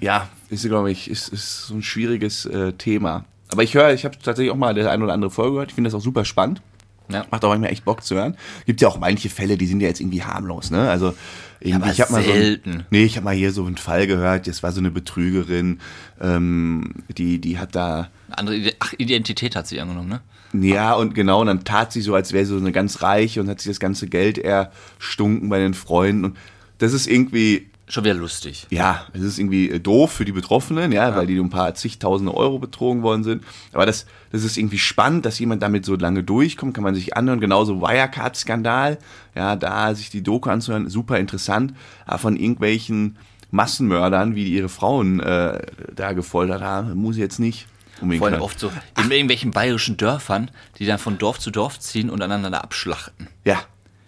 ja, 0.00 0.28
ist, 0.50 0.64
glaube 0.64 0.90
ich, 0.90 1.10
ist, 1.10 1.28
ist 1.28 1.66
so 1.66 1.74
ein 1.74 1.82
schwieriges 1.82 2.46
äh, 2.46 2.72
Thema. 2.72 3.24
Aber 3.50 3.62
ich 3.62 3.74
höre, 3.74 3.92
ich 3.92 4.04
habe 4.04 4.18
tatsächlich 4.18 4.52
auch 4.52 4.56
mal 4.56 4.74
der 4.74 4.90
eine 4.90 5.04
oder 5.04 5.12
andere 5.12 5.30
Folge 5.30 5.52
gehört. 5.52 5.70
Ich 5.70 5.74
finde 5.74 5.88
das 5.88 5.94
auch 5.94 6.04
super 6.04 6.24
spannend. 6.24 6.60
Ja. 7.08 7.26
Macht 7.30 7.44
auch 7.44 7.50
manchmal 7.50 7.70
echt 7.70 7.84
Bock 7.84 8.02
zu 8.02 8.14
hören. 8.14 8.36
Gibt 8.64 8.80
ja 8.80 8.88
auch 8.88 8.98
manche 8.98 9.28
Fälle, 9.28 9.58
die 9.58 9.66
sind 9.66 9.80
ja 9.80 9.88
jetzt 9.88 10.00
irgendwie 10.00 10.22
harmlos, 10.22 10.70
ne? 10.70 10.88
Also 10.88 11.14
irgendwie, 11.60 11.90
ich 11.90 12.00
habe 12.00 12.12
mal 12.12 12.22
so 12.22 12.32
ein, 12.32 12.86
nee, 12.90 13.04
ich 13.04 13.16
habe 13.16 13.24
mal 13.24 13.34
hier 13.34 13.52
so 13.52 13.64
einen 13.64 13.76
Fall 13.76 14.06
gehört. 14.06 14.46
Das 14.46 14.62
war 14.62 14.72
so 14.72 14.80
eine 14.80 14.90
Betrügerin, 14.90 15.80
ähm, 16.20 16.94
die 17.16 17.40
die 17.40 17.58
hat 17.58 17.74
da 17.74 18.08
andere 18.30 18.72
Ach, 18.80 18.92
Identität 18.96 19.54
hat 19.56 19.66
sie 19.66 19.80
angenommen, 19.80 20.08
ne? 20.08 20.20
ja, 20.54 20.94
und 20.94 21.14
genau, 21.14 21.40
und 21.40 21.48
dann 21.48 21.64
tat 21.64 21.92
sie 21.92 22.00
so, 22.00 22.14
als 22.14 22.32
wäre 22.32 22.44
sie 22.44 22.52
so 22.52 22.58
eine 22.58 22.72
ganz 22.72 23.02
reiche 23.02 23.40
und 23.40 23.48
hat 23.48 23.60
sich 23.60 23.70
das 23.70 23.80
ganze 23.80 24.06
Geld 24.06 24.38
erstunken 24.38 25.48
bei 25.48 25.58
den 25.58 25.74
Freunden. 25.74 26.24
Und 26.24 26.36
das 26.78 26.92
ist 26.92 27.06
irgendwie, 27.06 27.70
Schon 27.86 28.04
wieder 28.04 28.14
lustig. 28.14 28.66
ja, 28.70 29.06
es 29.12 29.20
ist 29.20 29.38
irgendwie 29.38 29.68
äh, 29.70 29.78
doof 29.78 30.12
für 30.12 30.24
die 30.24 30.32
Betroffenen, 30.32 30.90
ja, 30.90 31.14
weil 31.14 31.26
die 31.26 31.38
um 31.38 31.46
ein 31.46 31.50
paar 31.50 31.74
zigtausende 31.74 32.34
Euro 32.34 32.58
betrogen 32.58 33.02
worden 33.02 33.24
sind. 33.24 33.44
Aber 33.72 33.84
das, 33.84 34.06
das 34.32 34.42
ist 34.42 34.56
irgendwie 34.56 34.78
spannend, 34.78 35.26
dass 35.26 35.38
jemand 35.38 35.62
damit 35.62 35.84
so 35.84 35.94
lange 35.94 36.22
durchkommt, 36.24 36.72
kann 36.74 36.84
man 36.84 36.94
sich 36.94 37.16
anhören. 37.16 37.40
Genauso 37.40 37.82
Wirecard-Skandal, 37.82 38.98
ja, 39.34 39.56
da 39.56 39.94
sich 39.94 40.08
die 40.08 40.22
Doku 40.22 40.48
anzuhören, 40.48 40.88
super 40.88 41.18
interessant. 41.18 41.74
Aber 42.06 42.18
von 42.18 42.36
irgendwelchen 42.36 43.18
Massenmördern, 43.50 44.34
wie 44.34 44.44
die 44.46 44.54
ihre 44.54 44.70
Frauen 44.70 45.20
äh, 45.20 45.60
da 45.94 46.12
gefoltert 46.12 46.62
haben, 46.62 46.94
muss 46.94 47.16
ich 47.16 47.20
jetzt 47.20 47.38
nicht 47.38 47.66
unbedingt 48.00 48.20
Vor 48.20 48.32
allem 48.32 48.40
oft 48.42 48.58
so 48.58 48.72
in 48.98 49.10
irgendwelchen 49.10 49.50
bayerischen 49.50 49.96
Dörfern, 49.96 50.50
die 50.78 50.86
dann 50.86 50.98
von 50.98 51.18
Dorf 51.18 51.38
zu 51.38 51.50
Dorf 51.50 51.78
ziehen 51.78 52.10
und 52.10 52.22
einander 52.22 52.62
abschlachten. 52.64 53.28
Ja, 53.44 53.60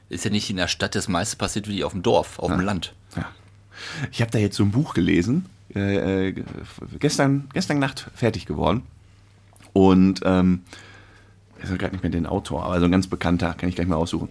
Ist 0.08 0.24
ja 0.24 0.30
nicht 0.30 0.50
in 0.50 0.56
der 0.56 0.68
Stadt 0.68 0.94
das 0.94 1.08
meiste 1.08 1.36
passiert 1.36 1.68
wie 1.68 1.84
auf 1.84 1.92
dem 1.92 2.02
Dorf, 2.02 2.38
auf 2.38 2.50
dem 2.50 2.60
Land. 2.60 2.94
Ja. 4.02 4.08
Ich 4.12 4.20
habe 4.20 4.30
da 4.30 4.38
jetzt 4.38 4.56
so 4.56 4.64
ein 4.64 4.70
Buch 4.70 4.94
gelesen, 4.94 5.46
äh, 5.74 6.28
äh, 6.28 6.34
gestern, 6.98 7.48
gestern 7.52 7.78
Nacht 7.78 8.10
fertig 8.14 8.46
geworden. 8.46 8.82
Und 9.72 10.20
ähm, 10.24 10.62
ich 11.58 11.70
weiß 11.70 11.78
gerade 11.78 11.92
nicht 11.94 12.02
mehr 12.02 12.10
den 12.10 12.26
Autor, 12.26 12.64
aber 12.64 12.78
so 12.80 12.86
ein 12.86 12.92
ganz 12.92 13.06
bekannter, 13.06 13.54
kann 13.54 13.68
ich 13.68 13.74
gleich 13.74 13.86
mal 13.86 13.96
aussuchen. 13.96 14.28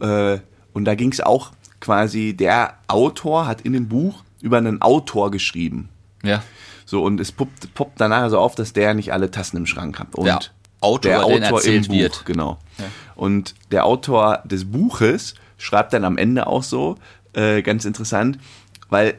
Äh, 0.00 0.38
und 0.72 0.84
da 0.84 0.94
ging 0.94 1.10
es 1.10 1.20
auch 1.20 1.52
quasi, 1.80 2.34
der 2.34 2.74
Autor 2.86 3.46
hat 3.46 3.62
in 3.62 3.72
dem 3.72 3.88
Buch 3.88 4.22
über 4.40 4.58
einen 4.58 4.82
Autor 4.82 5.30
geschrieben. 5.30 5.88
Ja. 6.22 6.42
So, 6.84 7.02
und 7.02 7.20
es 7.20 7.32
poppt, 7.32 7.74
poppt 7.74 8.00
danach 8.00 8.30
so 8.30 8.38
auf, 8.38 8.54
dass 8.54 8.72
der 8.72 8.94
nicht 8.94 9.12
alle 9.12 9.30
Tassen 9.30 9.56
im 9.56 9.66
Schrank 9.66 9.98
hat. 9.98 10.14
Und 10.14 10.26
Der 10.26 10.40
Autor, 10.80 11.28
den 11.28 11.42
erzählt 11.42 11.88
Buch, 11.88 11.94
wird. 11.94 12.24
Genau. 12.24 12.58
Und 13.14 13.54
der 13.70 13.84
Autor 13.84 14.42
des 14.44 14.70
Buches 14.70 15.34
schreibt 15.58 15.92
dann 15.92 16.04
am 16.04 16.16
Ende 16.16 16.46
auch 16.46 16.62
so, 16.62 16.96
äh, 17.32 17.62
ganz 17.62 17.84
interessant, 17.84 18.38
weil 18.88 19.18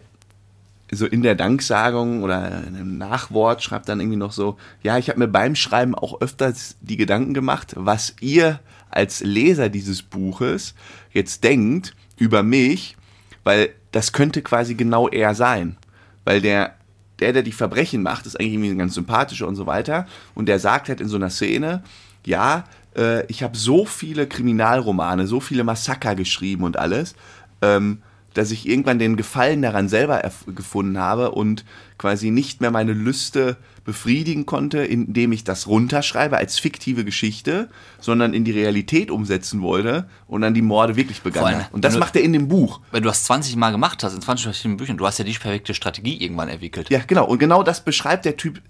so 0.92 1.06
in 1.06 1.22
der 1.22 1.36
Danksagung 1.36 2.24
oder 2.24 2.44
einem 2.44 2.98
Nachwort 2.98 3.64
schreibt 3.64 3.90
dann 3.90 4.00
irgendwie 4.00 4.18
noch 4.18 4.32
so, 4.32 4.58
ja, 4.82 4.98
ich 4.98 5.10
habe 5.10 5.20
mir 5.20 5.28
beim 5.28 5.56
Schreiben 5.56 5.96
auch 5.96 6.22
öfters 6.22 6.76
die 6.82 6.98
Gedanken 6.98 7.34
gemacht, 7.34 7.74
was 7.76 8.16
ihr 8.22 8.60
als 8.90 9.22
Leser 9.22 9.70
dieses 9.70 10.02
Buches 10.02 10.74
jetzt 11.12 11.44
denkt 11.44 11.96
über 12.18 12.42
mich, 12.42 12.98
weil 13.44 13.70
das 13.92 14.14
könnte 14.14 14.42
quasi 14.42 14.76
genau 14.76 15.08
er 15.08 15.36
sein. 15.36 15.78
Weil 16.26 16.42
der, 16.42 16.76
der, 17.20 17.34
der 17.34 17.44
die 17.44 17.52
Verbrechen 17.52 18.02
macht, 18.02 18.26
ist 18.26 18.40
eigentlich 18.40 18.54
irgendwie 18.54 18.72
ein 18.72 18.78
ganz 18.78 18.96
sympathischer 18.96 19.48
und 19.48 19.56
so 19.56 19.68
weiter. 19.68 20.08
Und 20.34 20.48
der 20.48 20.60
sagt 20.60 20.90
halt 20.90 21.02
in 21.02 21.08
so 21.08 21.18
einer 21.18 21.30
Szene, 21.30 21.84
ja, 22.26 22.66
äh, 22.96 23.26
ich 23.28 23.44
habe 23.44 23.58
so 23.58 23.86
viele 23.86 24.28
Kriminalromane, 24.28 25.28
so 25.28 25.40
viele 25.40 25.64
Massaker 25.64 26.16
geschrieben 26.16 26.64
und 26.64 26.78
alles, 26.78 27.16
ähm, 27.62 28.02
dass 28.40 28.52
ich 28.52 28.66
irgendwann 28.68 29.00
den 29.00 29.18
Gefallen 29.18 29.62
daran 29.62 29.90
selber 29.90 30.22
gefunden 30.56 30.98
habe 30.98 31.32
und 31.32 31.66
quasi 31.98 32.32
nicht 32.32 32.62
mehr 32.62 32.72
meine 32.72 32.94
Lüste 32.94 33.58
befriedigen 33.84 34.46
konnte, 34.46 34.80
indem 34.80 35.34
ich 35.34 35.44
das 35.44 35.68
runterschreibe 35.68 36.38
als 36.38 36.58
fiktive 36.58 37.04
Geschichte, 37.04 37.68
sondern 38.00 38.34
in 38.34 38.46
die 38.46 38.52
Realität 38.52 39.12
umsetzen 39.12 39.62
wollte 39.62 40.08
und 40.26 40.40
dann 40.40 40.54
die 40.54 40.62
Morde 40.62 40.96
wirklich 40.96 41.22
allem, 41.36 41.66
Und 41.74 41.84
das 41.84 41.96
du- 41.96 42.00
macht 42.00 42.16
er 42.16 42.22
in 42.22 42.32
dem 42.32 42.48
Buch. 42.48 42.80
Wenn 42.92 43.04
du 43.04 43.10
das 43.10 43.26
20 43.26 43.58
Mal 43.58 43.72
gemacht 43.72 44.02
hast, 44.04 44.14
in 44.14 44.22
20 44.22 44.46
verschiedenen 44.46 44.78
Büchern, 44.78 44.96
du 44.96 45.06
hast 45.06 45.18
ja 45.18 45.26
die 45.26 45.34
perfekte 45.34 45.74
Strategie 45.74 46.24
irgendwann 46.24 46.48
entwickelt. 46.48 46.90
Ja, 46.90 47.02
genau. 47.06 47.26
Und 47.26 47.40
genau 47.40 47.62
das 47.62 47.84
beschreibt 47.84 48.24
der 48.24 48.38
Typ, 48.38 48.62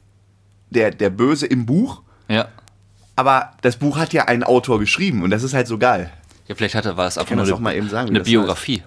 der, 0.71 0.89
der 0.89 1.12
Böse 1.12 1.45
im 1.45 1.67
Buch. 1.67 2.01
Ja. 2.27 2.47
Aber 3.15 3.51
das 3.62 3.77
Buch 3.77 3.97
hat 3.97 4.13
ja 4.13 4.25
ein 4.25 4.43
Autor 4.43 4.79
geschrieben 4.79 5.21
und 5.21 5.29
das 5.29 5.43
ist 5.43 5.53
halt 5.53 5.67
so 5.67 5.77
geil. 5.77 6.10
Ja, 6.47 6.55
vielleicht 6.55 6.73
hatte, 6.73 6.97
war 6.97 7.05
das 7.05 7.19
einfach 7.19 7.29
kann 7.29 7.38
nur 7.38 7.45
das 7.45 7.51
eine, 7.51 7.58
auch 7.58 7.62
mal 7.62 7.75
eben 7.75 7.88
sagen, 7.89 8.10
eine 8.10 8.21
Biografie. 8.21 8.82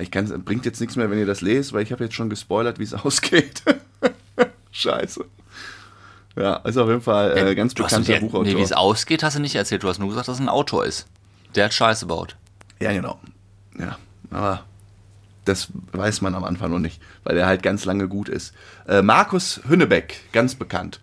Ich 0.00 0.10
kann, 0.10 0.26
bringt 0.44 0.64
jetzt 0.64 0.80
nichts 0.80 0.96
mehr, 0.96 1.10
wenn 1.10 1.18
ihr 1.18 1.26
das 1.26 1.40
lest, 1.40 1.72
weil 1.72 1.82
ich 1.82 1.92
habe 1.92 2.04
jetzt 2.04 2.14
schon 2.14 2.30
gespoilert, 2.30 2.78
wie 2.78 2.84
es 2.84 2.94
ausgeht. 3.04 3.62
Scheiße. 4.72 5.24
Ja, 6.36 6.56
ist 6.56 6.76
auf 6.76 6.88
jeden 6.88 7.00
Fall 7.02 7.36
äh, 7.36 7.54
ganz 7.54 7.74
Du 7.74 7.82
bekannter 7.82 8.12
nicht- 8.12 8.20
Buchautor. 8.20 8.44
Nee, 8.44 8.56
wie 8.56 8.62
es 8.62 8.72
ausgeht, 8.72 9.22
hast 9.22 9.36
du 9.36 9.40
nicht 9.40 9.54
erzählt. 9.56 9.82
Du 9.82 9.88
hast 9.88 9.98
nur 9.98 10.08
gesagt, 10.08 10.28
dass 10.28 10.36
es 10.36 10.40
ein 10.40 10.48
Autor 10.48 10.84
ist. 10.86 11.06
Der 11.54 11.64
hat 11.64 11.74
Scheiße 11.74 12.06
baut. 12.06 12.36
ja, 12.80 12.92
genau. 12.92 13.18
Ja, 13.78 13.98
aber 14.30 14.64
das 15.44 15.68
weiß 15.92 16.20
man 16.20 16.34
am 16.34 16.44
Anfang 16.44 16.70
noch 16.70 16.78
nicht, 16.78 17.00
weil 17.24 17.36
er 17.36 17.46
halt 17.46 17.62
ganz 17.62 17.84
lange 17.84 18.08
gut 18.08 18.28
ist. 18.28 18.52
Äh, 18.86 19.02
Markus 19.02 19.60
Hünnebeck, 19.68 20.20
ganz 20.32 20.54
bekannt. 20.54 21.00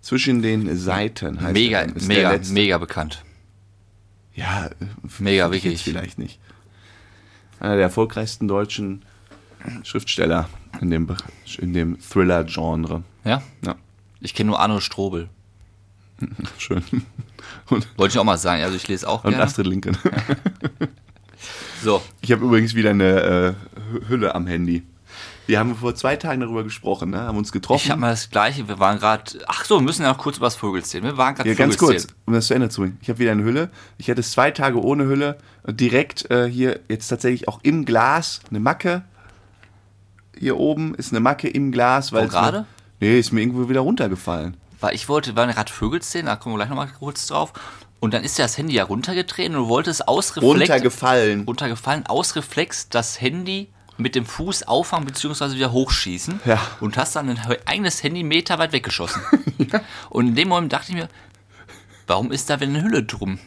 Zwischen 0.00 0.40
den 0.40 0.76
Seiten 0.78 1.40
heißt 1.42 1.52
Mega, 1.52 1.80
er, 1.80 1.88
mega, 2.06 2.38
mega 2.52 2.78
bekannt. 2.78 3.22
Ja, 4.34 4.66
äh, 4.66 4.70
Mega 5.18 5.50
wichtig. 5.50 5.82
Vielleicht 5.82 6.18
nicht. 6.18 6.38
Einer 7.60 7.74
der 7.74 7.84
erfolgreichsten 7.84 8.48
deutschen 8.48 9.02
Schriftsteller 9.84 10.48
in 10.80 10.90
dem, 10.90 11.06
in 11.58 11.72
dem 11.74 11.98
Thriller-Genre. 12.00 13.02
Ja? 13.24 13.42
Ja, 13.64 13.74
Ich 14.20 14.34
kenne 14.34 14.48
nur 14.50 14.60
Arno 14.60 14.80
Strobel. 14.80 15.28
schön. 16.58 16.82
Und, 17.68 17.86
Wollte 17.98 18.12
ich 18.14 18.18
auch 18.18 18.24
mal 18.24 18.36
sagen. 18.38 18.62
Also 18.62 18.76
ich 18.76 18.88
lese 18.88 19.08
auch 19.08 19.24
und 19.24 19.30
gerne. 19.30 19.44
Astrid 19.44 19.66
Lincoln. 19.66 19.96
So, 21.82 22.02
Ich 22.20 22.30
habe 22.32 22.44
übrigens 22.44 22.74
wieder 22.74 22.90
eine 22.90 23.04
äh, 23.22 23.48
Hü- 23.94 24.08
Hülle 24.08 24.34
am 24.34 24.46
Handy. 24.46 24.82
Wir 25.50 25.58
haben 25.58 25.74
vor 25.74 25.96
zwei 25.96 26.14
Tagen 26.14 26.42
darüber 26.42 26.62
gesprochen, 26.62 27.10
ne? 27.10 27.22
haben 27.22 27.36
uns 27.36 27.50
getroffen. 27.50 27.82
ich 27.84 27.90
habe 27.90 28.00
mal 28.00 28.10
das 28.10 28.30
Gleiche. 28.30 28.68
Wir 28.68 28.78
waren 28.78 29.00
gerade. 29.00 29.24
Ach 29.48 29.64
so, 29.64 29.78
wir 29.78 29.82
müssen 29.82 30.02
ja 30.02 30.08
noch 30.08 30.18
kurz 30.18 30.36
über 30.36 30.46
das 30.46 30.54
Vögelzählen. 30.54 31.02
Wir 31.02 31.16
waren 31.16 31.34
gerade 31.34 31.48
ja, 31.48 31.56
ganz 31.56 31.76
kurz, 31.76 32.06
um 32.24 32.34
das 32.34 32.46
zu 32.46 32.54
Ende 32.54 32.68
zu 32.68 32.82
bringen. 32.82 32.98
Ich 33.02 33.08
habe 33.08 33.18
wieder 33.18 33.32
eine 33.32 33.42
Hülle. 33.42 33.68
Ich 33.98 34.08
hatte 34.08 34.20
es 34.20 34.30
zwei 34.30 34.52
Tage 34.52 34.80
ohne 34.80 35.06
Hülle. 35.06 35.38
Und 35.64 35.80
direkt 35.80 36.30
äh, 36.30 36.48
hier 36.48 36.78
jetzt 36.88 37.08
tatsächlich 37.08 37.48
auch 37.48 37.58
im 37.64 37.84
Glas 37.84 38.42
eine 38.48 38.60
Macke. 38.60 39.02
Hier 40.38 40.56
oben 40.56 40.94
ist 40.94 41.10
eine 41.12 41.18
Macke 41.18 41.48
im 41.48 41.72
Glas. 41.72 42.12
Weil 42.12 42.28
gerade? 42.28 42.64
Nee, 43.00 43.18
ist 43.18 43.32
mir 43.32 43.40
irgendwo 43.40 43.68
wieder 43.68 43.80
runtergefallen. 43.80 44.56
Weil 44.78 44.94
ich 44.94 45.08
wollte, 45.08 45.32
wir 45.32 45.36
waren 45.36 45.50
gerade 45.50 45.72
Vögelzählen, 45.72 46.26
da 46.26 46.36
kommen 46.36 46.54
wir 46.54 46.58
gleich 46.58 46.68
nochmal 46.68 46.90
kurz 46.96 47.26
drauf. 47.26 47.52
Und 47.98 48.14
dann 48.14 48.22
ist 48.22 48.38
ja 48.38 48.44
das 48.44 48.56
Handy 48.56 48.74
ja 48.74 48.84
runtergetreten 48.84 49.56
und 49.56 49.64
du 49.64 49.68
wolltest 49.68 50.06
aus 50.06 50.36
Reflex. 50.36 50.70
Runtergefallen. 50.70 51.42
runtergefallen, 51.42 52.06
aus 52.06 52.36
Reflex 52.36 52.88
das 52.88 53.20
Handy 53.20 53.68
mit 54.00 54.14
dem 54.14 54.24
Fuß 54.26 54.64
auffangen 54.64 55.06
bzw. 55.06 55.54
wieder 55.54 55.72
hochschießen 55.72 56.40
Ja. 56.44 56.60
und 56.80 56.96
hast 56.96 57.16
dann 57.16 57.28
ein 57.28 57.38
eigenes 57.66 58.02
Handy 58.02 58.22
Meter 58.22 58.58
weit 58.58 58.72
weggeschossen. 58.72 59.22
Und 60.10 60.28
in 60.28 60.34
dem 60.34 60.48
Moment 60.48 60.72
dachte 60.72 60.90
ich 60.90 60.94
mir, 60.96 61.08
warum 62.06 62.32
ist 62.32 62.48
da 62.50 62.58
wieder 62.60 62.70
eine 62.70 62.82
Hülle 62.82 63.02
drum? 63.04 63.38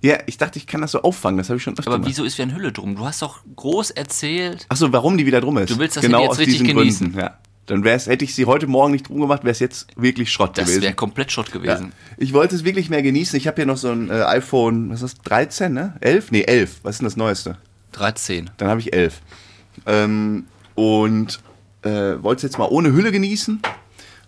Ja, 0.00 0.18
ich 0.26 0.36
dachte, 0.36 0.58
ich 0.58 0.66
kann 0.66 0.82
das 0.82 0.90
so 0.92 1.00
auffangen. 1.02 1.38
Das 1.38 1.48
habe 1.48 1.56
ich 1.56 1.62
schon 1.62 1.72
öfter 1.78 1.88
Aber 1.90 1.96
gemacht. 1.96 2.10
wieso 2.10 2.24
ist 2.24 2.36
wieder 2.36 2.44
eine 2.48 2.54
Hülle 2.56 2.72
drum? 2.72 2.94
Du 2.94 3.06
hast 3.06 3.22
doch 3.22 3.40
groß 3.56 3.90
erzählt. 3.92 4.66
Achso, 4.68 4.92
warum 4.92 5.16
die 5.16 5.24
wieder 5.24 5.40
drum 5.40 5.56
ist. 5.58 5.70
Du 5.70 5.78
willst 5.78 5.96
das 5.96 6.02
genau 6.04 6.18
Handy 6.18 6.24
jetzt 6.26 6.32
aus 6.32 6.38
richtig 6.40 6.58
diesen 6.60 6.76
genießen. 6.76 7.06
Gründen. 7.12 7.20
Ja. 7.20 7.38
Dann 7.66 7.82
wär's, 7.84 8.06
hätte 8.06 8.26
ich 8.26 8.34
sie 8.34 8.44
heute 8.44 8.66
Morgen 8.66 8.92
nicht 8.92 9.08
drum 9.08 9.18
gemacht, 9.20 9.42
wäre 9.44 9.52
es 9.52 9.60
jetzt 9.60 9.86
wirklich 9.96 10.30
Schrott 10.30 10.58
Das 10.58 10.66
gewesen. 10.66 10.82
wäre 10.82 10.92
komplett 10.94 11.32
Schrott 11.32 11.48
Ja. 11.48 11.54
gewesen. 11.54 11.92
Ich 12.18 12.34
wollte 12.34 12.54
es 12.54 12.64
wirklich 12.64 12.90
mehr 12.90 13.02
genießen. 13.02 13.38
Ich 13.38 13.46
habe 13.46 13.56
hier 13.56 13.64
noch 13.64 13.78
so 13.78 13.88
ein 13.90 14.10
äh, 14.10 14.22
iPhone, 14.24 14.90
was 14.90 15.00
ist 15.00 15.16
das, 15.16 15.24
13, 15.24 15.72
ne? 15.72 15.96
11? 16.02 16.30
Nee, 16.30 16.42
11. 16.42 16.80
Was 16.82 16.96
ist 16.96 16.98
denn 16.98 17.06
das 17.06 17.16
Neueste? 17.16 17.56
13. 17.98 18.50
Dann 18.56 18.68
habe 18.68 18.80
ich 18.80 18.92
11. 18.92 19.20
Ähm, 19.86 20.46
und 20.74 21.40
äh, 21.82 22.22
wollte 22.22 22.38
es 22.38 22.42
jetzt 22.42 22.58
mal 22.58 22.68
ohne 22.68 22.92
Hülle 22.92 23.12
genießen. 23.12 23.60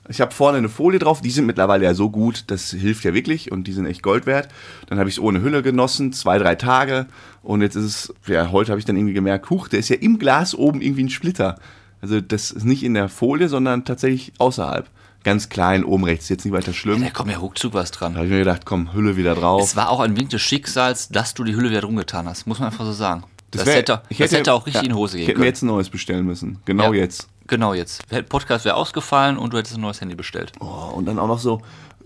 Ich 0.09 0.21
habe 0.21 0.33
vorne 0.33 0.59
eine 0.59 0.69
Folie 0.69 1.01
drauf, 1.01 1.21
die 1.21 1.31
sind 1.31 1.47
mittlerweile 1.47 1.85
ja 1.85 1.95
so 1.95 2.11
gut, 2.11 2.45
das 2.47 2.71
hilft 2.71 3.05
ja 3.05 3.13
wirklich 3.13 3.51
und 3.51 3.65
die 3.67 3.73
sind 3.73 3.87
echt 3.87 4.03
Gold 4.03 4.27
wert. 4.27 4.49
Dann 4.87 4.99
habe 4.99 5.09
ich 5.09 5.17
es 5.17 5.21
ohne 5.21 5.43
Hülle 5.43 5.63
genossen, 5.63 6.13
zwei, 6.13 6.39
drei 6.39 6.55
Tage 6.55 7.07
und 7.43 7.61
jetzt 7.61 7.75
ist 7.75 7.85
es, 7.85 8.15
ja, 8.29 8.53
heute 8.53 8.71
habe 8.71 8.79
ich 8.79 8.85
dann 8.85 8.97
irgendwie 8.97 9.15
gemerkt, 9.15 9.51
huch, 9.51 9.67
der 9.69 9.81
ist 9.81 9.89
ja 9.89 9.97
im 9.97 10.19
Glas 10.19 10.55
oben 10.55 10.81
irgendwie 10.81 11.05
ein 11.05 11.11
Splitter. 11.11 11.59
Also 12.01 12.21
das 12.21 12.53
ist 12.53 12.65
nicht 12.65 12.85
in 12.85 12.95
der 12.95 13.09
Folie, 13.09 13.49
sondern 13.49 13.85
tatsächlich 13.85 14.33
außerhalb. 14.39 14.89
Ganz 15.25 15.49
klein, 15.49 15.83
oben 15.83 16.05
rechts, 16.05 16.29
jetzt 16.29 16.45
nicht 16.45 16.55
weiter 16.55 16.73
schlimm. 16.73 17.03
Da 17.03 17.11
kommt 17.11 17.33
ja 17.33 17.39
ruckzuck 17.39 17.75
was 17.75 17.91
dran. 17.91 18.13
Da 18.13 18.19
habe 18.19 18.27
ich 18.27 18.33
mir 18.33 18.39
gedacht, 18.39 18.65
komm, 18.65 18.93
Hülle 18.93 19.17
wieder 19.17 19.35
drauf. 19.35 19.61
Es 19.61 19.75
war 19.75 19.91
auch 19.91 19.99
ein 19.99 20.17
Wink 20.17 20.31
des 20.31 20.41
Schicksals, 20.41 21.09
dass 21.09 21.35
du 21.35 21.43
die 21.43 21.57
Hülle 21.57 21.71
wieder 21.71 21.81
drum 21.81 21.97
getan 21.97 22.29
hast. 22.29 22.47
Muss 22.47 22.61
man 22.61 22.69
einfach 22.69 22.85
so 22.85 22.93
sagen. 22.93 23.25
Das, 23.59 23.66
wär- 23.66 23.75
hätte, 23.77 24.03
ich 24.09 24.19
das 24.19 24.33
hätte 24.33 24.53
auch 24.53 24.66
richtig 24.66 24.83
ja, 24.83 24.87
in 24.87 24.92
die 24.92 24.95
Hose 24.95 25.16
gehen 25.16 25.27
hätte 25.27 25.38
mir 25.38 25.45
können. 25.45 25.47
jetzt 25.53 25.62
ein 25.62 25.66
neues 25.66 25.88
bestellen 25.90 26.27
müssen. 26.27 26.59
Genau 26.64 26.92
Ja. 26.92 27.01
jetzt. 27.01 27.29
Genau 27.47 27.75
jetzt. 27.75 28.03
Der 28.11 28.23
Podcast 28.23 28.64
wäre 28.64 28.75
ausgefallen 28.77 29.38
und 29.38 29.53
du 29.53 29.59
hättest 29.59 29.77
ein 29.77 29.81
neues 29.81 30.01
Handy 30.01 30.14
bestellt. 30.16 30.53
Oh, 30.61 30.90
und 30.95 31.07
dann 31.07 31.19
auch 31.19 31.29
noch 31.29 31.38
so, 31.38 31.62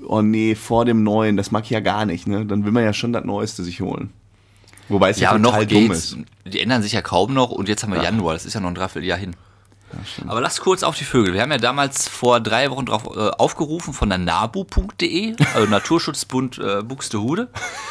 oh 0.07 0.21
nee, 0.23 0.55
vor 0.55 0.85
dem 0.85 1.03
Neuen, 1.03 1.37
das 1.37 1.51
mag 1.51 1.65
ich 1.65 1.71
ja 1.71 1.81
gar 1.81 2.05
nicht, 2.05 2.27
ne? 2.27 2.45
Dann 2.45 2.65
will 2.65 2.73
man 2.73 2.85
ja 2.85 2.93
schon 2.93 3.13
das 3.13 3.25
Neueste 3.25 3.63
sich 3.65 3.81
holen. 3.81 4.13
Wobei 4.91 5.11
es 5.11 5.21
ja, 5.21 5.33
Ja, 5.33 5.39
total 5.39 5.63
noch 5.63 5.69
dumm 5.69 5.91
ist. 5.93 6.17
Die 6.45 6.61
ändern 6.61 6.83
sich 6.83 6.93
ja 6.93 7.01
kaum 7.01 7.33
noch 7.33 7.51
und 7.51 7.69
jetzt 7.69 7.83
haben 7.85 7.93
wir 7.93 8.03
Januar, 8.03 8.35
das 8.35 8.45
ist 8.45 8.55
ja 8.55 8.61
noch 8.61 8.69
ein 8.69 8.75
Dreivierteljahr 8.75 9.19
hin. 9.19 9.35
aber 10.27 10.41
lass 10.41 10.61
kurz 10.61 10.83
auf 10.83 10.97
die 10.99 11.05
Vögel. 11.05 11.33
Wir 11.33 11.41
haben 11.43 11.51
ja 11.53 11.59
damals 11.59 12.09
vor 12.09 12.41
drei 12.41 12.71
Wochen 12.71 12.87
drauf 12.87 13.05
äh, 13.17 13.31
aufgerufen 13.39 13.95
von 13.95 14.09
der 14.09 14.19
nabu.de, 14.19 15.37
also 15.55 15.67
Naturschutzbund 15.69 16.59
äh, 16.59 16.83
Buxtehude, 16.83 17.49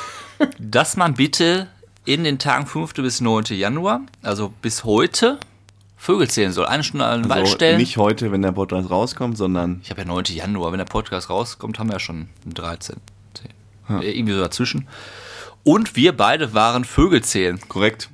dass 0.60 0.98
man 0.98 1.13
bitte 1.15 1.67
in 2.13 2.24
den 2.24 2.39
Tagen 2.39 2.65
5. 2.65 2.93
bis 2.95 3.22
9. 3.22 3.45
Januar, 3.52 4.02
also 4.24 4.52
bis 4.62 4.84
heute, 4.84 5.39
Vögel 5.95 6.28
zählen 6.30 6.52
soll. 6.52 6.65
Eine 6.65 6.84
Stunde 6.84 7.06
an 7.06 7.22
den 7.24 7.30
Wald 7.30 7.41
Also 7.41 7.54
stellen. 7.56 7.78
nicht 7.78 7.98
heute, 7.98 8.32
wenn 8.32 8.41
der 8.41 8.52
Podcast 8.52 8.89
rauskommt, 8.89 9.38
sondern 9.38 9.80
Ich 9.84 9.91
habe 9.91 10.02
ja 10.02 10.08
9. 10.08 10.24
Januar, 10.30 10.72
wenn 10.72 10.80
der 10.80 10.86
Podcast 10.86 11.30
rauskommt, 11.30 11.78
haben 11.78 11.89
wir 11.89 11.93
ja 11.93 12.00
schon 12.00 12.30
den 12.45 12.54
13. 12.56 12.95
Äh, 13.89 14.17
Irgendwie 14.17 14.34
so 14.34 14.39
dazwischen. 14.39 14.88
Und 15.63 15.95
wir 15.95 16.15
beide 16.15 16.54
waren 16.54 16.84
Vögel 16.84 17.22
zählen. 17.24 17.60
korrekt. 17.67 18.10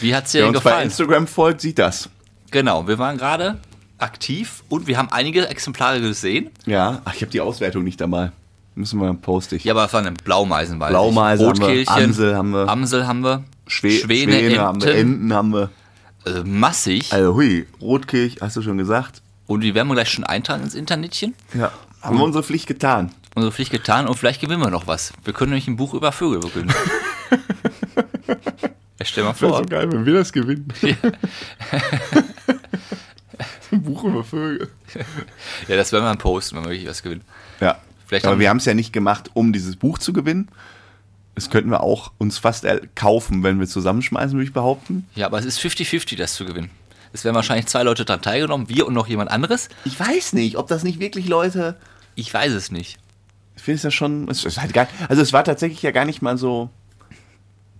Wie 0.00 0.14
hat's 0.14 0.32
dir 0.32 0.38
Wer 0.40 0.46
denn 0.46 0.54
uns 0.56 0.62
bei 0.64 0.70
gefallen? 0.70 0.84
Instagram 0.88 1.26
folgt, 1.26 1.60
sieht 1.60 1.78
das. 1.78 2.08
Genau, 2.52 2.86
wir 2.86 2.98
waren 2.98 3.16
gerade 3.18 3.58
aktiv 3.98 4.62
und 4.68 4.86
wir 4.86 4.96
haben 4.98 5.08
einige 5.10 5.48
Exemplare 5.48 6.00
gesehen. 6.00 6.50
Ja, 6.66 7.00
ach, 7.04 7.14
ich 7.14 7.22
habe 7.22 7.30
die 7.32 7.40
Auswertung 7.40 7.82
nicht 7.84 8.00
dabei. 8.00 8.32
Müssen 8.74 9.00
wir 9.00 9.12
poste 9.14 9.56
ich. 9.56 9.64
Ja, 9.64 9.72
aber 9.74 9.84
es 9.86 9.92
waren 9.92 10.14
Blaumeisen, 10.24 10.78
weiß 10.80 10.90
Blaumeisen 10.90 11.44
ich. 11.46 11.50
haben 11.50 11.58
wir, 11.60 11.66
Rotkehlchen, 11.68 12.04
Amsel 12.04 12.36
haben 12.36 12.50
wir. 12.52 12.68
Amsel 12.68 13.06
haben 13.06 13.20
wir, 13.24 13.44
Schwä 13.66 13.90
Schwäne, 13.98 14.32
Schwäne 14.32 14.58
haben 14.60 14.82
wir, 14.82 14.94
Enten, 14.94 15.14
Enten 15.14 15.34
haben 15.34 15.50
wir. 15.52 15.70
äh, 16.26 16.42
massig. 16.44 17.12
Also 17.12 17.34
hui, 17.34 17.66
Rotkirch, 17.80 18.36
hast 18.40 18.56
du 18.56 18.62
schon 18.62 18.78
gesagt. 18.78 19.22
Und 19.46 19.62
die 19.62 19.74
werden 19.74 19.88
wir 19.88 19.94
gleich 19.94 20.10
schon 20.10 20.24
eintragen 20.24 20.62
ins 20.62 20.74
Internetchen. 20.74 21.34
Ja. 21.54 21.72
Haben 22.02 22.16
wir 22.18 22.24
unsere 22.24 22.42
Pflicht 22.44 22.66
getan. 22.66 23.10
Unsere 23.34 23.52
Pflicht 23.52 23.70
getan 23.72 24.06
und 24.08 24.16
vielleicht 24.16 24.40
gewinnen 24.40 24.62
wir 24.62 24.70
noch 24.70 24.86
was. 24.86 25.12
Wir 25.24 25.32
können 25.32 25.50
nämlich 25.50 25.68
ein 25.68 25.76
Buch 25.76 25.92
über 25.94 26.12
Vögel 26.12 26.40
gewinnen. 26.40 26.72
Ja, 28.98 29.06
Stell 29.06 29.24
mal 29.24 29.32
vor. 29.32 29.62
geil, 29.64 29.90
wenn 29.90 30.04
wir 30.04 30.12
das 30.12 30.30
gewinnen. 30.30 30.68
Ein 33.72 33.82
Buch 33.82 34.04
über 34.04 34.22
Vögel. 34.24 34.68
Ja, 35.68 35.76
das 35.76 35.90
werden 35.92 36.04
wir 36.04 36.08
dann 36.08 36.18
posten, 36.18 36.56
wenn 36.56 36.64
wir 36.64 36.70
wirklich 36.70 36.88
was 36.88 37.02
gewinnen. 37.02 37.22
Ja. 37.60 37.78
Vielleicht 38.10 38.26
Aber 38.26 38.40
wir 38.40 38.48
haben 38.50 38.56
es 38.56 38.64
ja 38.64 38.74
nicht 38.74 38.92
gemacht, 38.92 39.30
um 39.34 39.52
dieses 39.52 39.76
Buch 39.76 39.96
zu 39.96 40.12
gewinnen. 40.12 40.48
Das 41.36 41.48
könnten 41.48 41.70
wir 41.70 41.80
auch 41.80 42.10
uns 42.18 42.38
fast 42.38 42.66
kaufen, 42.96 43.44
wenn 43.44 43.60
wir 43.60 43.68
zusammenschmeißen, 43.68 44.32
würde 44.32 44.42
ich 44.48 44.52
behaupten. 44.52 45.06
Ja, 45.14 45.26
aber 45.26 45.38
es 45.38 45.44
ist 45.44 45.60
50-50, 45.60 46.16
das 46.16 46.34
zu 46.34 46.44
gewinnen. 46.44 46.70
Es 47.12 47.24
werden 47.24 47.36
wahrscheinlich 47.36 47.66
zwei 47.66 47.84
Leute 47.84 48.04
daran 48.04 48.20
teilgenommen, 48.20 48.68
wir 48.68 48.88
und 48.88 48.94
noch 48.94 49.06
jemand 49.06 49.30
anderes. 49.30 49.68
Ich 49.84 50.00
weiß 50.00 50.32
nicht, 50.32 50.56
ob 50.56 50.66
das 50.66 50.82
nicht 50.82 50.98
wirklich 50.98 51.28
Leute. 51.28 51.76
Ich 52.16 52.34
weiß 52.34 52.52
es 52.52 52.72
nicht. 52.72 52.98
Ich 53.54 53.62
finde 53.62 53.76
es 53.76 53.82
ja 53.84 53.92
schon. 53.92 54.28
Es 54.28 54.44
ist 54.44 54.60
halt 54.60 54.72
gar, 54.74 54.88
also 55.08 55.22
es 55.22 55.32
war 55.32 55.44
tatsächlich 55.44 55.80
ja 55.80 55.92
gar 55.92 56.04
nicht 56.04 56.20
mal 56.20 56.36
so 56.36 56.68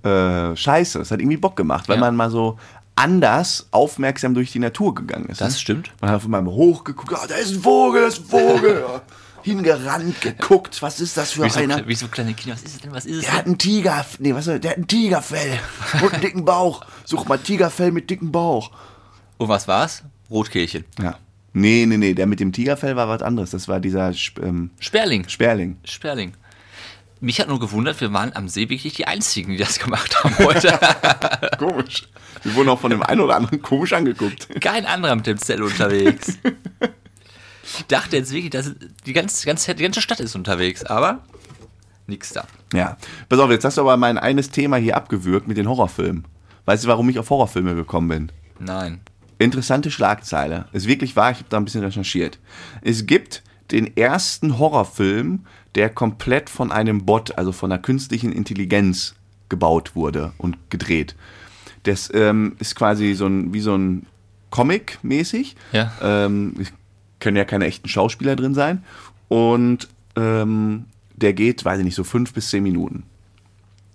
äh, 0.05 0.55
scheiße. 0.55 1.01
Es 1.01 1.11
hat 1.11 1.19
irgendwie 1.19 1.39
Bock 1.39 1.57
gemacht, 1.57 1.89
weil 1.89 1.97
Ja. 1.97 2.03
man 2.03 2.15
mal 2.15 2.31
so 2.31 2.57
anders 2.95 3.67
aufmerksam 3.73 4.35
durch 4.35 4.53
die 4.53 4.61
Natur 4.61 4.95
gegangen 4.95 5.27
ist. 5.27 5.41
Das 5.41 5.55
ne? 5.55 5.59
stimmt. 5.59 5.91
Man 6.01 6.11
hat 6.11 6.19
auf 6.19 6.25
einmal 6.25 6.45
hochgeguckt, 6.45 7.13
ah, 7.15 7.27
da 7.29 7.35
ist 7.35 7.53
ein 7.53 7.61
Vogel, 7.63 8.03
da 8.03 8.07
ist 8.07 8.21
ein 8.21 8.27
Vogel. 8.27 8.85
Hingerannt, 9.43 10.21
geguckt, 10.21 10.83
was 10.83 11.01
ist 11.01 11.17
das 11.17 11.33
für 11.33 11.45
Wie 11.45 11.51
so, 11.51 11.61
einer? 11.61 11.87
wie 11.87 11.95
so 11.95 12.09
kleine 12.09 12.35
Kinder, 12.35 12.55
was 12.55 12.63
ist 12.63 12.75
es 12.75 12.81
denn, 12.81 12.93
was 12.93 13.07
ist 13.07 13.17
es 13.17 13.25
Der 13.25 13.33
hat 13.33 13.41
denn? 13.41 13.53
einen 13.53 13.59
Tiger, 13.59 14.07
nee, 14.19 14.35
was, 14.35 14.45
der 14.47 14.55
hat 14.57 14.77
einen 14.77 14.87
Tigerfell 14.87 15.59
und 16.03 16.13
einen 16.13 16.23
dicken 16.23 16.45
Bauch. 16.45 16.85
Such 17.05 17.27
mal 17.27 17.39
Tigerfell 17.39 17.93
mit 17.93 18.11
dicken 18.11 18.33
Bauch. 18.33 18.71
Und 19.39 19.49
was 19.49 19.67
war's? 19.69 20.03
Rotkehlchen. 20.31 20.85
Ja. 21.03 21.19
Nee, 21.53 21.85
nee, 21.87 21.97
nee, 21.97 22.15
der 22.15 22.27
mit 22.27 22.39
dem 22.41 22.53
Tigerfell 22.53 22.95
war 22.95 23.09
was 23.09 23.23
anderes. 23.23 23.51
Das 23.51 23.67
war 23.67 23.81
dieser 23.81 24.13
ähm, 24.43 24.71
Sperling. 24.79 25.29
Sperling. 25.29 25.79
Sperling. 25.85 26.35
Mich 27.23 27.41
hat 27.41 27.49
nur 27.49 27.61
gewundert, 27.61 28.01
wir 28.01 28.13
waren 28.13 28.35
am 28.35 28.49
See 28.49 28.69
wirklich 28.71 28.95
die 28.95 29.07
Einzigen, 29.07 29.51
die 29.53 29.59
das 29.59 29.79
gemacht 29.79 30.23
haben 30.25 30.39
heute. 30.39 30.79
Komisch. 31.59 32.09
Wir 32.43 32.55
wurden 32.55 32.69
auch 32.71 32.81
von 32.81 32.91
dem 32.91 33.03
einen 33.03 33.21
oder 33.21 33.37
anderen 33.37 33.61
komisch 33.61 33.93
angeguckt. 33.93 34.49
Kein 34.63 34.87
anderer 34.87 35.17
mit 35.17 35.27
dem 35.27 35.37
Zell 35.37 35.63
unterwegs. 35.63 36.39
Ich 37.79 37.87
dachte 37.87 38.17
jetzt 38.17 38.33
wirklich, 38.33 38.51
dass 38.51 38.73
die 39.07 39.13
ganze, 39.13 39.47
ganze, 39.47 39.75
die 39.75 39.83
ganze 39.83 40.01
Stadt 40.01 40.21
ist 40.21 40.35
unterwegs, 40.35 40.85
aber 40.85 41.23
nix 42.07 42.33
da. 42.33 42.47
Ja. 42.73 42.97
Pass 43.29 43.39
auf, 43.39 43.51
jetzt 43.51 43.65
hast 43.65 43.79
du 43.79 43.83
aber 43.83 43.97
mein 43.97 44.19
eines 44.19 44.51
Thema 44.51 44.77
hier 44.77 44.97
abgewürgt 44.97 45.49
mit 45.49 45.57
den 45.57 45.69
Horrorfilmen. 45.69 46.25
Weißt 46.67 46.85
du, 46.85 46.89
warum 46.89 47.09
ich 47.09 47.19
auf 47.19 47.31
Horrorfilme 47.31 47.75
gekommen 47.75 48.09
bin? 48.09 48.33
Nein. 48.59 49.01
Interessante 49.39 49.91
Schlagzeile. 49.91 50.67
Ist 50.73 50.87
wirklich 50.87 51.17
wahr, 51.17 51.31
ich 51.31 51.39
habe 51.39 51.49
da 51.49 51.57
ein 51.57 51.65
bisschen 51.65 51.83
recherchiert. 51.83 52.39
Es 52.83 53.07
gibt 53.07 53.43
den 53.71 53.97
ersten 53.97 54.59
Horrorfilm, 54.59 55.47
der 55.75 55.89
komplett 55.89 56.51
von 56.51 56.73
einem 56.73 57.07
Bot, 57.07 57.39
also 57.39 57.53
von 57.53 57.73
einer 57.73 57.81
künstlichen 57.81 58.33
Intelligenz 58.33 59.15
gebaut 59.49 59.95
wurde 59.95 60.33
und 60.39 60.59
gedreht. 60.71 61.17
Das 61.85 62.11
ähm, 62.13 62.57
ist 62.59 62.75
quasi 62.75 63.15
so 63.15 63.27
ein, 63.27 63.55
wie 63.55 63.61
so 63.61 63.75
ein 63.75 64.07
Comic 64.51 64.99
mäßig. 65.03 65.57
Ja. 65.73 65.93
Ähm, 66.03 66.55
können 67.21 67.37
ja 67.37 67.45
keine 67.45 67.67
echten 67.67 67.89
Schauspieler 67.89 68.35
drin 68.37 68.55
sein. 68.55 68.85
Und 69.29 69.89
ähm, 70.17 70.87
der 71.15 71.33
geht, 71.35 71.65
weiß 71.65 71.79
ich 71.79 71.85
nicht, 71.85 71.95
so 71.95 72.05
fünf 72.05 72.33
bis 72.33 72.51
zehn 72.51 72.63
Minuten. 72.63 73.05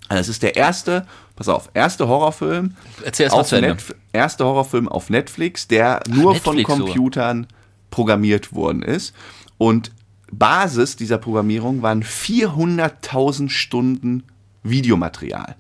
Also 0.08 0.20
das 0.20 0.30
ist 0.30 0.44
der 0.44 0.56
erste, 0.56 1.08
pass 1.36 1.50
auf, 1.50 1.70
erste 1.74 2.08
Horrorfilm. 2.08 2.76
Erzähl 3.04 3.24
erst 3.26 3.36
auf 3.36 3.48
zu 3.48 3.56
Ende. 3.56 3.70
Netf- 3.74 3.96
Erste 4.14 4.46
Horrorfilm 4.46 4.88
auf 4.88 5.10
Netflix, 5.10 5.68
der 5.68 6.02
nur 6.08 6.36
von 6.36 6.56
Netflix 6.56 6.78
sogar. 6.78 6.94
Computern 6.94 7.48
programmiert 7.90 8.54
worden 8.54 8.84
ist. 8.84 9.14
Und 9.58 9.92
Basis 10.32 10.96
dieser 10.96 11.18
Programmierung 11.18 11.82
waren 11.82 12.04
400.000 12.04 13.50
Stunden 13.50 14.24
Videomaterial. 14.64 15.56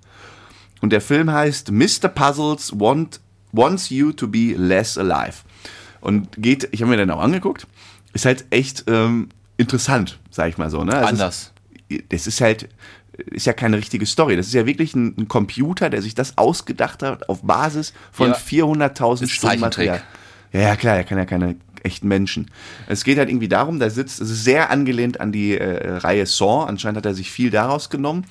Und 0.81 0.91
der 0.91 1.01
Film 1.01 1.31
heißt 1.31 1.71
Mr. 1.71 2.07
Puzzles 2.09 2.71
want, 2.79 3.19
Wants 3.51 3.89
You 3.89 4.11
to 4.11 4.27
Be 4.27 4.53
Less 4.55 4.97
Alive. 4.97 5.37
Und 6.05 6.27
geht, 6.37 6.69
ich 6.71 6.81
habe 6.83 6.91
mir 6.91 6.97
den 6.97 7.09
auch 7.09 7.19
angeguckt, 7.19 7.65
ist 8.13 8.25
halt 8.25 8.45
echt 8.51 8.83
ähm, 8.85 9.29
interessant, 9.57 10.19
sag 10.29 10.49
ich 10.49 10.57
mal 10.59 10.69
so. 10.69 10.83
Ne? 10.83 10.93
Also 10.93 11.03
es 11.03 11.09
Anders. 11.09 11.53
Ist, 11.89 12.03
das 12.09 12.27
ist 12.27 12.41
halt, 12.41 12.69
ist 13.31 13.47
ja 13.47 13.53
keine 13.53 13.77
richtige 13.77 14.05
Story. 14.05 14.35
Das 14.35 14.45
ist 14.45 14.53
ja 14.53 14.67
wirklich 14.67 14.93
ein, 14.93 15.15
ein 15.17 15.27
Computer, 15.27 15.89
der 15.89 16.03
sich 16.03 16.13
das 16.13 16.37
ausgedacht 16.37 17.01
hat 17.01 17.27
auf 17.27 17.41
Basis 17.41 17.91
von 18.11 18.29
Ja. 18.29 18.35
400.000 18.37 19.23
Ist 19.23 19.31
Stunden. 19.31 19.59
Material. 19.59 20.03
Ja, 20.53 20.59
ja, 20.59 20.75
klar, 20.75 20.95
er 20.95 21.05
kann 21.05 21.17
ja 21.17 21.25
keine 21.25 21.55
echten 21.81 22.07
Menschen. 22.07 22.51
Es 22.87 23.03
geht 23.03 23.17
halt 23.17 23.29
irgendwie 23.29 23.47
darum, 23.47 23.79
da 23.79 23.89
sitzt, 23.89 24.21
es 24.21 24.29
ist 24.29 24.43
sehr 24.43 24.69
angelehnt 24.69 25.19
an 25.19 25.31
die 25.31 25.57
äh, 25.57 25.97
Reihe 25.97 26.27
Saw. 26.27 26.65
Anscheinend 26.67 26.97
hat 26.97 27.05
er 27.07 27.15
sich 27.15 27.31
viel 27.31 27.49
daraus 27.49 27.89
genommen. 27.89 28.25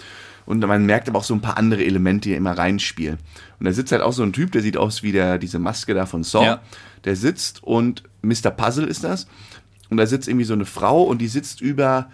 Und 0.47 0.61
man 0.61 0.85
merkt 0.87 1.09
aber 1.09 1.19
auch 1.19 1.25
so 1.25 1.35
ein 1.35 1.41
paar 1.41 1.57
andere 1.57 1.85
Elemente, 1.85 2.29
die 2.29 2.35
immer 2.35 2.57
reinspielen. 2.57 3.19
Und 3.59 3.67
da 3.67 3.73
sitzt 3.73 3.93
halt 3.93 4.03
auch 4.03 4.13
so 4.13 4.23
ein 4.23 4.33
Typ, 4.33 4.53
der 4.53 4.61
sieht 4.63 4.77
aus 4.77 5.03
wie 5.03 5.13
der, 5.13 5.39
diese 5.39 5.59
Maske 5.59 5.95
da 5.95 6.07
von 6.07 6.23
Saw. 6.23 6.45
Ja. 6.45 6.63
Der 7.05 7.17
sitzt 7.17 7.63
und 7.63 8.03
Mr. 8.23 8.51
Puzzle 8.51 8.87
ist 8.87 9.05
das. 9.05 9.27
Und 9.91 9.97
da 9.97 10.07
sitzt 10.07 10.29
irgendwie 10.29 10.45
so 10.45 10.55
eine 10.55 10.65
Frau 10.67 11.03
und 11.05 11.19
die 11.19 11.29
sitzt 11.29 11.61
über, 11.61 12.11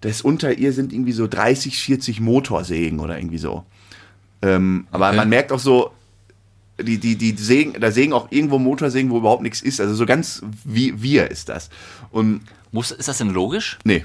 das 0.00 0.22
unter 0.22 0.56
ihr 0.56 0.72
sind 0.72 0.92
irgendwie 0.92 1.12
so 1.12 1.26
30, 1.26 1.78
40 1.78 2.20
Motorsägen 2.20 3.00
oder 3.00 3.18
irgendwie 3.18 3.38
so. 3.38 3.64
Ähm, 4.42 4.86
aber 4.90 5.08
Okay. 5.08 5.16
man 5.16 5.28
merkt 5.28 5.52
auch 5.52 5.58
so, 5.58 5.90
die, 6.80 6.98
die, 6.98 7.16
die 7.16 7.32
sägen, 7.36 7.80
da 7.80 7.90
sägen 7.90 8.12
auch 8.12 8.28
irgendwo 8.30 8.58
Motorsägen, 8.58 9.10
wo 9.10 9.18
überhaupt 9.18 9.42
nichts 9.42 9.62
ist. 9.62 9.80
Also 9.80 9.94
so 9.94 10.06
ganz 10.06 10.42
wie 10.64 11.00
wir 11.02 11.30
ist 11.30 11.48
das. 11.48 11.70
Und 12.10 12.40
Muss, 12.72 12.90
ist 12.90 13.08
das 13.08 13.18
denn 13.18 13.30
logisch? 13.30 13.78
nee, 13.84 14.04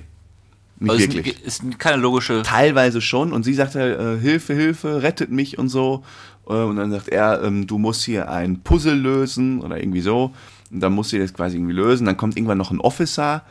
nicht 0.79 0.91
Also 0.91 1.13
wirklich. 1.13 1.43
Ist, 1.43 1.63
ist 1.63 1.79
keine 1.79 1.97
logische. 1.97 2.41
Teilweise 2.43 3.01
schon. 3.01 3.33
Und 3.33 3.43
sie 3.43 3.53
sagt 3.53 3.75
halt, 3.75 3.99
äh, 3.99 4.19
Hilfe, 4.19 4.53
Hilfe, 4.53 5.03
rettet 5.03 5.31
mich 5.31 5.57
und 5.57 5.69
so. 5.69 6.03
Äh, 6.47 6.53
und 6.53 6.77
dann 6.77 6.91
sagt 6.91 7.09
er, 7.09 7.43
ähm, 7.43 7.67
du 7.67 7.77
musst 7.77 8.03
hier 8.03 8.29
ein 8.29 8.61
Puzzle 8.61 8.95
lösen 8.95 9.61
oder 9.61 9.77
irgendwie 9.77 10.01
so. 10.01 10.33
Und 10.71 10.79
dann 10.79 10.93
muss 10.93 11.09
sie 11.09 11.19
das 11.19 11.33
quasi 11.33 11.57
irgendwie 11.57 11.73
lösen. 11.73 12.05
Dann 12.05 12.17
kommt 12.17 12.37
irgendwann 12.37 12.57
noch 12.57 12.71
ein 12.71 12.79
Officer 12.79 13.43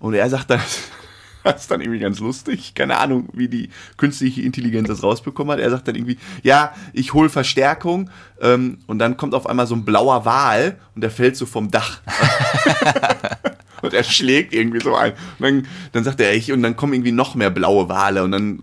und 0.00 0.14
er 0.14 0.28
sagt 0.28 0.50
dann, 0.50 0.60
das 1.44 1.62
ist 1.62 1.70
dann 1.70 1.80
irgendwie 1.80 2.00
ganz 2.00 2.18
lustig. 2.20 2.74
Keine 2.74 2.98
Ahnung, 2.98 3.28
wie 3.32 3.48
die 3.48 3.70
künstliche 3.96 4.42
Intelligenz 4.42 4.88
das 4.88 5.02
rausbekommen 5.02 5.52
hat. 5.52 5.60
Er 5.60 5.70
sagt 5.70 5.88
dann 5.88 5.94
irgendwie, 5.94 6.18
ja, 6.42 6.74
ich 6.92 7.14
hole 7.14 7.28
Verstärkung. 7.28 8.10
Ähm, 8.40 8.78
und 8.86 8.98
dann 8.98 9.16
kommt 9.16 9.34
auf 9.34 9.46
einmal 9.46 9.66
so 9.66 9.74
ein 9.74 9.84
blauer 9.84 10.24
Wal 10.24 10.78
und 10.94 11.00
der 11.00 11.10
fällt 11.10 11.36
so 11.36 11.46
vom 11.46 11.70
Dach. 11.70 12.00
und 13.86 13.94
er 13.94 14.04
schlägt 14.04 14.54
irgendwie 14.54 14.80
so 14.80 14.94
ein. 14.94 15.12
Und 15.38 15.40
dann, 15.40 15.66
dann 15.92 16.04
sagt 16.04 16.20
er, 16.20 16.34
ich, 16.34 16.52
und 16.52 16.62
dann 16.62 16.76
kommen 16.76 16.92
irgendwie 16.94 17.12
noch 17.12 17.34
mehr 17.34 17.50
blaue 17.50 17.88
Wale. 17.88 18.22
Und 18.24 18.32
dann, 18.32 18.60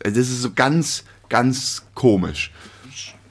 das 0.00 0.16
ist 0.16 0.42
so 0.42 0.52
ganz, 0.52 1.04
ganz 1.28 1.84
komisch. 1.94 2.52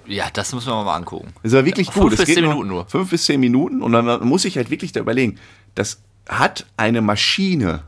Ja, 0.07 0.26
das 0.34 0.51
muss 0.51 0.66
man 0.66 0.84
mal 0.84 0.95
angucken. 0.95 1.32
Das 1.43 1.53
war 1.53 1.64
wirklich 1.64 1.88
Fünf 1.91 2.01
gut. 2.03 2.09
bis 2.12 2.20
Es 2.22 2.26
geht 2.26 2.36
zehn 2.36 2.47
Minuten 2.47 2.68
nur. 2.68 2.86
Fünf 2.88 3.09
bis 3.12 3.24
zehn 3.26 3.39
Minuten 3.39 3.82
und 3.82 3.91
dann 3.93 4.28
muss 4.28 4.43
ich 4.45 4.57
halt 4.57 4.70
wirklich 4.70 4.91
da 4.91 4.99
überlegen, 4.99 5.38
das 5.76 6.01
hat 6.28 6.66
eine 6.76 7.01
Maschine 7.01 7.84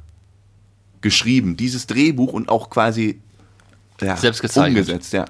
geschrieben, 1.01 1.57
dieses 1.57 1.86
Drehbuch 1.88 2.32
und 2.32 2.47
auch 2.49 2.69
quasi 2.69 3.19
ja, 3.99 4.15
Selbst 4.15 4.41
gezeichnet. 4.41 4.88
umgesetzt, 4.88 5.11
ja. 5.13 5.26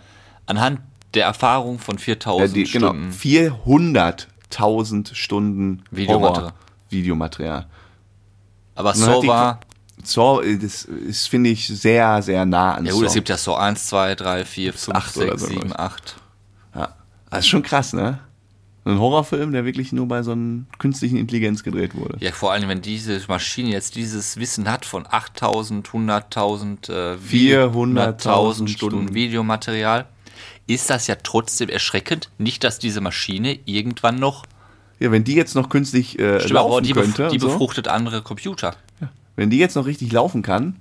Anhand 0.46 0.82
der 1.16 1.26
Erfahrung 1.26 1.80
von 1.80 1.98
4000 1.98 2.56
ja 2.58 2.64
die, 2.64 2.72
genau, 2.72 2.90
Stunden. 2.90 3.12
400.000 3.12 5.16
Stunden 5.16 5.84
Videomaterial. 5.92 6.52
Horror- 6.52 6.54
Videomaterial. 6.90 7.66
Aber 8.76 8.94
Saw 8.94 9.26
war. 9.28 9.60
So, 10.04 10.42
das 10.42 10.84
ist, 10.84 11.28
finde 11.30 11.52
ich, 11.52 11.68
sehr, 11.68 12.22
sehr 12.22 12.46
nah 12.46 12.76
an 12.76 12.86
Ja 12.86 12.92
gut, 12.92 13.02
Saw. 13.02 13.08
es 13.08 13.14
gibt 13.14 13.30
ja 13.30 13.38
Saw 13.38 13.56
1, 13.58 13.88
2, 13.88 14.16
3, 14.16 14.46
4, 14.46 14.74
5, 14.74 14.96
acht 14.96 15.18
oder 15.18 15.38
6, 15.38 15.42
so, 15.42 15.48
7, 15.48 15.60
glaub 15.62 15.72
ich. 15.72 15.80
8. 15.80 16.16
ja. 16.76 16.96
Das 17.30 17.40
ist 17.40 17.48
schon 17.48 17.64
krass, 17.64 17.94
ne? 17.94 18.20
Ein 18.86 19.00
Horrorfilm, 19.00 19.54
der 19.54 19.64
wirklich 19.64 19.94
nur 19.94 20.10
bei 20.10 20.24
so 20.24 20.34
einer 20.34 20.64
künstlichen 20.78 21.16
Intelligenz 21.16 21.64
gedreht 21.64 21.96
wurde. 21.96 22.18
Ja, 22.20 22.34
vor 22.34 22.52
allem, 22.52 22.68
wenn 22.68 22.82
diese 22.82 23.22
Maschine 23.30 23.70
jetzt 23.70 23.96
dieses 23.96 24.36
Wissen 24.38 24.70
hat 24.70 24.86
von 24.86 25.06
8000, 25.10 25.88
100.000, 25.88 26.90
äh, 26.92 27.16
400.000 27.16 28.54
Stunden 28.54 28.68
Stunden. 28.68 29.14
Videomaterial, 29.14 30.06
ist 30.68 30.90
das 30.90 31.08
ja 31.08 31.16
trotzdem 31.16 31.70
erschreckend. 31.70 32.30
Nicht, 32.38 32.66
dass 32.66 32.78
diese 32.78 33.00
Maschine 33.00 33.58
irgendwann 33.64 34.16
noch, 34.18 34.46
Ja, 35.00 35.12
wenn 35.12 35.24
die 35.24 35.36
jetzt 35.36 35.56
noch 35.56 35.70
künstlich 35.70 36.18
äh, 36.20 36.40
Stimmt, 36.40 36.58
aber 36.58 36.70
laufen 36.70 36.84
die, 36.86 36.94
könnte, 36.94 37.24
bef 37.24 37.32
die 37.32 37.40
so, 37.40 37.48
befruchtet 37.48 37.88
andere 37.88 38.22
Computer. 38.22 38.76
wenn 39.36 39.50
die 39.50 39.58
jetzt 39.58 39.76
noch 39.76 39.86
richtig 39.86 40.12
laufen 40.12 40.42
kann, 40.44 40.76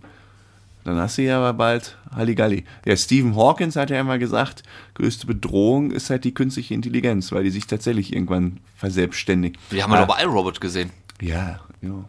dann 0.84 0.96
hast 0.98 1.18
du 1.18 1.22
ja 1.22 1.38
aber 1.38 1.52
bald 1.54 1.96
Halligalli. 2.14 2.64
Ja, 2.84 2.96
Stephen 2.96 3.36
Hawkins 3.36 3.76
hat 3.76 3.90
ja 3.90 4.00
immer 4.00 4.18
gesagt, 4.18 4.62
größte 4.94 5.26
Bedrohung 5.26 5.90
ist 5.92 6.10
halt 6.10 6.24
die 6.24 6.34
künstliche 6.34 6.74
Intelligenz, 6.74 7.32
weil 7.32 7.44
die 7.44 7.50
sich 7.50 7.66
tatsächlich 7.66 8.12
irgendwann 8.12 8.58
verselbstständigt. 8.76 9.56
Wir 9.70 9.82
haben 9.84 9.92
ja 9.92 9.98
Ah, 10.02 10.06
doch 10.06 10.16
bei 10.16 10.22
iRobot 10.22 10.60
gesehen. 10.60 10.90
Ja, 11.20 11.60
ja, 11.80 12.04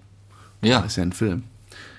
Ja. 0.62 0.80
ist 0.82 0.96
ja 0.98 1.04
ein 1.04 1.14
Film. 1.14 1.44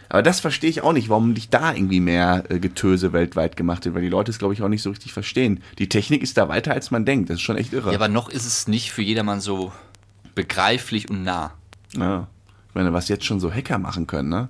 Aber 0.09 0.23
das 0.23 0.39
verstehe 0.41 0.71
ich 0.71 0.83
auch 0.83 0.93
nicht, 0.93 1.09
warum 1.09 1.33
nicht 1.33 1.53
da 1.55 1.73
irgendwie 1.75 1.99
mehr 2.01 2.45
äh, 2.49 2.59
Getöse 2.61 3.13
weltweit 3.13 3.57
gemacht 3.57 3.85
wird, 3.85 3.95
weil 3.95 4.03
die 4.03 4.09
Leute 4.09 4.31
es, 4.31 4.39
glaube 4.39 4.55
ich, 4.55 4.63
auch 4.63 4.69
nicht 4.69 4.83
so 4.83 4.91
richtig 4.91 5.13
verstehen. 5.13 5.61
Die 5.79 5.89
Technik 5.89 6.23
ist 6.23 6.37
da 6.37 6.49
weiter, 6.49 6.73
als 6.73 6.91
man 6.91 7.05
denkt. 7.05 7.31
Das 7.31 7.37
ist 7.37 7.43
schon 7.43 7.57
echt 7.57 7.73
irre. 7.73 7.91
Ja, 7.91 7.97
aber 7.97 8.09
noch 8.09 8.29
ist 8.29 8.45
es 8.45 8.69
nicht 8.69 8.93
für 8.93 9.03
jedermann 9.03 9.41
so 9.41 9.73
begreiflich 10.35 11.09
und 11.11 11.25
nah. 11.25 11.53
Ja. 11.97 12.27
Ich 12.69 12.75
meine, 12.75 12.93
was 12.93 13.09
jetzt 13.09 13.25
schon 13.25 13.41
so 13.41 13.53
Hacker 13.53 13.79
machen 13.79 14.07
können, 14.07 14.29
ne? 14.29 14.49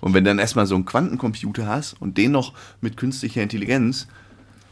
Und 0.00 0.14
wenn 0.14 0.24
dann 0.24 0.38
erstmal 0.38 0.66
so 0.66 0.74
einen 0.74 0.84
Quantencomputer 0.84 1.66
hast 1.66 1.94
und 2.00 2.18
den 2.18 2.32
noch 2.32 2.52
mit 2.80 2.96
künstlicher 2.96 3.42
Intelligenz, 3.42 4.06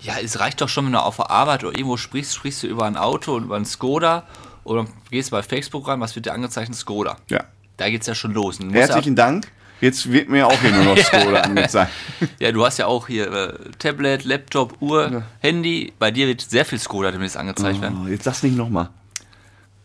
Ja, 0.00 0.14
es 0.22 0.40
reicht 0.40 0.60
doch 0.60 0.68
schon, 0.68 0.86
wenn 0.86 0.92
du 0.92 1.02
auf 1.02 1.16
der 1.16 1.30
Arbeit 1.30 1.64
oder 1.64 1.76
irgendwo 1.76 1.96
sprichst, 1.96 2.34
sprichst 2.34 2.62
du 2.62 2.66
über 2.66 2.84
ein 2.84 2.96
Auto 2.96 3.34
und 3.36 3.44
über 3.44 3.56
einen 3.56 3.64
Skoda 3.64 4.24
oder 4.64 4.86
gehst 5.10 5.30
bei 5.30 5.42
Facebook 5.42 5.88
rein, 5.88 6.00
was 6.00 6.14
wird 6.16 6.26
dir 6.26 6.32
angezeichnet? 6.32 6.76
Skoda. 6.76 7.16
ja. 7.28 7.44
Da 7.76 7.90
geht's 7.90 8.06
ja 8.06 8.14
schon 8.14 8.32
los. 8.32 8.56
Du 8.56 8.70
Herzlichen 8.70 9.16
Dank. 9.16 9.48
Jetzt 9.82 10.10
wird 10.10 10.30
mir 10.30 10.46
auch 10.46 10.58
hier 10.60 10.72
nur 10.72 10.84
noch 10.84 10.96
Skoda 11.04 11.42
angezeigt. 11.42 11.92
Ja, 12.20 12.26
ja, 12.46 12.52
du 12.52 12.64
hast 12.64 12.78
ja 12.78 12.86
auch 12.86 13.06
hier 13.06 13.30
äh, 13.30 13.54
Tablet, 13.78 14.24
Laptop, 14.24 14.80
Uhr, 14.80 15.22
Handy. 15.40 15.92
Bei 15.98 16.10
dir 16.10 16.26
wird 16.26 16.40
sehr 16.40 16.64
viel 16.64 16.78
Skoda 16.78 17.10
demnächst 17.10 17.36
angezeigt 17.36 17.82
werden. 17.82 18.04
Oh, 18.04 18.08
jetzt 18.08 18.24
sag's 18.24 18.42
nicht 18.42 18.56
nochmal. 18.56 18.88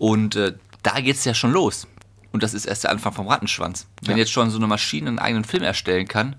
Und 0.02 0.36
äh, 0.36 0.54
da 0.82 1.00
geht's 1.00 1.26
ja 1.26 1.36
schon 1.36 1.52
los. 1.52 1.88
Und 2.32 2.42
das 2.42 2.56
ist 2.56 2.66
erst 2.66 2.86
der 2.86 2.90
Anfang 2.90 3.14
vom 3.14 3.28
Rattenschwanz. 3.28 3.86
Wenn 4.02 4.16
Ja. 4.18 4.22
jetzt 4.22 4.32
schon 4.32 4.50
so 4.50 4.58
eine 4.58 4.66
Maschine 4.66 5.10
einen 5.10 5.20
eigenen 5.20 5.44
Film 5.44 5.62
erstellen 5.62 6.08
kann. 6.08 6.36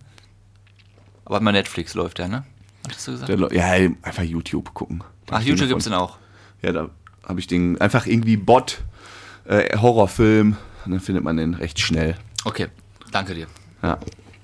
Aber 1.25 1.39
bei 1.41 1.53
Netflix 1.53 1.95
läuft 1.95 2.19
der, 2.19 2.27
ne? 2.27 2.45
Hattest 2.89 3.07
du 3.07 3.13
gesagt? 3.13 3.29
Der 3.29 3.53
Ja, 3.55 3.89
einfach 4.03 4.25
YouTube 4.25 4.75
gucken. 4.75 5.05
Da 5.27 5.37
Ach, 5.37 5.43
YouTube 5.43 5.61
den 5.61 5.69
gibt's 5.69 5.85
den 5.85 5.95
auch. 5.95 6.19
Ja, 6.61 6.73
da 6.73 6.91
habe 7.25 7.39
ich 7.39 7.47
den 7.47 7.81
einfach 7.81 8.07
irgendwie 8.07 8.37
Bot, 8.37 8.81
äh, 9.45 9.79
Horrorfilm, 9.79 10.57
und 10.85 10.91
dann 10.91 10.99
findet 11.01 11.23
man 11.23 11.37
den 11.37 11.55
recht 11.55 11.79
schnell. 11.79 12.17
Okay, 12.45 12.67
danke 13.13 13.35
dir 13.35 13.47
Ja. 13.81 13.97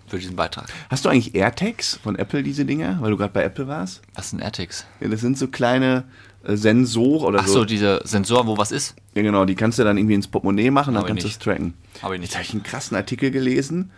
Für 0.09 0.19
diesen 0.19 0.37
Beitrag. 0.37 0.67
Hast 0.91 1.05
du 1.05 1.09
eigentlich 1.09 1.35
AirTags 1.35 1.99
von 2.03 2.17
Apple, 2.17 2.43
diese 2.43 2.65
Dinger? 2.65 2.99
Weil 3.01 3.11
du 3.11 3.17
gerade 3.17 3.33
bei 3.33 3.43
Apple 3.43 3.69
warst? 3.69 4.03
Was 4.15 4.31
sind 4.31 4.41
AirTags? 4.41 4.87
Ja, 5.01 5.09
das 5.09 5.21
sind 5.21 5.39
so 5.39 5.49
kleine 5.49 6.05
äh, 6.45 6.57
Sensoren 6.57 7.27
oder 7.27 7.41
Ach 7.41 7.47
so. 7.47 7.55
so, 7.55 7.65
diese 7.65 8.01
Sensoren, 8.05 8.47
wo 8.47 8.57
was 8.59 8.73
ist? 8.73 8.95
Ja, 9.15 9.23
genau, 9.23 9.45
die 9.45 9.55
kannst 9.55 9.79
du 9.79 9.85
dann 9.85 9.99
irgendwie 9.99 10.15
ins 10.15 10.29
Portemonnaie 10.29 10.71
machen, 10.71 10.95
dann 10.95 11.05
kannst 11.07 11.25
du 11.25 11.29
es 11.29 11.39
tracken. 11.39 11.75
Hab 12.03 12.13
ich 12.13 12.21
nicht. 12.21 12.31
Jetzt 12.31 12.37
habe 12.37 12.45
ich 12.45 12.53
einen 12.53 12.63
krassen 12.63 12.97
Artikel 12.97 13.31
gelesen, 13.31 13.91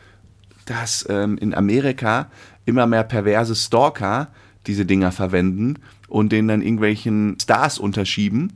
dass 0.67 1.07
ähm, 1.09 1.39
in 1.39 1.55
Amerika 1.55 2.31
immer 2.65 2.87
mehr 2.87 3.05
perverse 3.05 3.55
Stalker 3.55 4.29
diese 4.67 4.85
Dinger 4.87 5.13
verwenden 5.13 5.77
und 6.09 6.33
denen 6.33 6.49
dann 6.49 6.63
irgendwelchen 6.63 7.39
Stars 7.41 7.79
unterschieben. 7.79 8.53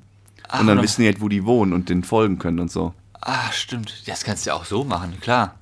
Ach, 0.48 0.60
und 0.60 0.66
dann 0.66 0.82
wissen 0.82 1.02
die 1.02 1.06
halt, 1.08 1.20
wo 1.20 1.28
die 1.28 1.44
wohnen 1.44 1.72
und 1.72 1.88
denen 1.88 2.04
folgen 2.04 2.38
können 2.38 2.60
und 2.60 2.70
so. 2.70 2.94
Ah, 3.20 3.50
stimmt. 3.52 4.02
Das 4.06 4.22
kannst 4.24 4.44
du 4.44 4.50
ja 4.50 4.56
auch 4.56 4.66
so 4.66 4.84
machen, 4.84 5.18
klar. 5.20 5.54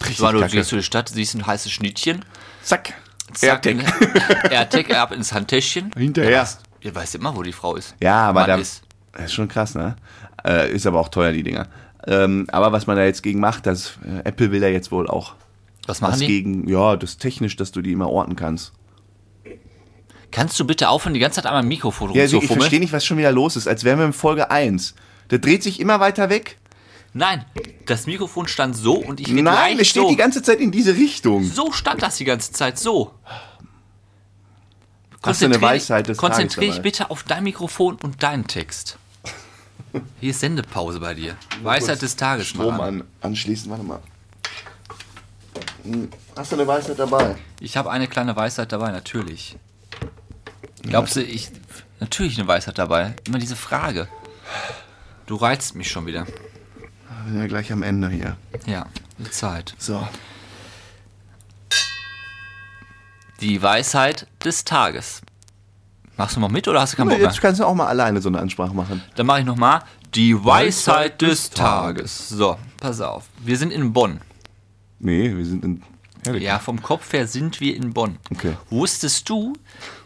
Richtig 0.00 0.20
Weil 0.20 0.32
du 0.34 0.46
gehst 0.46 0.72
durch 0.72 0.82
die 0.82 0.86
Stadt, 0.86 1.08
siehst 1.08 1.34
ein 1.34 1.46
heißes 1.46 1.72
Schnittchen. 1.72 2.24
Zack. 2.62 2.94
zack, 3.34 3.66
AirTag. 3.66 4.50
AirTag 4.52 4.94
ab 4.94 5.12
ins 5.12 5.32
Handtäschchen. 5.32 5.90
Hinterher. 5.96 6.30
Ja, 6.30 6.48
Ihr 6.80 6.94
weißt 6.94 7.16
immer, 7.16 7.34
wo 7.34 7.42
die 7.42 7.52
Frau 7.52 7.74
ist. 7.76 7.96
Ja, 8.00 8.28
aber 8.28 8.46
da, 8.46 8.56
ist. 8.56 8.82
das 9.12 9.26
ist 9.26 9.32
schon 9.34 9.48
krass, 9.48 9.74
ne? 9.74 9.96
Äh, 10.46 10.70
ist 10.72 10.86
aber 10.86 11.00
auch 11.00 11.08
teuer, 11.08 11.32
die 11.32 11.42
Dinger. 11.42 11.66
Ähm, 12.06 12.46
aber 12.52 12.70
was 12.70 12.86
man 12.86 12.96
da 12.96 13.04
jetzt 13.04 13.22
gegen 13.24 13.40
macht, 13.40 13.66
das, 13.66 13.98
äh, 14.06 14.20
Apple 14.28 14.52
will 14.52 14.60
da 14.60 14.68
jetzt 14.68 14.92
wohl 14.92 15.08
auch 15.08 15.34
Was 15.88 16.00
machen 16.00 16.12
was 16.12 16.18
die? 16.20 16.26
gegen, 16.28 16.68
ja, 16.68 16.96
das 16.96 17.18
technisch, 17.18 17.56
dass 17.56 17.72
du 17.72 17.82
die 17.82 17.90
immer 17.92 18.08
orten 18.08 18.36
kannst. 18.36 18.72
Kannst 20.30 20.60
du 20.60 20.66
bitte 20.66 20.88
aufhören, 20.88 21.14
die 21.14 21.20
ganze 21.20 21.36
Zeit 21.36 21.46
einmal 21.46 21.62
am 21.62 21.68
Mikrofon 21.68 22.12
Ja, 22.12 22.22
also 22.22 22.36
ich 22.36 22.42
rumzufummeln? 22.42 22.60
verstehe 22.60 22.80
nicht, 22.80 22.92
was 22.92 23.04
schon 23.04 23.16
wieder 23.18 23.32
los 23.32 23.56
ist, 23.56 23.66
als 23.66 23.82
wären 23.84 23.98
wir 23.98 24.06
in 24.06 24.12
Folge 24.12 24.50
1. 24.50 24.94
Der 25.30 25.38
dreht 25.38 25.62
sich 25.62 25.80
immer 25.80 26.00
weiter 26.00 26.28
weg. 26.30 26.58
Nein, 27.14 27.44
das 27.86 28.06
Mikrofon 28.06 28.46
stand 28.48 28.76
so 28.76 28.94
und 28.96 29.18
ich 29.20 29.28
Nein, 29.28 29.78
es 29.78 29.88
steht 29.88 30.02
so. 30.02 30.08
die 30.08 30.16
ganze 30.16 30.42
Zeit 30.42 30.60
in 30.60 30.70
diese 30.70 30.94
Richtung. 30.94 31.44
so 31.44 31.72
stand 31.72 32.02
das 32.02 32.16
die 32.16 32.24
ganze 32.24 32.52
Zeit, 32.52 32.78
so. 32.78 33.14
Hast 35.22 35.42
du 35.42 35.46
eine 35.46 35.60
Weisheit 35.60 36.08
des 36.08 36.16
Konzentriere 36.18 36.72
dich 36.72 36.82
bitte 36.82 37.10
auf 37.10 37.22
dein 37.24 37.44
Mikrofon 37.44 37.96
und 38.02 38.22
deinen 38.22 38.46
Text. 38.46 38.98
Hier 40.20 40.30
ist 40.30 40.40
Sendepause 40.40 41.00
bei 41.00 41.14
dir. 41.14 41.36
Weisheit 41.62 42.00
des 42.02 42.14
Tages, 42.14 42.48
Strom 42.48 42.76
Mann. 42.76 43.00
an, 43.00 43.04
anschließen, 43.22 43.70
warte 43.70 43.82
mal. 43.84 44.00
Hm, 45.84 46.08
Hast 46.36 46.52
du 46.52 46.56
eine 46.56 46.66
Weisheit 46.66 46.98
dabei? 46.98 47.36
Ich 47.60 47.76
habe 47.76 47.90
eine 47.90 48.06
kleine 48.06 48.36
Weisheit 48.36 48.70
dabei, 48.70 48.90
natürlich. 48.92 49.56
Glaubst 50.82 51.16
du, 51.16 51.22
ich. 51.22 51.50
Natürlich 52.00 52.38
eine 52.38 52.46
Weisheit 52.46 52.78
dabei. 52.78 53.16
Immer 53.26 53.38
diese 53.38 53.56
Frage. 53.56 54.06
Du 55.26 55.34
reizt 55.34 55.74
mich 55.74 55.90
schon 55.90 56.06
wieder. 56.06 56.26
Wir 57.28 57.32
sind 57.32 57.42
ja 57.42 57.46
gleich 57.46 57.70
am 57.70 57.82
Ende 57.82 58.08
hier. 58.08 58.38
Ja, 58.64 58.86
die 59.18 59.30
Zeit. 59.30 59.74
So. 59.76 60.08
Die 63.42 63.60
Weisheit 63.60 64.26
des 64.42 64.64
Tages. 64.64 65.20
Machst 66.16 66.36
du 66.36 66.40
mal 66.40 66.48
mit 66.48 66.66
oder 66.68 66.80
hast 66.80 66.94
du 66.94 66.96
keinen 66.96 67.10
Bock 67.10 67.18
mehr? 67.18 67.28
Jetzt 67.28 67.42
kannst 67.42 67.60
du 67.60 67.66
auch 67.66 67.74
mal 67.74 67.86
alleine 67.86 68.22
so 68.22 68.30
eine 68.30 68.38
Ansprache 68.38 68.72
machen. 68.72 69.02
Dann 69.16 69.26
mache 69.26 69.40
ich 69.40 69.44
nochmal 69.44 69.82
die 70.14 70.42
Weisheit 70.42 71.20
des 71.20 71.50
Tages. 71.50 72.30
So, 72.30 72.56
pass 72.80 73.02
auf. 73.02 73.26
Wir 73.44 73.58
sind 73.58 73.72
in 73.72 73.92
Bonn. 73.92 74.22
Nee, 74.98 75.36
wir 75.36 75.44
sind 75.44 75.66
in. 75.66 75.82
Herrlich. 76.24 76.44
Ja, 76.44 76.58
vom 76.58 76.80
Kopf 76.80 77.12
her 77.12 77.26
sind 77.26 77.60
wir 77.60 77.76
in 77.76 77.92
Bonn. 77.92 78.16
Okay. 78.32 78.56
Wusstest 78.70 79.28
du, 79.28 79.52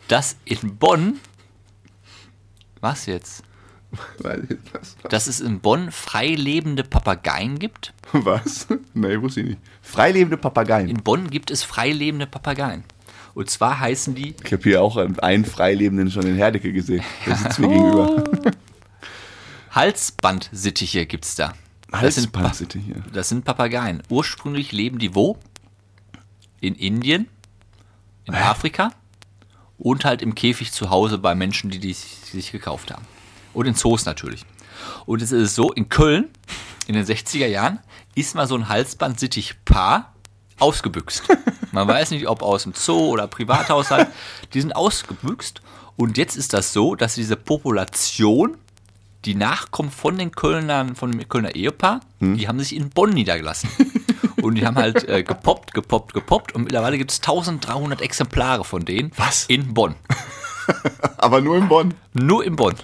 dass 0.08 0.34
in 0.44 0.76
Bonn. 0.76 1.20
Was 2.80 3.06
jetzt? 3.06 3.44
Dass 5.08 5.26
es 5.26 5.40
in 5.40 5.60
Bonn 5.60 5.90
freilebende 5.92 6.82
Papageien 6.84 7.58
gibt? 7.58 7.92
Was? 8.12 8.66
Nee, 8.94 9.20
wusste 9.20 9.40
ich 9.40 9.46
nicht. 9.48 9.58
Freilebende 9.82 10.36
Papageien. 10.36 10.88
In 10.88 11.02
Bonn 11.02 11.28
gibt 11.30 11.50
es 11.50 11.62
freilebende 11.64 12.26
Papageien. 12.26 12.84
Und 13.34 13.48
zwar 13.50 13.80
heißen 13.80 14.14
die 14.14 14.34
Ich 14.44 14.52
habe 14.52 14.62
hier 14.62 14.82
auch 14.82 14.96
einen 14.96 15.44
Freilebenden 15.44 16.10
schon 16.10 16.26
in 16.26 16.36
Herdecke 16.36 16.72
gesehen. 16.72 17.02
Der 17.26 17.36
sitzt 17.36 17.58
mir 17.58 17.68
gegenüber. 17.68 18.24
Halsbandsittiche 19.70 21.06
gibt's 21.06 21.34
da. 21.34 21.54
Das 21.90 22.14
sind, 22.14 22.32
Pa- 22.32 22.40
Halsbandsitte 22.40 22.78
hier. 22.78 22.96
das 23.12 23.28
sind 23.28 23.44
Papageien. 23.44 24.02
Ursprünglich 24.08 24.72
leben 24.72 24.98
die 24.98 25.14
wo? 25.14 25.38
In 26.60 26.74
Indien, 26.74 27.26
in 28.24 28.34
Afrika 28.34 28.92
und 29.78 30.04
halt 30.04 30.22
im 30.22 30.34
Käfig 30.34 30.72
zu 30.72 30.90
Hause 30.90 31.18
bei 31.18 31.34
Menschen, 31.34 31.70
die 31.70 31.78
die 31.80 31.92
sich 31.92 32.52
gekauft 32.52 32.90
haben. 32.92 33.04
Und 33.54 33.66
in 33.66 33.74
Zoos 33.74 34.04
natürlich. 34.04 34.44
Und 35.06 35.22
es 35.22 35.32
ist 35.32 35.54
so, 35.54 35.72
in 35.72 35.88
Köln, 35.88 36.28
in 36.86 36.94
den 36.94 37.04
60er 37.04 37.46
Jahren, 37.46 37.80
ist 38.14 38.34
mal 38.34 38.46
so 38.46 38.54
ein 38.56 38.68
Halsband-Sittich-Paar 38.68 40.12
ausgebüxt. 40.58 41.24
Man 41.72 41.88
weiß 41.88 42.10
nicht, 42.10 42.28
ob 42.28 42.42
aus 42.42 42.64
dem 42.64 42.74
Zoo 42.74 43.08
oder 43.08 43.26
Privathaushalt. 43.26 44.08
Die 44.54 44.60
sind 44.60 44.76
ausgebüxt. 44.76 45.62
Und 45.96 46.18
jetzt 46.18 46.36
ist 46.36 46.52
das 46.52 46.72
so, 46.72 46.94
dass 46.94 47.14
diese 47.14 47.36
Population, 47.36 48.56
die 49.24 49.34
Nachkommen 49.34 49.90
von 49.90 50.18
den 50.18 50.32
Kölnern, 50.32 50.96
von 50.96 51.12
dem 51.12 51.28
Kölner 51.28 51.54
Ehepaar, 51.54 52.00
die 52.20 52.48
haben 52.48 52.58
sich 52.58 52.74
in 52.74 52.90
Bonn 52.90 53.10
niedergelassen. 53.10 53.68
Und 54.42 54.56
die 54.56 54.66
haben 54.66 54.76
halt 54.76 55.08
äh, 55.08 55.22
gepoppt, 55.22 55.72
gepoppt, 55.72 56.14
gepoppt. 56.14 56.54
Und 56.54 56.64
mittlerweile 56.64 56.98
gibt 56.98 57.12
es 57.12 57.20
1300 57.20 58.00
Exemplare 58.00 58.64
von 58.64 58.84
denen. 58.84 59.12
Was? 59.16 59.44
In 59.46 59.72
Bonn. 59.72 59.94
Aber 61.18 61.40
nur 61.40 61.56
in 61.56 61.68
Bonn. 61.68 61.94
Nur 62.12 62.44
in 62.44 62.56
Bonn. 62.56 62.74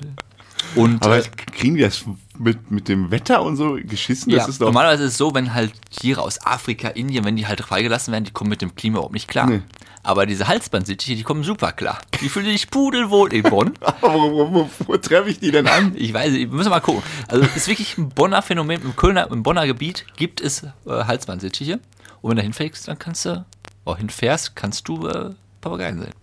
Und 0.79 1.03
Aber 1.05 1.18
äh, 1.18 1.22
kriegen 1.53 1.74
die 1.74 1.83
das 1.83 2.05
mit, 2.39 2.70
mit 2.70 2.89
dem 2.89 3.11
Wetter 3.11 3.43
und 3.43 3.57
so 3.57 3.79
geschissen? 3.83 4.31
Das 4.33 4.45
ja, 4.45 4.49
ist 4.49 4.61
normalerweise 4.61 5.05
ist 5.05 5.12
es 5.12 5.18
so, 5.18 5.35
wenn 5.35 5.55
halt 5.55 5.72
Tiere 5.91 6.22
aus 6.22 6.45
Afrika, 6.47 6.89
Indien, 6.89 7.24
wenn 7.24 7.35
die 7.35 7.49
halt 7.49 7.61
freigelassen 7.61 8.12
werden, 8.12 8.24
die 8.24 8.31
kommen 8.31 8.49
mit 8.51 8.62
dem 8.62 8.74
Klima 8.76 8.99
überhaupt 8.99 9.14
nicht 9.14 9.29
klar. 9.29 9.49
Nee. 9.49 9.62
Aber 10.05 10.24
diese 10.24 10.47
Halsbandsittiche, 10.47 11.16
die 11.16 11.24
kommen 11.24 11.43
super 11.43 11.72
klar. 11.72 11.99
Die 12.20 12.29
fühlen 12.29 12.47
sich 12.47 12.70
pudelwohl 12.70 13.33
in 13.33 13.43
Bonn. 13.43 13.74
Aber 13.81 14.14
wo, 14.14 14.53
wo, 14.53 14.70
wo, 14.87 14.97
treffe 14.97 15.29
ich 15.31 15.41
die 15.41 15.51
denn 15.51 15.66
an? 15.66 15.93
Ich 15.97 16.14
weiß 16.14 16.31
nicht, 16.31 16.51
wir 16.51 16.57
müssen 16.57 16.70
mal 16.70 16.81
gucken. 16.81 17.03
Also 17.26 17.45
es 17.45 17.57
ist 17.57 17.68
wirklich 17.68 17.99
ein 17.99 18.09
Bonner 18.11 18.41
Phänomen. 18.41 18.81
Im 18.83 18.95
Kölner, 18.95 19.31
im 19.31 19.43
Bonner 19.43 19.66
Gebiet 19.66 20.07
gibt 20.16 20.41
es 20.41 20.62
äh, 20.62 20.68
Halsbandsittiche. 20.87 21.81
Und 22.22 22.31
wenn 22.31 22.37
du 22.37 22.43
hinfährst, 22.43 22.87
dann 22.87 22.99
kannst 22.99 23.24
du, 23.24 23.45
oh, 23.85 23.97
hinfährst, 23.97 24.55
kannst 24.55 24.87
du 24.89 25.09
äh, 25.09 25.31
Papageien 25.61 25.99
sehen. 25.99 26.14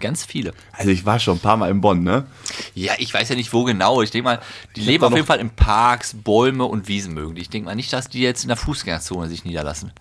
Ganz 0.00 0.24
viele. 0.24 0.52
Also 0.72 0.90
ich 0.90 1.06
war 1.06 1.18
schon 1.18 1.36
ein 1.36 1.40
paar 1.40 1.56
Mal 1.56 1.70
in 1.70 1.80
Bonn, 1.80 2.02
ne? 2.02 2.26
Ja, 2.74 2.92
ich 2.98 3.14
weiß 3.14 3.28
ja 3.28 3.36
nicht, 3.36 3.52
wo 3.52 3.64
genau. 3.64 4.02
Ich 4.02 4.10
denke 4.10 4.24
mal, 4.24 4.40
die 4.76 4.80
hab 4.80 4.88
leben 4.88 5.04
auf 5.04 5.14
jeden 5.14 5.26
Fall 5.26 5.38
in 5.40 5.50
Parks, 5.50 6.14
Bäume 6.14 6.64
und 6.64 6.88
Wiesen 6.88 7.14
mögen. 7.14 7.36
Ich 7.36 7.48
denke 7.48 7.66
mal 7.66 7.74
nicht, 7.74 7.92
dass 7.92 8.08
die 8.08 8.20
jetzt 8.20 8.42
in 8.42 8.48
der 8.48 8.56
Fußgängerzone 8.56 9.28
sich 9.28 9.44
niederlassen. 9.44 9.92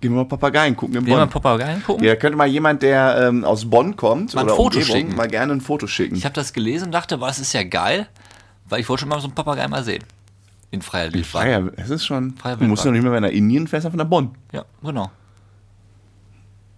Gehen 0.00 0.12
wir 0.12 0.16
mal 0.16 0.24
Papageien 0.24 0.76
gucken 0.76 0.96
in 0.96 1.04
Gehen 1.04 1.12
wir 1.12 1.18
mal 1.18 1.26
Bonn. 1.26 1.42
Papageien 1.42 1.82
gucken? 1.84 2.04
Ja, 2.04 2.16
könnte 2.16 2.36
mal 2.36 2.48
jemand, 2.48 2.82
der 2.82 3.28
ähm, 3.28 3.44
aus 3.44 3.70
Bonn 3.70 3.94
kommt 3.94 4.34
Mal 4.34 4.40
ein 4.40 4.46
oder 4.46 4.56
Foto 4.56 4.78
Umgebung, 4.78 4.96
schicken. 4.96 5.16
mal 5.16 5.28
gerne 5.28 5.52
ein 5.52 5.60
Foto 5.60 5.86
schicken. 5.86 6.16
Ich 6.16 6.24
habe 6.24 6.34
das 6.34 6.52
gelesen 6.52 6.86
und 6.86 6.92
dachte, 6.92 7.20
was 7.20 7.38
ist 7.38 7.52
ja 7.52 7.62
geil, 7.62 8.08
weil 8.68 8.80
ich 8.80 8.88
wollte 8.88 9.02
schon 9.02 9.08
mal 9.08 9.20
so 9.20 9.28
einen 9.28 9.34
Papagei 9.36 9.68
mal 9.68 9.84
sehen. 9.84 10.02
In 10.72 10.82
freier 10.82 11.12
Wildbahn. 11.12 11.42
Freier, 11.42 11.70
es 11.76 11.90
ist 11.90 12.04
schon. 12.04 12.34
Freier 12.36 12.56
du 12.56 12.64
musst 12.64 12.84
doch 12.84 12.90
nicht 12.90 13.02
mehr, 13.02 13.12
wenn 13.12 13.22
er 13.22 13.30
Indien 13.30 13.68
fährst, 13.68 13.86
einfach 13.86 13.98
nach 13.98 14.06
Bonn. 14.06 14.34
Ja, 14.52 14.64
genau. 14.82 15.10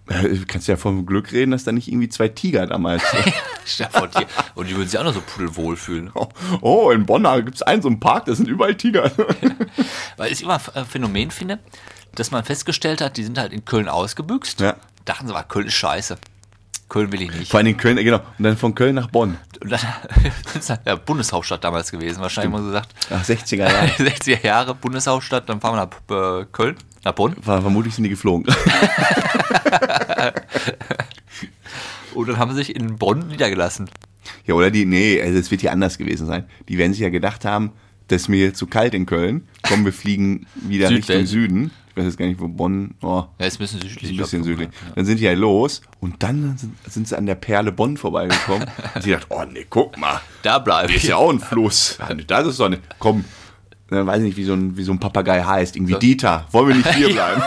Äh, 0.09 0.29
Du 0.29 0.45
kannst 0.47 0.69
ja 0.69 0.77
vom 0.77 1.07
Glück 1.07 1.33
reden, 1.33 1.51
dass 1.53 1.65
da 1.65 1.73
nicht 1.73 1.89
irgendwie 1.89 2.09
zwei 2.09 2.29
Tiger 2.29 2.67
damals. 2.67 3.03
Dir 3.79 3.89
vor, 3.91 4.09
die, 4.09 4.27
und 4.55 4.69
die 4.69 4.77
würden 4.77 4.89
sich 4.89 4.99
auch 4.99 5.05
noch 5.05 5.15
so 5.15 5.23
pudelwohl 5.23 5.77
fühlen. 5.77 6.13
oh, 6.61 6.91
in 6.91 7.07
Bonn 7.07 7.23
gibt 7.45 7.57
es 7.57 7.63
einen 7.63 7.81
so 7.83 7.89
einen 7.89 8.01
Park, 8.01 8.27
da 8.27 8.35
sind 8.35 8.49
überall 8.49 8.75
Tiger. 8.75 9.11
Weil 10.17 10.33
ich 10.33 10.43
immer 10.43 10.61
ein 10.75 10.85
Phänomen 10.85 11.31
finde, 11.31 11.59
dass 12.15 12.31
man 12.31 12.45
festgestellt 12.45 13.01
hat, 13.01 13.17
die 13.17 13.25
sind 13.25 13.39
halt 13.39 13.53
in 13.53 13.65
Köln 13.65 13.89
ausgebüxt. 13.89 14.61
Ja. 14.61 14.77
Dachten 15.05 15.27
sie, 15.27 15.35
aber 15.35 15.45
Köln 15.45 15.67
ist 15.67 15.75
scheiße. 15.75 16.19
Köln 16.95 17.11
will 17.11 17.23
ich 17.23 17.33
nicht. 17.33 17.51
Vor 17.51 17.59
allem 17.59 17.67
in 17.67 17.77
Köln, 17.77 17.97
genau. 17.97 18.21
Und 18.39 18.45
dann 18.45 18.57
von 18.57 18.73
Köln 18.73 18.95
nach 18.95 19.09
Bonn. 19.09 19.37
Dann 19.61 19.81
ist 20.55 20.69
ja, 20.69 20.95
Bundeshauptstadt 20.95 21.65
damals 21.65 21.91
gewesen, 21.91 22.21
wahrscheinlich 22.21 22.53
mal 22.53 22.63
gesagt. 22.63 22.95
Ach, 23.11 23.25
60er 23.25 23.57
Jahre. 23.57 23.89
60er 23.89 24.47
Jahre, 24.47 24.77
Bundeshauptstadt, 24.77 25.49
dann 25.49 25.61
fahren 25.61 25.75
wir 25.75 25.87
nach 25.87 26.43
äh, 26.43 26.47
Köln, 26.53 26.77
nach 27.05 27.11
Bonn. 27.11 27.35
Vermutlich 27.43 27.97
sind 27.97 28.05
die 28.05 28.11
geflogen. 28.11 28.47
Und 32.15 32.29
dann 32.29 32.39
haben 32.39 32.53
sie 32.53 32.59
sich 32.59 32.77
in 32.77 32.95
Bonn 32.95 33.27
niedergelassen. 33.27 33.91
Ja, 34.47 34.55
oder 34.55 34.71
die, 34.71 34.85
nee, 34.85 35.21
also 35.21 35.37
es 35.37 35.51
wird 35.51 35.63
hier 35.63 35.73
anders 35.73 35.99
gewesen 35.99 36.29
sein. 36.29 36.45
Die 36.69 36.79
werden 36.79 36.93
sich 36.93 37.03
ja 37.03 37.09
gedacht 37.09 37.45
haben, 37.45 37.73
das 38.07 38.23
ist 38.23 38.29
mir 38.29 38.55
zu 38.55 38.69
kalt 38.69 38.95
in 38.95 39.05
Köln. 39.07 39.49
Komm, 39.65 39.85
wir 39.85 39.93
fliegen 39.93 40.47
wieder 40.55 40.91
Richtung 40.91 41.17
Südwest. 41.17 41.33
Süden. 41.33 41.73
Ich 41.95 41.99
weiß 41.99 42.07
jetzt 42.07 42.19
gar 42.19 42.27
nicht, 42.27 42.41
wo 42.41 42.49
Bonn, 42.49 42.95
oh, 43.03 43.23
Ja, 43.39 43.47
ist 43.47 43.55
ein 43.55 43.59
bisschen 43.59 43.81
südlich. 43.81 44.03
ist 44.03 44.11
ein 44.11 44.17
bisschen 44.17 44.43
südlich. 44.43 44.69
mal, 44.69 44.93
Dann 44.97 45.05
sind 45.05 45.21
die 45.21 45.29
halt 45.29 45.39
los 45.39 45.81
und 46.01 46.21
dann 46.25 46.57
sind, 46.59 46.75
sind 46.91 47.07
sie 47.07 47.17
an 47.17 47.25
der 47.27 47.37
Perle 47.37 47.71
Bonn 47.71 47.97
vorbeigekommen. 47.97 48.69
und 48.97 49.03
sie 49.03 49.13
dachten, 49.13 49.27
oh 49.29 49.45
nee, 49.45 49.65
guck 49.71 49.97
mal, 49.97 50.15
Ja. 50.15 50.23
Da 50.43 50.59
bleibe 50.59 50.93
ist 50.93 51.05
ich. 51.05 51.11
ja 51.11 51.17
auch 51.17 51.31
ein 51.31 51.39
Fluss. 51.39 51.99
Das 52.27 52.47
ist 52.49 52.59
doch 52.59 52.69
nicht, 52.69 52.83
komm, 52.99 53.25
dann 53.91 54.09
weiß 54.09 54.19
ich 54.19 54.25
nicht, 54.25 54.37
wie 54.37 54.45
so 54.45 54.55
ein, 54.55 54.77
wie 54.77 54.83
so 54.83 54.91
ein 54.91 54.99
Papagei 54.99 55.43
heißt. 55.45 55.77
Irgendwie 55.77 55.95
Dieter. 55.95 56.47
Wollen 56.51 56.69
wir 56.69 56.75
nicht 56.77 56.95
hier 56.95 57.09
bleiben? 57.13 57.43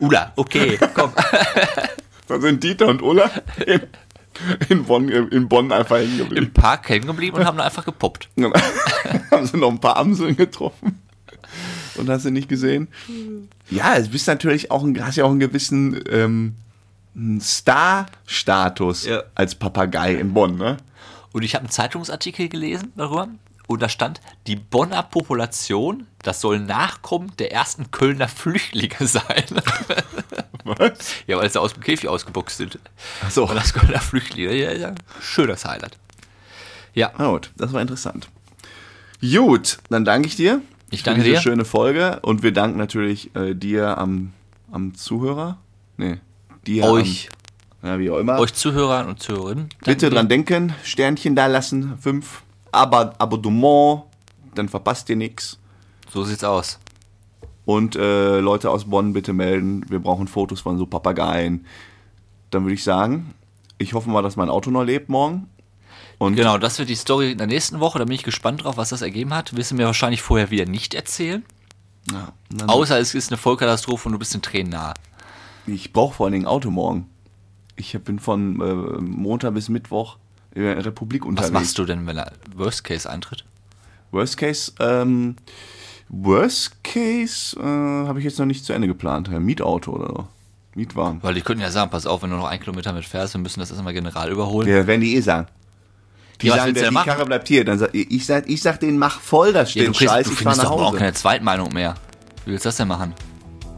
Ula, 0.00 0.32
okay, 0.36 0.78
komm. 0.94 1.12
Dann 2.26 2.40
sind 2.40 2.62
Dieter 2.64 2.86
und 2.88 3.02
Ulla 3.02 3.30
in, 3.66 3.80
in, 4.68 4.84
Bonn, 4.84 5.08
in 5.08 5.48
Bonn 5.48 5.70
einfach 5.72 5.98
hängen 5.98 6.16
geblieben. 6.18 6.46
Im 6.46 6.52
Park 6.52 6.88
hängen 6.88 7.06
geblieben 7.06 7.36
und 7.36 7.44
haben 7.44 7.58
dann 7.58 7.66
einfach 7.66 7.84
gepoppt. 7.84 8.28
Dann 8.36 8.52
haben 9.30 9.46
sie 9.46 9.56
noch 9.56 9.68
ein 9.70 9.80
paar 9.80 9.96
Amseln 9.96 10.36
getroffen. 10.36 11.02
Und 12.00 12.08
hast 12.10 12.24
du 12.24 12.30
nicht 12.30 12.48
gesehen? 12.48 12.88
Ja, 13.70 13.98
du 14.00 14.08
bist 14.08 14.26
natürlich 14.26 14.70
auch 14.70 14.82
ein, 14.82 15.04
hast 15.04 15.16
ja 15.16 15.24
auch 15.24 15.30
einen 15.30 15.40
gewissen 15.40 16.02
ähm, 16.10 16.54
Star-Status 17.40 19.06
Ja. 19.06 19.22
als 19.34 19.54
Papagei 19.54 20.14
in 20.14 20.32
Bonn, 20.34 20.56
ne? 20.56 20.76
Und 21.32 21.42
ich 21.42 21.54
habe 21.54 21.64
einen 21.64 21.70
Zeitungsartikel 21.70 22.48
gelesen 22.48 22.92
darüber. 22.96 23.28
Und 23.68 23.80
da 23.82 23.88
stand, 23.88 24.20
die 24.48 24.56
Bonner 24.56 25.04
Population, 25.04 26.08
das 26.22 26.40
soll 26.40 26.58
Nachkommen 26.58 27.32
der 27.38 27.52
ersten 27.52 27.92
Kölner 27.92 28.26
Flüchtlinge 28.26 28.96
sein. 29.06 29.44
Was? 30.64 30.92
ja, 31.28 31.36
weil 31.38 31.48
sie 31.48 31.60
aus 31.60 31.74
dem 31.74 31.82
Käfig 31.84 32.08
ausgebuchst 32.08 32.56
sind. 32.56 32.80
Ach 33.24 33.30
so. 33.30 33.48
Und 33.48 33.54
das 33.54 33.72
Kölner 33.72 34.00
Flüchtlinge, 34.00 34.54
ja, 34.56 34.72
ja, 34.72 34.94
schönes 35.20 35.64
Highlight. 35.64 35.96
Ja, 36.94 37.12
Na 37.16 37.28
gut, 37.30 37.52
das 37.56 37.72
war 37.72 37.80
interessant. 37.80 38.28
Gut, 39.20 39.78
dann 39.88 40.04
danke 40.04 40.26
ich 40.26 40.34
dir. 40.34 40.60
Ich 40.90 41.02
danke 41.02 41.20
für 41.20 41.24
diese 41.24 41.36
dir. 41.36 41.42
schöne 41.42 41.64
Folge. 41.64 42.20
Und 42.22 42.42
wir 42.42 42.52
danken 42.52 42.78
natürlich 42.78 43.34
äh, 43.34 43.54
dir 43.54 43.98
am, 43.98 44.32
am 44.70 44.94
Zuhörer. 44.94 45.58
Nee, 45.96 46.18
dir 46.66 46.84
euch, 46.84 47.30
Am, 47.82 47.88
ja, 47.90 47.98
wie 47.98 48.10
auch 48.10 48.18
immer. 48.18 48.38
euch 48.38 48.54
Zuhörern 48.54 49.08
und 49.08 49.20
Zuhörerinnen. 49.20 49.68
Bitte 49.84 50.10
dran 50.10 50.28
denken, 50.28 50.74
Sternchen 50.82 51.36
da 51.36 51.46
lassen, 51.46 51.98
fünf, 51.98 52.42
aber 52.72 53.14
Abonnement, 53.18 54.04
dann 54.54 54.68
verpasst 54.68 55.08
ihr 55.10 55.16
nichts. 55.16 55.58
So 56.12 56.24
sieht's 56.24 56.44
aus. 56.44 56.78
Und 57.64 57.94
äh, 57.94 58.40
Leute 58.40 58.70
aus 58.70 58.86
Bonn 58.86 59.12
bitte 59.12 59.32
melden, 59.32 59.84
wir 59.88 60.00
brauchen 60.00 60.26
Fotos 60.26 60.60
von 60.60 60.76
so 60.76 60.86
Papageien. 60.86 61.66
Dann 62.50 62.64
würde 62.64 62.74
ich 62.74 62.82
sagen, 62.82 63.34
ich 63.78 63.94
hoffe 63.94 64.10
mal, 64.10 64.22
dass 64.22 64.36
mein 64.36 64.50
Auto 64.50 64.70
noch 64.70 64.82
lebt 64.82 65.08
morgen. 65.08 65.48
Und 66.20 66.36
Genau, 66.36 66.58
das 66.58 66.78
wird 66.78 66.90
die 66.90 66.96
Story 66.96 67.32
in 67.32 67.38
der 67.38 67.46
nächsten 67.46 67.80
Woche. 67.80 67.98
Da 67.98 68.04
bin 68.04 68.14
ich 68.14 68.24
gespannt 68.24 68.62
drauf, 68.62 68.76
was 68.76 68.90
das 68.90 69.00
ergeben 69.00 69.32
hat. 69.32 69.56
Wissen 69.56 69.78
wir 69.78 69.86
wahrscheinlich 69.86 70.20
vorher 70.20 70.50
wieder 70.50 70.66
nicht 70.66 70.92
erzählen. 70.92 71.42
ja, 72.12 72.32
Außer 72.66 73.00
es 73.00 73.14
ist 73.14 73.30
eine 73.30 73.38
Vollkatastrophe 73.38 74.06
und 74.06 74.12
du 74.12 74.18
bist 74.18 74.34
den 74.34 74.42
Tränen 74.42 74.70
nahe. 74.72 74.92
ich 75.66 75.94
brauche 75.94 76.14
vor 76.16 76.26
allen 76.26 76.34
Dingen 76.34 76.44
ein 76.44 76.50
Auto 76.50 76.70
morgen. 76.70 77.08
Ich 77.76 77.98
bin 78.04 78.18
von 78.18 78.60
äh, 78.60 79.00
Montag 79.00 79.54
bis 79.54 79.70
Mittwoch 79.70 80.18
in 80.54 80.62
der 80.62 80.84
Republik 80.84 81.22
Was 81.22 81.28
unterwegs. 81.30 81.52
machst 81.52 81.78
du 81.78 81.86
denn, 81.86 82.06
wenn 82.06 82.18
er 82.18 82.32
Worst 82.54 82.84
Case 82.84 83.08
eintritt? 83.08 83.46
Worst 84.10 84.36
Case, 84.36 84.72
ähm, 84.78 85.36
Worst 86.10 86.84
Case 86.84 87.58
äh, 87.58 87.62
habe 87.62 88.18
ich 88.18 88.26
jetzt 88.26 88.38
noch 88.38 88.44
nicht 88.44 88.64
zu 88.66 88.74
Ende 88.74 88.88
geplant. 88.88 89.28
Ja, 89.28 89.40
Mietauto 89.40 89.92
oder 89.92 90.08
so. 90.08 90.28
Mietwagen. 90.74 91.22
Weil 91.22 91.32
die 91.34 91.40
könnten 91.40 91.62
ja 91.62 91.70
sagen, 91.70 91.90
pass 91.90 92.04
auf, 92.06 92.22
wenn 92.22 92.30
du 92.30 92.36
noch 92.36 92.46
einen 92.48 92.60
Kilometer 92.60 92.92
mit 92.92 93.06
fährst, 93.06 93.32
wir 93.34 93.40
müssen 93.40 93.60
das 93.60 93.70
erstmal 93.70 93.94
general 93.94 94.30
überholen. 94.30 94.68
Ja, 94.68 94.86
werden 94.86 95.00
die 95.00 95.14
eh 95.16 95.20
sagen. 95.20 95.46
Die 96.42 96.46
Ja, 96.48 96.56
sagen, 96.56 96.74
der, 96.74 96.84
die 96.88 96.90
machen? 96.90 97.06
Karre 97.08 97.26
bleibt 97.26 97.48
hier. 97.48 97.64
Dann 97.64 97.78
sag, 97.78 97.90
ich, 97.94 98.24
sag, 98.26 98.48
ich 98.48 98.62
sag 98.62 98.80
denen, 98.80 98.98
mach 98.98 99.20
voll 99.20 99.52
das 99.52 99.74
Ja, 99.74 99.84
kriegst, 99.84 100.00
Scheiß, 100.00 100.26
du 100.26 100.32
ich 100.32 100.38
fahr 100.38 100.52
findest 100.54 100.62
nach 100.62 100.70
doch 100.70 100.80
auch 100.80 100.86
Hause. 100.88 100.98
keine 100.98 101.12
Zweitmeinung 101.12 101.72
mehr. 101.72 101.94
Wie 102.44 102.52
willst 102.52 102.64
du 102.64 102.68
das 102.68 102.76
denn 102.76 102.88
machen? 102.88 103.14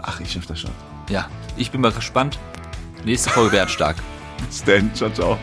Ach, 0.03 0.21
ich 0.21 0.33
schaff 0.33 0.47
das 0.47 0.61
schon. 0.61 0.71
Ja, 1.09 1.29
ich 1.57 1.71
bin 1.71 1.81
mal 1.81 1.93
gespannt. 1.93 2.39
Nächste 3.05 3.31
Folge 3.31 3.51
Bert 3.51 3.71
stark. 3.71 3.97
Stan, 4.53 4.91
ciao, 4.95 5.11
ciao. 5.11 5.39